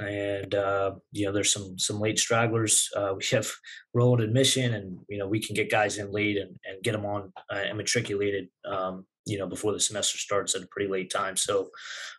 and 0.00 0.52
uh, 0.52 0.94
you 1.12 1.26
know 1.26 1.32
there's 1.32 1.52
some 1.52 1.78
some 1.78 2.00
late 2.00 2.18
stragglers. 2.18 2.90
Uh, 2.96 3.14
we 3.16 3.24
have 3.30 3.48
rolled 3.94 4.20
admission, 4.20 4.74
and 4.74 4.98
you 5.08 5.16
know 5.16 5.28
we 5.28 5.40
can 5.40 5.54
get 5.54 5.70
guys 5.70 5.96
in 5.96 6.10
late 6.10 6.38
and, 6.38 6.56
and 6.64 6.82
get 6.82 6.92
them 6.92 7.06
on 7.06 7.32
uh, 7.52 7.58
and 7.58 7.78
matriculated. 7.78 8.48
Um, 8.68 9.06
you 9.26 9.38
know 9.38 9.46
before 9.46 9.72
the 9.72 9.78
semester 9.78 10.18
starts 10.18 10.56
at 10.56 10.62
a 10.62 10.66
pretty 10.72 10.90
late 10.90 11.08
time. 11.08 11.36
So 11.36 11.70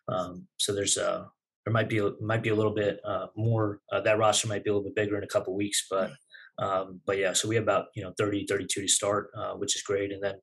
um, 0.07 0.47
so 0.55 0.73
there's 0.73 0.95
a 0.95 1.09
uh, 1.09 1.25
there 1.65 1.73
might 1.73 1.89
be 1.89 2.01
might 2.21 2.43
be 2.43 2.49
a 2.49 2.55
little 2.55 2.73
bit 2.73 2.99
uh, 3.05 3.27
more. 3.35 3.81
Uh, 3.91 3.99
that 4.01 4.17
roster 4.17 4.47
might 4.47 4.63
be 4.63 4.69
a 4.69 4.73
little 4.73 4.87
bit 4.87 4.95
bigger 4.95 5.17
in 5.17 5.23
a 5.25 5.27
couple 5.27 5.55
weeks, 5.55 5.87
but 5.89 6.11
um, 6.59 7.01
but 7.05 7.17
yeah, 7.17 7.33
so 7.33 7.47
we 7.47 7.55
have 7.55 7.63
about, 7.63 7.85
you 7.95 8.03
know, 8.03 8.13
30, 8.17 8.45
32 8.47 8.81
to 8.81 8.87
start, 8.87 9.29
uh, 9.37 9.53
which 9.53 9.75
is 9.75 9.81
great. 9.81 10.11
And 10.11 10.23
then, 10.23 10.35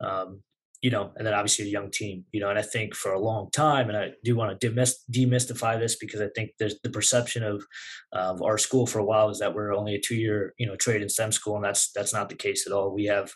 um, 0.00 0.42
you 0.80 0.90
know, 0.90 1.10
and 1.16 1.26
then 1.26 1.34
obviously 1.34 1.64
a 1.64 1.68
young 1.68 1.90
team, 1.90 2.24
you 2.30 2.40
know, 2.40 2.50
and 2.50 2.58
I 2.58 2.62
think 2.62 2.94
for 2.94 3.12
a 3.12 3.18
long 3.18 3.50
time, 3.50 3.88
and 3.88 3.98
I 3.98 4.10
do 4.22 4.36
want 4.36 4.60
to 4.60 4.70
demystify 4.70 5.78
this 5.78 5.96
because 5.96 6.20
I 6.20 6.28
think 6.36 6.50
there's 6.58 6.78
the 6.84 6.90
perception 6.90 7.42
of, 7.42 7.64
of 8.12 8.42
our 8.42 8.58
school 8.58 8.86
for 8.86 9.00
a 9.00 9.04
while 9.04 9.28
is 9.28 9.40
that 9.40 9.54
we're 9.54 9.74
only 9.74 9.96
a 9.96 10.00
two-year, 10.00 10.54
you 10.56 10.66
know, 10.66 10.76
trade 10.76 11.02
and 11.02 11.10
STEM 11.10 11.32
school, 11.32 11.56
and 11.56 11.64
that's 11.64 11.90
that's 11.92 12.12
not 12.12 12.28
the 12.28 12.36
case 12.36 12.64
at 12.64 12.72
all. 12.72 12.94
We 12.94 13.06
have 13.06 13.32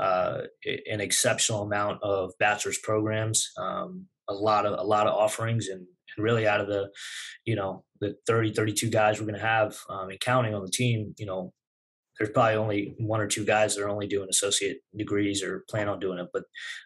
uh, 0.00 0.42
an 0.90 1.00
exceptional 1.00 1.62
amount 1.62 2.02
of 2.02 2.32
bachelor's 2.38 2.78
programs, 2.78 3.50
um, 3.58 4.06
a 4.28 4.34
lot 4.34 4.64
of 4.64 4.78
a 4.78 4.82
lot 4.82 5.06
of 5.06 5.14
offerings, 5.14 5.68
and, 5.68 5.80
and 5.80 6.24
really 6.24 6.48
out 6.48 6.62
of 6.62 6.66
the, 6.66 6.88
you 7.44 7.56
know, 7.56 7.84
the 8.00 8.16
30, 8.26 8.52
32 8.54 8.88
guys 8.88 9.20
we're 9.20 9.26
going 9.26 9.38
to 9.38 9.46
have 9.46 9.76
um, 9.90 10.08
and 10.08 10.20
counting 10.20 10.54
on 10.54 10.64
the 10.64 10.70
team, 10.70 11.14
you 11.18 11.26
know, 11.26 11.52
there's 12.18 12.30
probably 12.30 12.54
only 12.54 12.94
one 12.98 13.20
or 13.20 13.26
two 13.26 13.44
guys 13.44 13.74
that 13.74 13.82
are 13.82 13.88
only 13.88 14.06
doing 14.06 14.28
associate 14.30 14.78
degrees 14.96 15.42
or 15.42 15.64
plan 15.68 15.88
on 15.88 16.00
doing 16.00 16.18
it, 16.18 16.28
but 16.32 16.44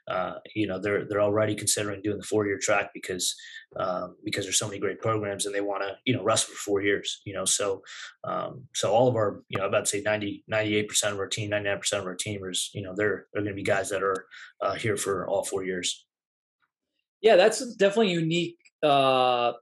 uh, 0.09 0.35
you 0.55 0.67
know 0.67 0.79
they're 0.79 1.07
they're 1.09 1.23
already 1.23 1.55
considering 1.55 2.03
doing 2.03 2.19
the 2.19 2.25
four 2.25 2.47
year 2.47 2.59
track 2.61 2.91
because 2.93 3.35
um, 3.77 4.17
because 4.25 4.45
there's 4.45 4.59
so 4.59 4.67
many 4.67 4.81
great 4.81 5.01
programs 5.01 5.47
and 5.47 5.55
they 5.55 5.61
want 5.61 5.83
to 5.83 5.97
you 6.05 6.15
know 6.15 6.23
wrestle 6.23 6.53
for 6.55 6.59
four 6.59 6.83
years. 6.83 7.21
You 7.25 7.35
know, 7.35 7.45
so 7.45 7.83
um, 8.25 8.65
so 8.75 8.93
all 8.93 9.09
of 9.09 9.15
our 9.15 9.43
you 9.49 9.59
know 9.59 9.67
about 9.67 9.85
to 9.85 9.91
say 9.91 10.03
90 10.03 10.45
98 10.49 10.89
percent 10.89 11.13
of 11.13 11.19
our 11.19 11.29
team, 11.29 11.51
99 11.51 11.79
percent 11.79 12.01
of 12.01 12.07
our 12.07 12.17
teamers, 12.17 12.69
you 12.75 12.83
know 12.83 12.95
they're 12.97 13.27
they're 13.33 13.43
going 13.43 13.55
to 13.55 13.61
be 13.61 13.63
guys 13.63 13.89
that 13.91 14.03
are 14.03 14.27
uh, 14.61 14.75
here 14.75 14.97
for 14.97 15.29
all 15.29 15.45
four 15.45 15.65
years. 15.65 16.07
Yeah, 17.21 17.37
that's 17.37 17.75
definitely 17.77 18.13
unique 18.13 18.57
uh, 18.83 19.53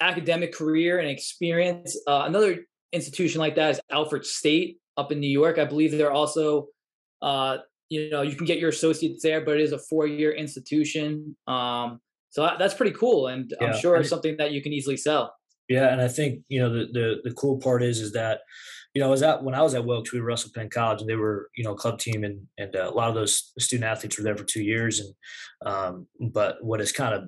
academic 0.00 0.54
career 0.54 0.98
and 0.98 1.08
experience. 1.08 1.98
Uh, 2.06 2.22
another 2.26 2.60
institution 2.92 3.40
like 3.40 3.56
that 3.56 3.70
is 3.70 3.80
Alfred 3.90 4.24
State 4.24 4.78
up 5.00 5.12
in 5.12 5.20
New 5.20 5.30
York. 5.30 5.58
I 5.58 5.64
believe 5.64 5.92
they're 5.92 6.12
also, 6.12 6.68
uh, 7.22 7.58
you 7.88 8.10
know, 8.10 8.22
you 8.22 8.36
can 8.36 8.46
get 8.46 8.58
your 8.58 8.70
associates 8.70 9.22
there, 9.22 9.40
but 9.40 9.56
it 9.56 9.62
is 9.62 9.72
a 9.72 9.78
four-year 9.78 10.32
institution. 10.32 11.36
Um, 11.46 12.00
so 12.30 12.48
that's 12.58 12.74
pretty 12.74 12.92
cool, 12.92 13.26
and 13.26 13.52
yeah. 13.60 13.68
I'm 13.68 13.80
sure 13.80 13.96
it's 13.96 14.08
something 14.08 14.36
that 14.36 14.52
you 14.52 14.62
can 14.62 14.72
easily 14.72 14.96
sell. 14.96 15.34
Yeah, 15.68 15.92
and 15.92 16.00
I 16.00 16.08
think 16.08 16.42
you 16.48 16.60
know 16.60 16.72
the 16.72 16.86
the, 16.92 17.16
the 17.24 17.34
cool 17.34 17.58
part 17.58 17.82
is 17.82 18.00
is 18.00 18.12
that 18.12 18.40
you 18.94 19.00
know, 19.00 19.06
I 19.06 19.10
was 19.10 19.22
at 19.22 19.44
when 19.44 19.54
I 19.54 19.62
was 19.62 19.74
at 19.74 19.84
Wilkes, 19.84 20.12
we 20.12 20.20
were 20.20 20.26
Russell 20.26 20.50
Penn 20.54 20.68
College, 20.68 21.00
and 21.00 21.08
they 21.08 21.14
were 21.14 21.48
you 21.56 21.64
know 21.64 21.74
club 21.74 21.98
team, 21.98 22.24
and 22.24 22.46
and 22.58 22.74
uh, 22.74 22.90
a 22.90 22.94
lot 22.94 23.08
of 23.08 23.14
those 23.14 23.52
student 23.58 23.88
athletes 23.88 24.18
were 24.18 24.24
there 24.24 24.36
for 24.36 24.44
two 24.44 24.62
years, 24.62 25.00
and 25.00 25.14
um, 25.64 26.06
but 26.32 26.56
what 26.62 26.80
has 26.80 26.90
kind 26.90 27.14
of 27.14 27.24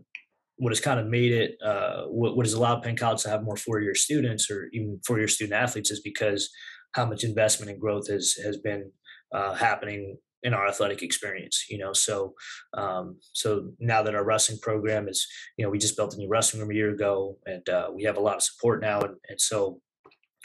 what 0.56 0.70
has 0.70 0.80
kind 0.80 0.98
of 0.98 1.06
made 1.06 1.32
it 1.32 1.56
uh, 1.64 2.02
what, 2.04 2.36
what 2.36 2.46
has 2.46 2.52
allowed 2.52 2.82
Penn 2.82 2.96
College 2.96 3.22
to 3.22 3.28
have 3.28 3.44
more 3.44 3.56
four 3.56 3.80
year 3.80 3.94
students 3.94 4.50
or 4.50 4.68
even 4.72 5.00
four 5.06 5.18
year 5.18 5.28
student 5.28 5.60
athletes 5.60 5.90
is 5.90 6.00
because 6.00 6.50
how 6.92 7.06
much 7.06 7.24
investment 7.24 7.70
and 7.70 7.80
growth 7.80 8.08
has 8.08 8.34
has 8.44 8.58
been 8.58 8.90
uh, 9.34 9.54
happening 9.54 10.18
in 10.42 10.54
our 10.54 10.66
athletic 10.66 11.02
experience 11.02 11.66
you 11.68 11.78
know? 11.78 11.92
So 11.92 12.34
um, 12.76 13.18
so 13.32 13.70
now 13.78 14.02
that 14.02 14.14
our 14.14 14.24
wrestling 14.24 14.58
program 14.60 15.08
is 15.08 15.26
you 15.56 15.64
know 15.64 15.70
we 15.70 15.78
just 15.78 15.96
built 15.96 16.14
a 16.14 16.18
new 16.18 16.28
wrestling 16.28 16.62
room 16.62 16.70
a 16.70 16.74
year 16.74 16.90
ago 16.90 17.36
and 17.46 17.68
uh, 17.68 17.88
we 17.94 18.04
have 18.04 18.16
a 18.16 18.20
lot 18.20 18.36
of 18.36 18.42
support 18.42 18.80
now 18.80 19.00
and, 19.00 19.14
and 19.28 19.40
so 19.40 19.80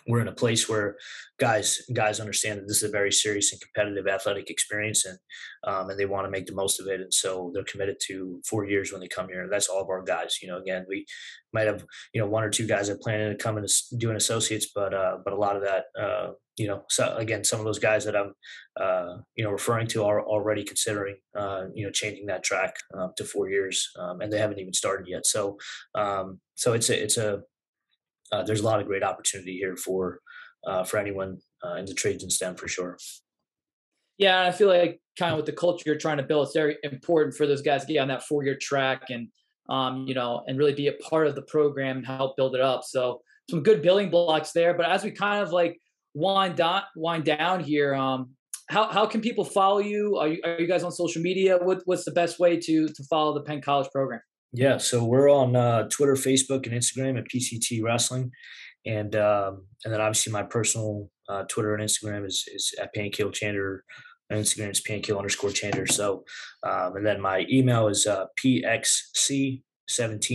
we're 0.08 0.22
in 0.22 0.28
a 0.28 0.34
place 0.34 0.68
where 0.70 0.98
guys 1.40 1.82
guys 1.94 2.20
understand 2.20 2.60
that 2.60 2.68
this 2.68 2.78
is 2.78 2.90
a 2.90 2.92
very 2.92 3.12
serious 3.12 3.52
and 3.52 3.62
competitive 3.62 4.08
athletic 4.08 4.50
experience 4.50 5.06
and 5.06 5.18
um, 5.64 5.90
and 5.90 6.00
they 6.00 6.06
want 6.06 6.26
to 6.26 6.32
make 6.32 6.46
the 6.46 6.56
most 6.56 6.80
of 6.80 6.88
it. 6.88 7.02
And 7.02 7.14
so 7.14 7.52
they're 7.54 7.64
committed 7.64 7.98
to 8.08 8.42
four 8.48 8.66
years 8.66 8.92
when 8.92 9.02
they 9.02 9.08
come 9.08 9.28
here. 9.28 9.42
And 9.44 9.52
that's 9.52 9.68
all 9.68 9.82
of 9.82 9.90
our 9.90 10.04
guys 10.04 10.40
you 10.42 10.48
know 10.48 10.58
again 10.58 10.86
we 10.88 11.06
might 11.54 11.68
have 11.68 11.86
you 12.14 12.22
know 12.22 12.28
one 12.28 12.44
or 12.44 12.50
two 12.50 12.68
guys 12.68 12.88
that 12.88 13.02
plan 13.02 13.30
to 13.30 13.36
come 13.36 13.58
and 13.58 13.68
do 13.98 14.10
an 14.10 14.16
associates 14.16 14.68
but 14.74 14.94
uh, 14.94 15.18
but 15.24 15.34
a 15.34 15.38
lot 15.38 15.56
of 15.56 15.64
that 15.64 15.86
uh, 16.00 16.32
you 16.58 16.68
know 16.68 16.84
so 16.90 17.16
again 17.18 17.44
some 17.44 17.60
of 17.60 17.66
those 17.66 17.80
guys 17.80 18.04
that 18.06 18.16
i'm 18.16 18.34
uh, 18.80 19.18
you 19.36 19.44
know 19.44 19.52
referring 19.52 19.88
to 19.88 20.04
are 20.04 20.22
already 20.22 20.64
considering 20.64 21.16
uh, 21.36 21.66
you 21.74 21.86
know 21.86 21.92
changing 21.92 22.26
that 22.26 22.44
track 22.44 22.76
uh, 22.98 23.08
to 23.16 23.24
four 23.24 23.50
years 23.50 23.90
um, 24.00 24.22
and 24.22 24.32
they 24.32 24.40
haven't 24.40 24.60
even 24.60 24.74
started 24.74 25.08
yet. 25.08 25.26
So 25.26 25.58
um, 25.96 26.40
so 26.56 26.74
it's 26.74 26.90
a 26.90 27.04
it's 27.04 27.18
a 27.18 27.42
uh, 28.32 28.44
there's 28.44 28.62
a 28.62 28.66
lot 28.66 28.80
of 28.80 28.88
great 28.88 29.04
opportunity 29.04 29.58
here 29.58 29.76
for 29.76 30.20
uh, 30.68 30.84
for 30.84 30.98
anyone 30.98 31.38
uh, 31.66 31.76
in 31.76 31.86
the 31.86 31.94
trades 31.94 32.24
and 32.24 32.32
STEM 32.32 32.56
for 32.56 32.68
sure. 32.68 32.98
Yeah, 34.18 34.44
I 34.44 34.52
feel 34.52 34.68
like 34.68 35.00
kind 35.18 35.32
of 35.32 35.38
with 35.38 35.46
the 35.46 35.54
culture 35.54 35.84
you're 35.86 35.98
trying 35.98 36.18
to 36.18 36.24
build, 36.24 36.48
it's 36.48 36.56
very 36.56 36.78
important 36.84 37.36
for 37.36 37.46
those 37.46 37.62
guys 37.62 37.86
to 37.86 37.94
get 37.94 38.00
on 38.00 38.08
that 38.08 38.24
four 38.24 38.44
year 38.44 38.58
track 38.60 39.04
and 39.10 39.28
um, 39.70 40.06
you 40.08 40.14
know 40.14 40.44
and 40.48 40.58
really 40.58 40.74
be 40.74 40.88
a 40.88 40.94
part 40.94 41.28
of 41.28 41.36
the 41.36 41.44
program 41.44 41.98
and 41.98 42.06
help 42.06 42.36
build 42.36 42.56
it 42.56 42.62
up. 42.62 42.84
So 42.84 43.22
some 43.50 43.64
good 43.64 43.82
building 43.82 44.10
blocks 44.10 44.52
there. 44.52 44.74
But 44.74 44.90
as 44.90 45.04
we 45.04 45.12
kind 45.12 45.42
of 45.42 45.52
like 45.52 45.78
wind 46.14 46.56
down 46.56 46.84
wind 46.96 47.26
down 47.26 47.64
here, 47.64 47.94
um, 47.96 48.32
how 48.70 48.88
how 48.92 49.06
can 49.06 49.22
people 49.22 49.46
follow 49.46 49.80
you? 49.80 50.18
Are 50.18 50.28
you 50.28 50.42
are 50.44 50.60
you 50.60 50.68
guys 50.68 50.84
on 50.84 50.92
social 50.92 51.22
media? 51.22 51.58
What 51.62 51.82
what's 51.86 52.06
the 52.06 52.12
best 52.12 52.40
way 52.40 52.60
to 52.60 52.88
to 52.88 53.04
follow 53.10 53.34
the 53.34 53.42
Penn 53.42 53.62
College 53.62 53.90
program? 53.92 54.22
Yeah, 54.54 54.78
so 54.78 55.04
we're 55.04 55.30
on 55.30 55.56
uh, 55.56 55.88
Twitter, 55.90 56.14
Facebook, 56.14 56.66
and 56.66 56.74
Instagram 56.76 57.18
at 57.18 57.28
PCT 57.28 57.84
Wrestling, 57.84 58.32
and 58.86 59.16
um, 59.16 59.66
and 59.84 59.94
then 59.94 60.02
obviously 60.02 60.32
my 60.32 60.44
personal 60.44 61.10
uh, 61.28 61.44
Twitter 61.44 61.76
and 61.76 61.84
Instagram 61.84 62.26
is 62.26 62.46
is 62.54 62.74
at 62.82 62.94
Pancake 62.94 63.34
Chandler. 63.34 63.84
My 64.30 64.38
Instagram 64.38 64.72
is 64.72 64.82
pancake 64.82 65.16
underscore 65.16 65.52
Chandler. 65.52 65.88
So, 65.88 66.26
um, 66.64 66.98
and 66.98 67.06
then 67.06 67.22
my 67.22 67.46
email 67.50 67.88
is 67.88 68.06
uh, 68.06 68.26
pxc17 68.44 69.62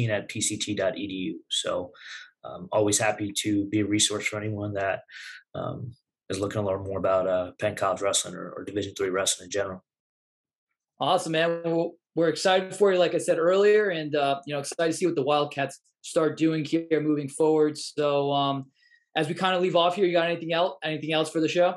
at 0.08 0.30
pct.edu. 0.30 1.32
So, 1.50 1.90
um, 2.42 2.68
always 2.72 2.98
happy 2.98 3.32
to 3.42 3.66
be 3.66 3.80
a 3.80 3.86
resource 3.86 4.26
for 4.26 4.38
anyone 4.38 4.72
that 4.74 5.00
um, 5.54 5.92
is 6.30 6.40
looking 6.40 6.62
to 6.62 6.66
learn 6.66 6.84
more 6.84 6.98
about 6.98 7.28
uh, 7.28 7.52
Penn 7.60 7.76
College 7.76 8.00
wrestling 8.00 8.34
or, 8.34 8.50
or 8.56 8.64
Division 8.64 8.94
three 8.96 9.10
wrestling 9.10 9.46
in 9.46 9.50
general. 9.50 9.84
Awesome, 10.98 11.32
man. 11.32 11.60
Well, 11.64 11.92
we're 12.14 12.28
excited 12.28 12.74
for 12.74 12.92
you, 12.92 12.98
like 12.98 13.14
I 13.14 13.18
said 13.18 13.38
earlier, 13.38 13.90
and 13.90 14.14
uh, 14.14 14.40
you 14.46 14.54
know, 14.54 14.60
excited 14.60 14.92
to 14.92 14.96
see 14.96 15.06
what 15.06 15.14
the 15.14 15.22
Wildcats 15.22 15.80
start 16.02 16.36
doing 16.36 16.64
here 16.64 17.00
moving 17.00 17.28
forward. 17.28 17.78
So, 17.78 18.32
um, 18.32 18.66
as 19.16 19.28
we 19.28 19.34
kind 19.34 19.54
of 19.54 19.62
leave 19.62 19.76
off 19.76 19.94
here, 19.96 20.04
you 20.04 20.12
got 20.12 20.28
anything 20.28 20.52
else? 20.52 20.76
Anything 20.82 21.12
else 21.12 21.30
for 21.30 21.40
the 21.40 21.48
show? 21.48 21.76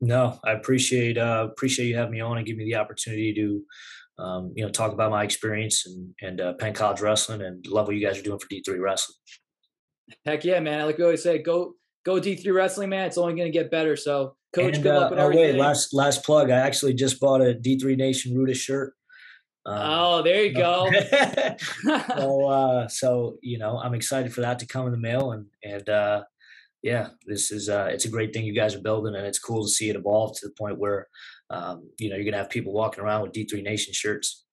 No, 0.00 0.38
I 0.44 0.52
appreciate 0.52 1.18
uh, 1.18 1.48
appreciate 1.50 1.86
you 1.86 1.96
having 1.96 2.12
me 2.12 2.20
on 2.20 2.36
and 2.36 2.46
give 2.46 2.56
me 2.56 2.64
the 2.64 2.76
opportunity 2.76 3.32
to, 3.34 4.22
um, 4.22 4.52
you 4.54 4.64
know, 4.64 4.70
talk 4.70 4.92
about 4.92 5.10
my 5.10 5.24
experience 5.24 5.86
and 5.86 6.14
and 6.20 6.40
uh, 6.40 6.52
Penn 6.54 6.74
College 6.74 7.00
wrestling 7.00 7.42
and 7.42 7.66
love 7.66 7.86
what 7.86 7.96
you 7.96 8.06
guys 8.06 8.18
are 8.18 8.22
doing 8.22 8.38
for 8.38 8.48
D 8.48 8.62
three 8.64 8.78
wrestling. 8.78 9.16
Heck 10.26 10.44
yeah, 10.44 10.60
man! 10.60 10.86
Like 10.86 10.98
we 10.98 11.04
always 11.04 11.22
say, 11.22 11.38
go 11.38 11.74
go 12.04 12.20
D 12.20 12.36
three 12.36 12.52
wrestling, 12.52 12.90
man. 12.90 13.06
It's 13.06 13.18
only 13.18 13.34
going 13.34 13.50
to 13.50 13.58
get 13.58 13.70
better. 13.70 13.96
So, 13.96 14.36
coach, 14.54 14.74
and, 14.74 14.82
good 14.82 14.94
luck 14.94 15.10
with 15.10 15.18
uh, 15.18 15.22
oh, 15.22 15.26
everything. 15.26 15.56
wait, 15.56 15.60
last 15.60 15.94
last 15.94 16.22
plug. 16.22 16.50
I 16.50 16.58
actually 16.58 16.94
just 16.94 17.18
bought 17.18 17.40
a 17.40 17.54
D 17.54 17.78
three 17.78 17.96
Nation 17.96 18.36
Rudis 18.36 18.56
shirt. 18.56 18.94
Um, 19.66 19.78
oh, 19.80 20.22
there 20.22 20.44
you 20.44 20.52
go. 20.52 20.90
so, 22.16 22.46
uh, 22.46 22.88
so 22.88 23.38
you 23.42 23.58
know, 23.58 23.78
I'm 23.78 23.94
excited 23.94 24.32
for 24.32 24.42
that 24.42 24.58
to 24.58 24.66
come 24.66 24.86
in 24.86 24.92
the 24.92 24.98
mail, 24.98 25.32
and 25.32 25.46
and 25.62 25.88
uh, 25.88 26.24
yeah, 26.82 27.08
this 27.26 27.50
is 27.50 27.68
uh, 27.68 27.88
it's 27.90 28.04
a 28.04 28.10
great 28.10 28.34
thing 28.34 28.44
you 28.44 28.54
guys 28.54 28.74
are 28.74 28.80
building, 28.80 29.14
and 29.14 29.26
it's 29.26 29.38
cool 29.38 29.64
to 29.64 29.70
see 29.70 29.88
it 29.88 29.96
evolve 29.96 30.38
to 30.38 30.46
the 30.46 30.54
point 30.54 30.78
where 30.78 31.08
um, 31.50 31.88
you 31.98 32.10
know 32.10 32.16
you're 32.16 32.26
gonna 32.26 32.36
have 32.36 32.50
people 32.50 32.72
walking 32.72 33.02
around 33.02 33.22
with 33.22 33.32
D3 33.32 33.62
Nation 33.62 33.94
shirts. 33.94 34.44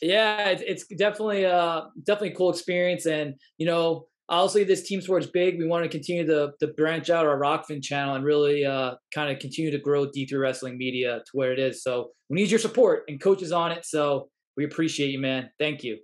Yeah, 0.00 0.48
it's, 0.48 0.62
it's 0.62 0.86
definitely 0.86 1.46
uh 1.46 1.82
definitely 2.02 2.30
a 2.30 2.36
cool 2.36 2.50
experience, 2.50 3.04
and 3.04 3.34
you 3.58 3.66
know, 3.66 4.06
obviously 4.30 4.64
this 4.64 4.88
team 4.88 5.02
sports 5.02 5.26
big. 5.26 5.58
We 5.58 5.66
want 5.66 5.84
to 5.84 5.90
continue 5.90 6.26
to 6.26 6.52
to 6.60 6.68
branch 6.68 7.10
out 7.10 7.26
our 7.26 7.38
Rokfin 7.38 7.82
channel 7.82 8.14
and 8.14 8.24
really 8.24 8.64
uh 8.64 8.94
kind 9.14 9.30
of 9.30 9.38
continue 9.38 9.70
to 9.70 9.78
grow 9.78 10.06
D3 10.06 10.40
wrestling 10.40 10.78
media 10.78 11.18
to 11.18 11.30
where 11.34 11.52
it 11.52 11.58
is. 11.58 11.82
So 11.82 12.12
we 12.30 12.36
need 12.36 12.50
your 12.50 12.60
support 12.60 13.04
and 13.08 13.20
coaches 13.20 13.52
on 13.52 13.72
it. 13.72 13.84
So 13.84 14.30
we 14.56 14.64
appreciate 14.64 15.10
you, 15.10 15.18
man. 15.18 15.50
Thank 15.58 15.84
you. 15.84 15.98